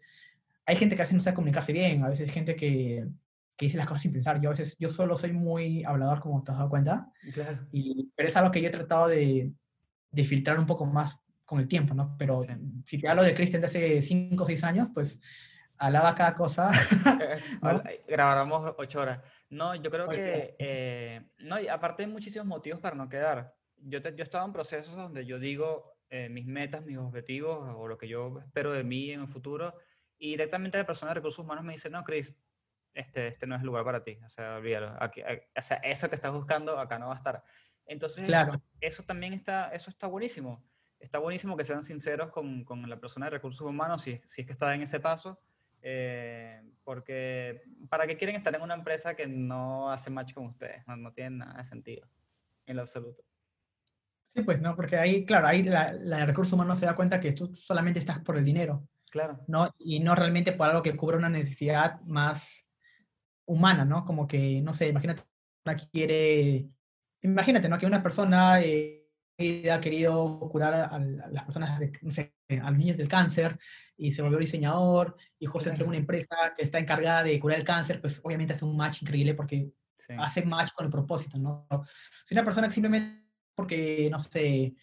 Hay 0.64 0.76
gente 0.76 0.96
que 0.96 1.02
a 1.02 1.04
veces 1.04 1.14
no 1.14 1.20
sabe 1.20 1.34
comunicarse 1.34 1.72
bien, 1.72 2.02
a 2.02 2.08
veces 2.08 2.28
hay 2.28 2.34
gente 2.34 2.56
que, 2.56 3.06
que 3.56 3.66
dice 3.66 3.78
las 3.78 3.86
cosas 3.86 4.02
sin 4.02 4.12
pensar. 4.12 4.40
Yo 4.40 4.50
a 4.50 4.52
veces, 4.52 4.76
yo 4.78 4.88
solo 4.88 5.16
soy 5.16 5.32
muy 5.32 5.84
hablador, 5.84 6.20
como 6.20 6.42
te 6.42 6.52
has 6.52 6.58
dado 6.58 6.70
cuenta. 6.70 7.10
Claro. 7.32 7.66
Y, 7.72 8.10
pero 8.14 8.28
es 8.28 8.36
algo 8.36 8.50
que 8.50 8.60
yo 8.60 8.68
he 8.68 8.72
tratado 8.72 9.08
de, 9.08 9.52
de 10.10 10.24
filtrar 10.24 10.58
un 10.58 10.66
poco 10.66 10.86
más 10.86 11.20
con 11.44 11.60
el 11.60 11.68
tiempo, 11.68 11.94
¿no? 11.94 12.16
Pero 12.18 12.42
sí. 12.42 12.52
si 12.84 12.98
te 12.98 13.08
hablo 13.08 13.22
de 13.22 13.34
Christian 13.34 13.60
de 13.60 13.68
hace 13.68 14.02
5 14.02 14.42
o 14.42 14.46
6 14.46 14.64
años, 14.64 14.88
pues 14.92 15.20
alaba 15.78 16.14
cada 16.14 16.34
cosa. 16.34 16.70
¿no? 17.62 17.82
Grabáramos 18.08 18.74
8 18.76 19.00
horas. 19.00 19.20
No, 19.50 19.74
yo 19.74 19.90
creo 19.90 20.08
que, 20.08 20.56
eh, 20.58 21.22
no, 21.38 21.60
y 21.60 21.68
aparte 21.68 22.02
hay 22.02 22.10
muchísimos 22.10 22.46
motivos 22.46 22.80
para 22.80 22.96
no 22.96 23.08
quedar. 23.08 23.54
Yo, 23.78 24.02
te, 24.02 24.14
yo 24.14 24.24
estaba 24.24 24.44
en 24.44 24.52
procesos 24.52 24.96
donde 24.96 25.26
yo 25.26 25.38
digo 25.38 25.92
eh, 26.10 26.28
mis 26.28 26.46
metas, 26.46 26.84
mis 26.84 26.98
objetivos 26.98 27.68
o 27.76 27.86
lo 27.88 27.98
que 27.98 28.08
yo 28.08 28.38
espero 28.40 28.72
de 28.72 28.84
mí 28.84 29.10
en 29.10 29.22
el 29.22 29.28
futuro 29.28 29.74
y 30.18 30.30
directamente 30.30 30.78
la 30.78 30.86
persona 30.86 31.10
de 31.10 31.16
recursos 31.16 31.44
humanos 31.44 31.64
me 31.64 31.74
dice, 31.74 31.90
no, 31.90 32.02
Chris, 32.04 32.36
este, 32.94 33.28
este 33.28 33.46
no 33.46 33.54
es 33.54 33.60
el 33.60 33.66
lugar 33.66 33.84
para 33.84 34.02
ti. 34.02 34.18
O 34.24 34.28
sea, 34.28 34.56
olvídalo. 34.56 34.96
Aquí, 35.00 35.22
o 35.22 35.62
sea, 35.62 35.76
eso 35.78 36.08
que 36.08 36.14
estás 36.14 36.32
buscando 36.32 36.78
acá 36.78 36.98
no 36.98 37.08
va 37.08 37.14
a 37.14 37.18
estar. 37.18 37.44
Entonces, 37.84 38.24
claro. 38.24 38.54
eso, 38.54 38.62
eso 38.80 39.02
también 39.02 39.34
está, 39.34 39.68
eso 39.70 39.90
está 39.90 40.06
buenísimo 40.06 40.64
está 40.98 41.18
buenísimo 41.18 41.56
que 41.56 41.64
sean 41.64 41.82
sinceros 41.82 42.30
con, 42.30 42.64
con, 42.64 42.88
la 42.88 42.98
persona 42.98 43.26
de 43.26 43.30
recursos 43.30 43.66
humanos 43.66 44.02
si, 44.02 44.20
si 44.26 44.42
es 44.42 44.46
que 44.46 44.52
está 44.52 44.74
en 44.74 44.82
ese 44.82 45.00
paso, 45.00 45.40
eh, 45.82 46.62
porque 46.84 47.62
¿para 47.88 48.06
qué 48.06 48.16
quieren 48.16 48.36
estar 48.36 48.54
en 48.54 48.62
una 48.62 48.74
empresa 48.74 49.14
que 49.14 49.26
no 49.26 49.90
hace 49.90 50.10
match 50.10 50.32
con 50.32 50.46
ustedes? 50.46 50.86
No, 50.86 50.96
no 50.96 51.12
tiene 51.12 51.38
nada 51.38 51.58
de 51.58 51.64
sentido, 51.64 52.08
en 52.66 52.76
lo 52.76 52.82
absoluto. 52.82 53.22
Sí, 54.28 54.42
pues 54.42 54.60
no, 54.60 54.76
porque 54.76 54.96
ahí, 54.96 55.24
claro, 55.24 55.46
ahí 55.46 55.62
la, 55.62 55.92
la 55.92 56.18
de 56.18 56.26
recursos 56.26 56.52
humanos 56.52 56.78
se 56.78 56.86
da 56.86 56.94
cuenta 56.94 57.20
que 57.20 57.32
tú 57.32 57.54
solamente 57.54 57.98
estás 57.98 58.18
por 58.20 58.36
el 58.36 58.44
dinero. 58.44 58.86
Claro. 59.10 59.44
¿no? 59.46 59.74
Y 59.78 60.00
no 60.00 60.14
realmente 60.14 60.52
por 60.52 60.68
algo 60.68 60.82
que 60.82 60.96
cubra 60.96 61.16
una 61.16 61.28
necesidad 61.28 62.00
más 62.02 62.66
humana, 63.46 63.84
¿no? 63.84 64.04
Como 64.04 64.26
que, 64.26 64.60
no 64.60 64.72
sé, 64.72 64.88
imagínate, 64.88 65.22
una 65.64 65.76
quiere, 65.76 66.68
imagínate, 67.22 67.68
¿no? 67.68 67.78
Que 67.78 67.86
una 67.86 68.02
persona... 68.02 68.60
Eh, 68.60 69.02
ha 69.70 69.80
querido 69.80 70.38
curar 70.50 70.72
a, 70.72 70.84
a 70.86 70.98
las 70.98 71.44
personas, 71.44 71.78
de, 71.78 71.92
no 72.00 72.10
sé, 72.10 72.34
a 72.48 72.70
los 72.70 72.78
niños 72.78 72.96
del 72.96 73.08
cáncer 73.08 73.58
y 73.96 74.12
se 74.12 74.22
volvió 74.22 74.38
diseñador 74.38 75.16
y 75.38 75.46
José 75.46 75.70
entró 75.70 75.84
en 75.84 75.90
una 75.90 75.98
empresa 75.98 76.36
que 76.56 76.62
está 76.62 76.78
encargada 76.78 77.22
de 77.22 77.38
curar 77.38 77.58
el 77.58 77.64
cáncer, 77.64 78.00
pues 78.00 78.20
obviamente 78.24 78.54
hace 78.54 78.64
un 78.64 78.76
match 78.76 79.02
increíble 79.02 79.34
porque 79.34 79.70
sí. 79.98 80.14
hace 80.18 80.42
match 80.42 80.72
con 80.72 80.86
el 80.86 80.92
propósito, 80.92 81.38
¿no? 81.38 81.66
Si 82.24 82.34
una 82.34 82.44
persona 82.44 82.68
que 82.68 82.74
simplemente 82.74 83.25
porque, 83.56 84.08
no 84.10 84.20
sé, 84.20 84.74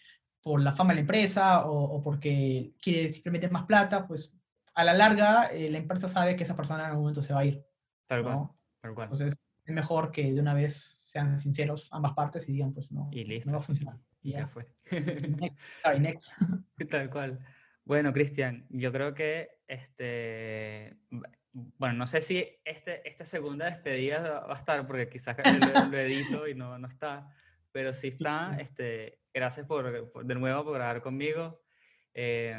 por 0.41 0.61
la 0.61 0.73
fama 0.73 0.91
de 0.91 0.95
la 0.95 1.01
empresa 1.01 1.65
o, 1.65 1.83
o 1.83 2.03
porque 2.03 2.73
quiere 2.81 3.09
simplemente 3.09 3.47
más 3.49 3.65
plata, 3.65 4.05
pues 4.05 4.33
a 4.75 4.83
la 4.83 4.93
larga 4.93 5.45
eh, 5.45 5.69
la 5.69 5.77
empresa 5.77 6.07
sabe 6.07 6.35
que 6.35 6.43
esa 6.43 6.55
persona 6.55 6.83
en 6.83 6.89
algún 6.89 7.03
momento 7.03 7.21
se 7.21 7.33
va 7.33 7.41
a 7.41 7.45
ir. 7.45 7.65
Tal 8.07 8.23
cual, 8.23 8.35
¿no? 8.35 8.59
tal 8.81 8.93
cual. 8.93 9.05
Entonces 9.05 9.37
es 9.65 9.73
mejor 9.73 10.11
que 10.11 10.33
de 10.33 10.41
una 10.41 10.53
vez 10.53 10.99
sean 11.05 11.37
sinceros 11.39 11.87
ambas 11.91 12.13
partes 12.13 12.49
y 12.49 12.53
digan, 12.53 12.73
pues 12.73 12.91
no, 12.91 13.09
y 13.11 13.23
listo. 13.23 13.49
no 13.49 13.57
va 13.57 13.63
a 13.63 13.65
funcionar. 13.65 13.97
Y 14.21 14.31
ya 14.31 14.47
fue. 14.47 14.67
next. 15.99 16.31
Tal 16.89 17.09
cual. 17.09 17.39
Bueno, 17.83 18.13
Cristian, 18.13 18.65
yo 18.69 18.91
creo 18.91 19.13
que 19.13 19.49
este. 19.67 20.97
Bueno, 21.51 21.95
no 21.95 22.07
sé 22.07 22.21
si 22.21 22.47
este, 22.65 23.07
esta 23.07 23.25
segunda 23.25 23.65
despedida 23.65 24.39
va 24.39 24.55
a 24.55 24.57
estar, 24.57 24.87
porque 24.87 25.09
quizás 25.09 25.37
lo, 25.75 25.85
lo 25.85 25.99
edito 25.99 26.47
y 26.47 26.55
no, 26.55 26.79
no 26.79 26.87
está, 26.87 27.29
pero 27.73 27.93
si 27.93 28.07
está, 28.07 28.55
este, 28.61 29.19
gracias 29.33 29.67
por, 29.67 30.09
por, 30.11 30.25
de 30.25 30.35
nuevo 30.35 30.63
por 30.63 30.75
grabar 30.75 31.01
conmigo. 31.01 31.61
Eh, 32.13 32.55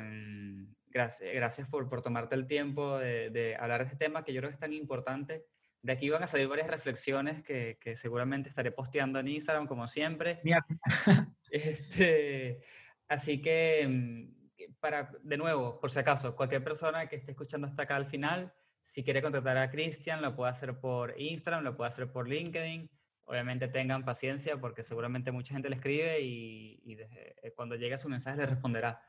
gracias, 0.88 1.32
gracias 1.32 1.68
por, 1.68 1.88
por 1.88 2.02
tomarte 2.02 2.34
el 2.34 2.46
tiempo 2.46 2.98
de, 2.98 3.30
de, 3.30 3.56
hablar 3.56 3.80
de 3.80 3.86
este 3.86 4.04
tema 4.04 4.24
que 4.24 4.34
yo 4.34 4.42
creo 4.42 4.50
que 4.50 4.54
es 4.54 4.60
tan 4.60 4.74
importante 4.74 5.46
de 5.84 5.92
aquí 5.92 6.08
van 6.08 6.22
a 6.22 6.26
salir 6.26 6.48
varias 6.48 6.68
reflexiones 6.68 7.42
que, 7.42 7.76
que 7.78 7.94
seguramente 7.94 8.48
estaré 8.48 8.72
posteando 8.72 9.18
en 9.18 9.28
Instagram, 9.28 9.66
como 9.66 9.86
siempre. 9.86 10.40
este, 11.50 12.62
así 13.06 13.42
que, 13.42 13.86
mm, 13.86 14.70
para, 14.80 15.12
de 15.22 15.36
nuevo, 15.36 15.78
por 15.78 15.90
si 15.90 15.98
acaso, 15.98 16.34
cualquier 16.34 16.64
persona 16.64 17.06
que 17.06 17.16
esté 17.16 17.32
escuchando 17.32 17.66
hasta 17.66 17.82
acá 17.82 17.96
al 17.96 18.06
final, 18.06 18.54
si 18.86 19.04
quiere 19.04 19.20
contactar 19.20 19.58
a 19.58 19.70
Cristian, 19.70 20.22
lo 20.22 20.34
puede 20.34 20.52
hacer 20.52 20.80
por 20.80 21.20
Instagram, 21.20 21.62
lo 21.62 21.76
puede 21.76 21.88
hacer 21.88 22.10
por 22.10 22.30
LinkedIn. 22.30 22.90
Obviamente 23.26 23.68
tengan 23.68 24.04
paciencia 24.04 24.58
porque 24.58 24.82
seguramente 24.82 25.32
mucha 25.32 25.54
gente 25.54 25.70
le 25.70 25.76
escribe 25.76 26.20
y, 26.20 26.80
y 26.84 26.94
desde, 26.94 27.34
eh, 27.42 27.52
cuando 27.54 27.74
llegue 27.74 27.96
su 27.96 28.08
mensaje 28.08 28.36
le 28.36 28.46
responderá. 28.46 29.00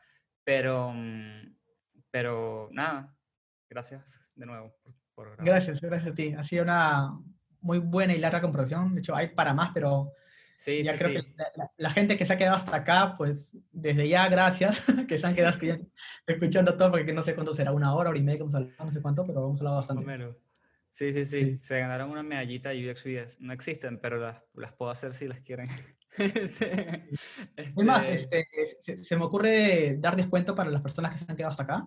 Pero, 0.44 0.92
mm, 0.94 1.56
pero 2.12 2.70
nada, 2.72 3.14
gracias 3.70 4.32
de 4.36 4.46
nuevo. 4.46 4.74
Gracias, 5.38 5.82
gracias 5.82 6.12
a 6.12 6.16
ti. 6.16 6.34
Ha 6.34 6.44
sido 6.44 6.64
una 6.64 7.18
muy 7.62 7.80
buena 7.80 8.14
y 8.14 8.20
larga 8.20 8.42
conversación. 8.42 8.94
De 8.94 9.00
hecho, 9.00 9.16
hay 9.16 9.30
para 9.30 9.54
más, 9.54 9.72
pero 9.74 10.14
sí, 10.60 10.84
ya 10.84 10.94
sí, 10.94 10.98
creo 11.00 11.10
sí. 11.10 11.28
que 11.28 11.34
la, 11.56 11.72
la, 11.78 11.90
gente 11.90 12.18
que 12.18 12.26
se 12.26 12.34
ha 12.34 12.38
quedado 12.38 12.58
hasta 12.58 12.76
acá, 12.76 13.16
pues 13.18 13.58
desde 13.72 14.08
ya, 14.08 14.28
gracias, 14.30 14.84
que 15.08 15.18
se 15.18 15.26
han 15.26 15.36
quedado 15.36 15.52
escuchando, 15.52 15.88
escuchando 16.28 16.78
todo, 16.78 16.92
porque 16.92 17.14
no 17.14 17.22
sé 17.22 17.34
cuánto 17.34 17.54
será, 17.54 17.72
una 17.72 17.94
hora, 17.94 18.10
hora 18.10 18.20
y 18.20 18.24
media, 18.24 18.46
no 18.46 18.92
sé 18.92 19.02
cuánto, 19.02 19.26
pero 19.26 19.46
hemos 19.46 19.60
hablado 19.62 19.78
bastante. 19.78 20.04
Primero. 20.04 20.45
Sí, 20.96 21.12
sí, 21.12 21.26
sí, 21.26 21.50
sí, 21.50 21.60
Se 21.60 21.82
ganaron 21.82 22.10
una 22.10 22.24
medallita 22.24 22.70
de 22.70 22.90
UX 22.90 23.06
UX. 23.06 23.42
No 23.42 23.52
existen, 23.52 24.00
pero 24.00 24.18
las, 24.18 24.42
las 24.54 24.72
puedo 24.72 24.92
hacer 24.92 25.14
si 25.14 25.28
las 25.28 25.42
quieren. 25.42 25.68
este... 26.18 27.10
Es 27.58 27.76
más, 27.76 28.08
este, 28.08 28.48
se, 28.80 28.96
se, 28.96 29.18
me 29.18 29.26
ocurre 29.26 29.98
dar 30.00 30.16
descuento 30.16 30.56
para 30.56 30.70
las 30.70 30.82
personas 30.82 31.12
que 31.12 31.18
se 31.18 31.26
han 31.28 31.36
quedado 31.36 31.52
hasta 31.52 31.64
acá. 31.64 31.86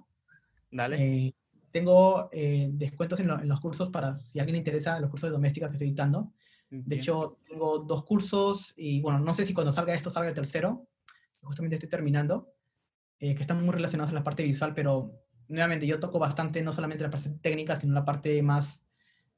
Dale. 0.70 0.96
Eh, 0.98 1.34
tengo 1.70 2.28
eh, 2.32 2.68
descuentos 2.70 3.18
en, 3.20 3.28
lo, 3.28 3.40
en, 3.40 3.48
los 3.48 3.60
cursos 3.60 3.88
para 3.88 4.14
si 4.14 4.40
a 4.40 4.42
alguien 4.42 4.56
le 4.56 4.58
interesa 4.58 5.00
los 5.00 5.08
cursos 5.08 5.30
de 5.30 5.32
doméstica 5.32 5.68
que 5.68 5.76
estoy 5.76 5.88
dictando. 5.88 6.34
De 6.68 6.82
Bien. 6.84 7.00
hecho, 7.00 7.38
tengo 7.48 7.78
dos 7.78 8.04
cursos 8.04 8.74
y 8.76 9.00
bueno, 9.00 9.20
no 9.20 9.32
sé 9.32 9.46
si 9.46 9.54
cuando 9.54 9.72
salga 9.72 9.94
esto 9.94 10.10
salga 10.10 10.28
el 10.28 10.34
tercero, 10.34 10.86
que 11.40 11.46
justamente 11.46 11.76
estoy 11.76 11.88
terminando, 11.88 12.52
eh, 13.18 13.34
que 13.34 13.40
están 13.40 13.64
muy 13.64 13.72
relacionados 13.72 14.10
a 14.10 14.14
la 14.14 14.22
parte 14.22 14.42
visual, 14.42 14.74
pero 14.74 15.14
nuevamente 15.46 15.86
yo 15.86 15.98
toco 15.98 16.18
bastante 16.18 16.60
no 16.60 16.74
solamente 16.74 17.04
la 17.04 17.10
parte 17.10 17.30
técnica, 17.40 17.80
sino 17.80 17.94
la 17.94 18.04
parte 18.04 18.42
más 18.42 18.84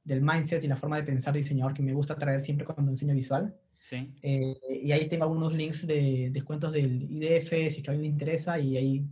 del 0.04 0.22
mindset 0.22 0.62
y 0.64 0.68
la 0.68 0.76
forma 0.76 0.96
de 0.96 1.02
pensar 1.04 1.34
diseñador 1.34 1.74
que 1.74 1.82
me 1.82 1.92
gusta 1.92 2.16
traer 2.16 2.42
siempre 2.42 2.66
cuando 2.66 2.90
enseño 2.90 3.14
visual. 3.14 3.56
Sí. 3.78 4.14
Eh, 4.22 4.54
y 4.82 4.92
ahí 4.92 5.08
tengo 5.08 5.24
algunos 5.24 5.52
links 5.54 5.86
de 5.86 6.28
descuentos 6.32 6.72
del 6.72 7.02
IDF, 7.10 7.48
si 7.48 7.78
es 7.78 7.82
que 7.82 7.90
a 7.90 7.92
alguien 7.92 8.02
le 8.02 8.08
interesa, 8.08 8.58
y 8.58 8.76
hay 8.76 9.06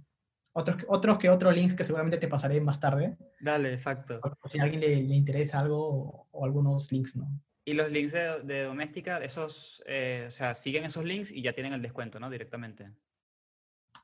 otros, 0.53 0.76
que- 0.78 0.86
otros 0.89 1.18
que 1.18 1.30
otros 1.30 1.55
links 1.55 1.74
que 1.74 1.84
seguramente 1.84 2.18
te 2.18 2.28
pasaré 2.28 2.61
más 2.61 2.78
tarde, 2.80 3.16
Dale, 3.41 3.72
exacto. 3.72 4.20
si 4.51 4.59
a 4.59 4.64
alguien 4.64 4.80
le, 4.80 5.03
le 5.03 5.14
interesa 5.14 5.61
algo 5.61 5.78
o, 5.89 6.28
o 6.30 6.45
algunos 6.45 6.91
links, 6.93 7.16
¿no? 7.16 7.28
Y 7.64 7.74
los 7.74 7.91
links 7.91 8.12
de, 8.12 8.43
de 8.45 8.62
doméstica, 8.62 9.18
esos, 9.18 9.82
eh, 9.86 10.24
o 10.26 10.30
sea, 10.30 10.55
siguen 10.55 10.84
esos 10.84 11.05
links 11.05 11.30
y 11.32 11.43
ya 11.43 11.53
tienen 11.53 11.74
el 11.74 11.82
descuento, 11.82 12.18
¿no? 12.18 12.30
Directamente. 12.30 12.91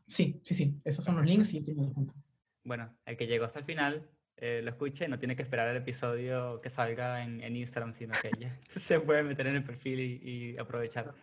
Sí, 0.06 0.40
sí, 0.44 0.54
sí, 0.54 0.80
esos 0.84 1.04
son 1.04 1.16
los 1.16 1.24
links 1.24 1.54
y 1.54 1.62
tiene 1.62 1.84
descuento. 1.84 2.14
Bueno, 2.62 2.94
el 3.06 3.16
que 3.16 3.26
llegó 3.26 3.44
hasta 3.46 3.58
el 3.58 3.64
final 3.64 4.10
eh, 4.36 4.60
lo 4.62 4.70
escuche, 4.70 5.08
no 5.08 5.18
tiene 5.18 5.36
que 5.36 5.42
esperar 5.42 5.68
el 5.68 5.76
episodio 5.76 6.60
que 6.60 6.68
salga 6.70 7.22
en, 7.22 7.40
en 7.42 7.56
Instagram, 7.56 7.94
sino 7.94 8.14
que 8.20 8.30
ya 8.38 8.52
se 8.76 9.00
puede 9.00 9.22
meter 9.22 9.46
en 9.46 9.56
el 9.56 9.64
perfil 9.64 10.00
y, 10.00 10.20
y 10.22 10.58
aprovechar. 10.58 11.14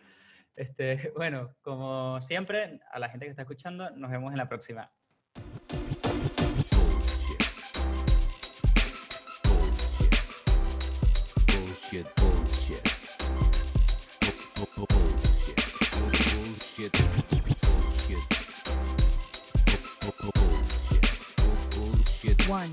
Este, 0.56 1.12
bueno, 1.16 1.54
como 1.62 2.20
siempre, 2.22 2.80
a 2.90 2.98
la 2.98 3.08
gente 3.08 3.26
que 3.26 3.30
está 3.30 3.42
escuchando, 3.42 3.90
nos 3.90 4.10
vemos 4.10 4.32
en 4.32 4.38
la 4.38 4.48
próxima. 4.48 4.90
Bullshit. 11.46 12.06
Bullshit. 12.16 12.82
Bu- 14.56 14.68
bu- 14.76 14.86
Bullshit. 14.94 15.58
Bullshit. 15.92 16.92
Bullshit. 17.62 18.22
Bu- 20.00 20.14
bu- 20.20 20.32
Bullshit. 20.38 21.04
Bullshit. 21.76 22.48
One, 22.48 22.72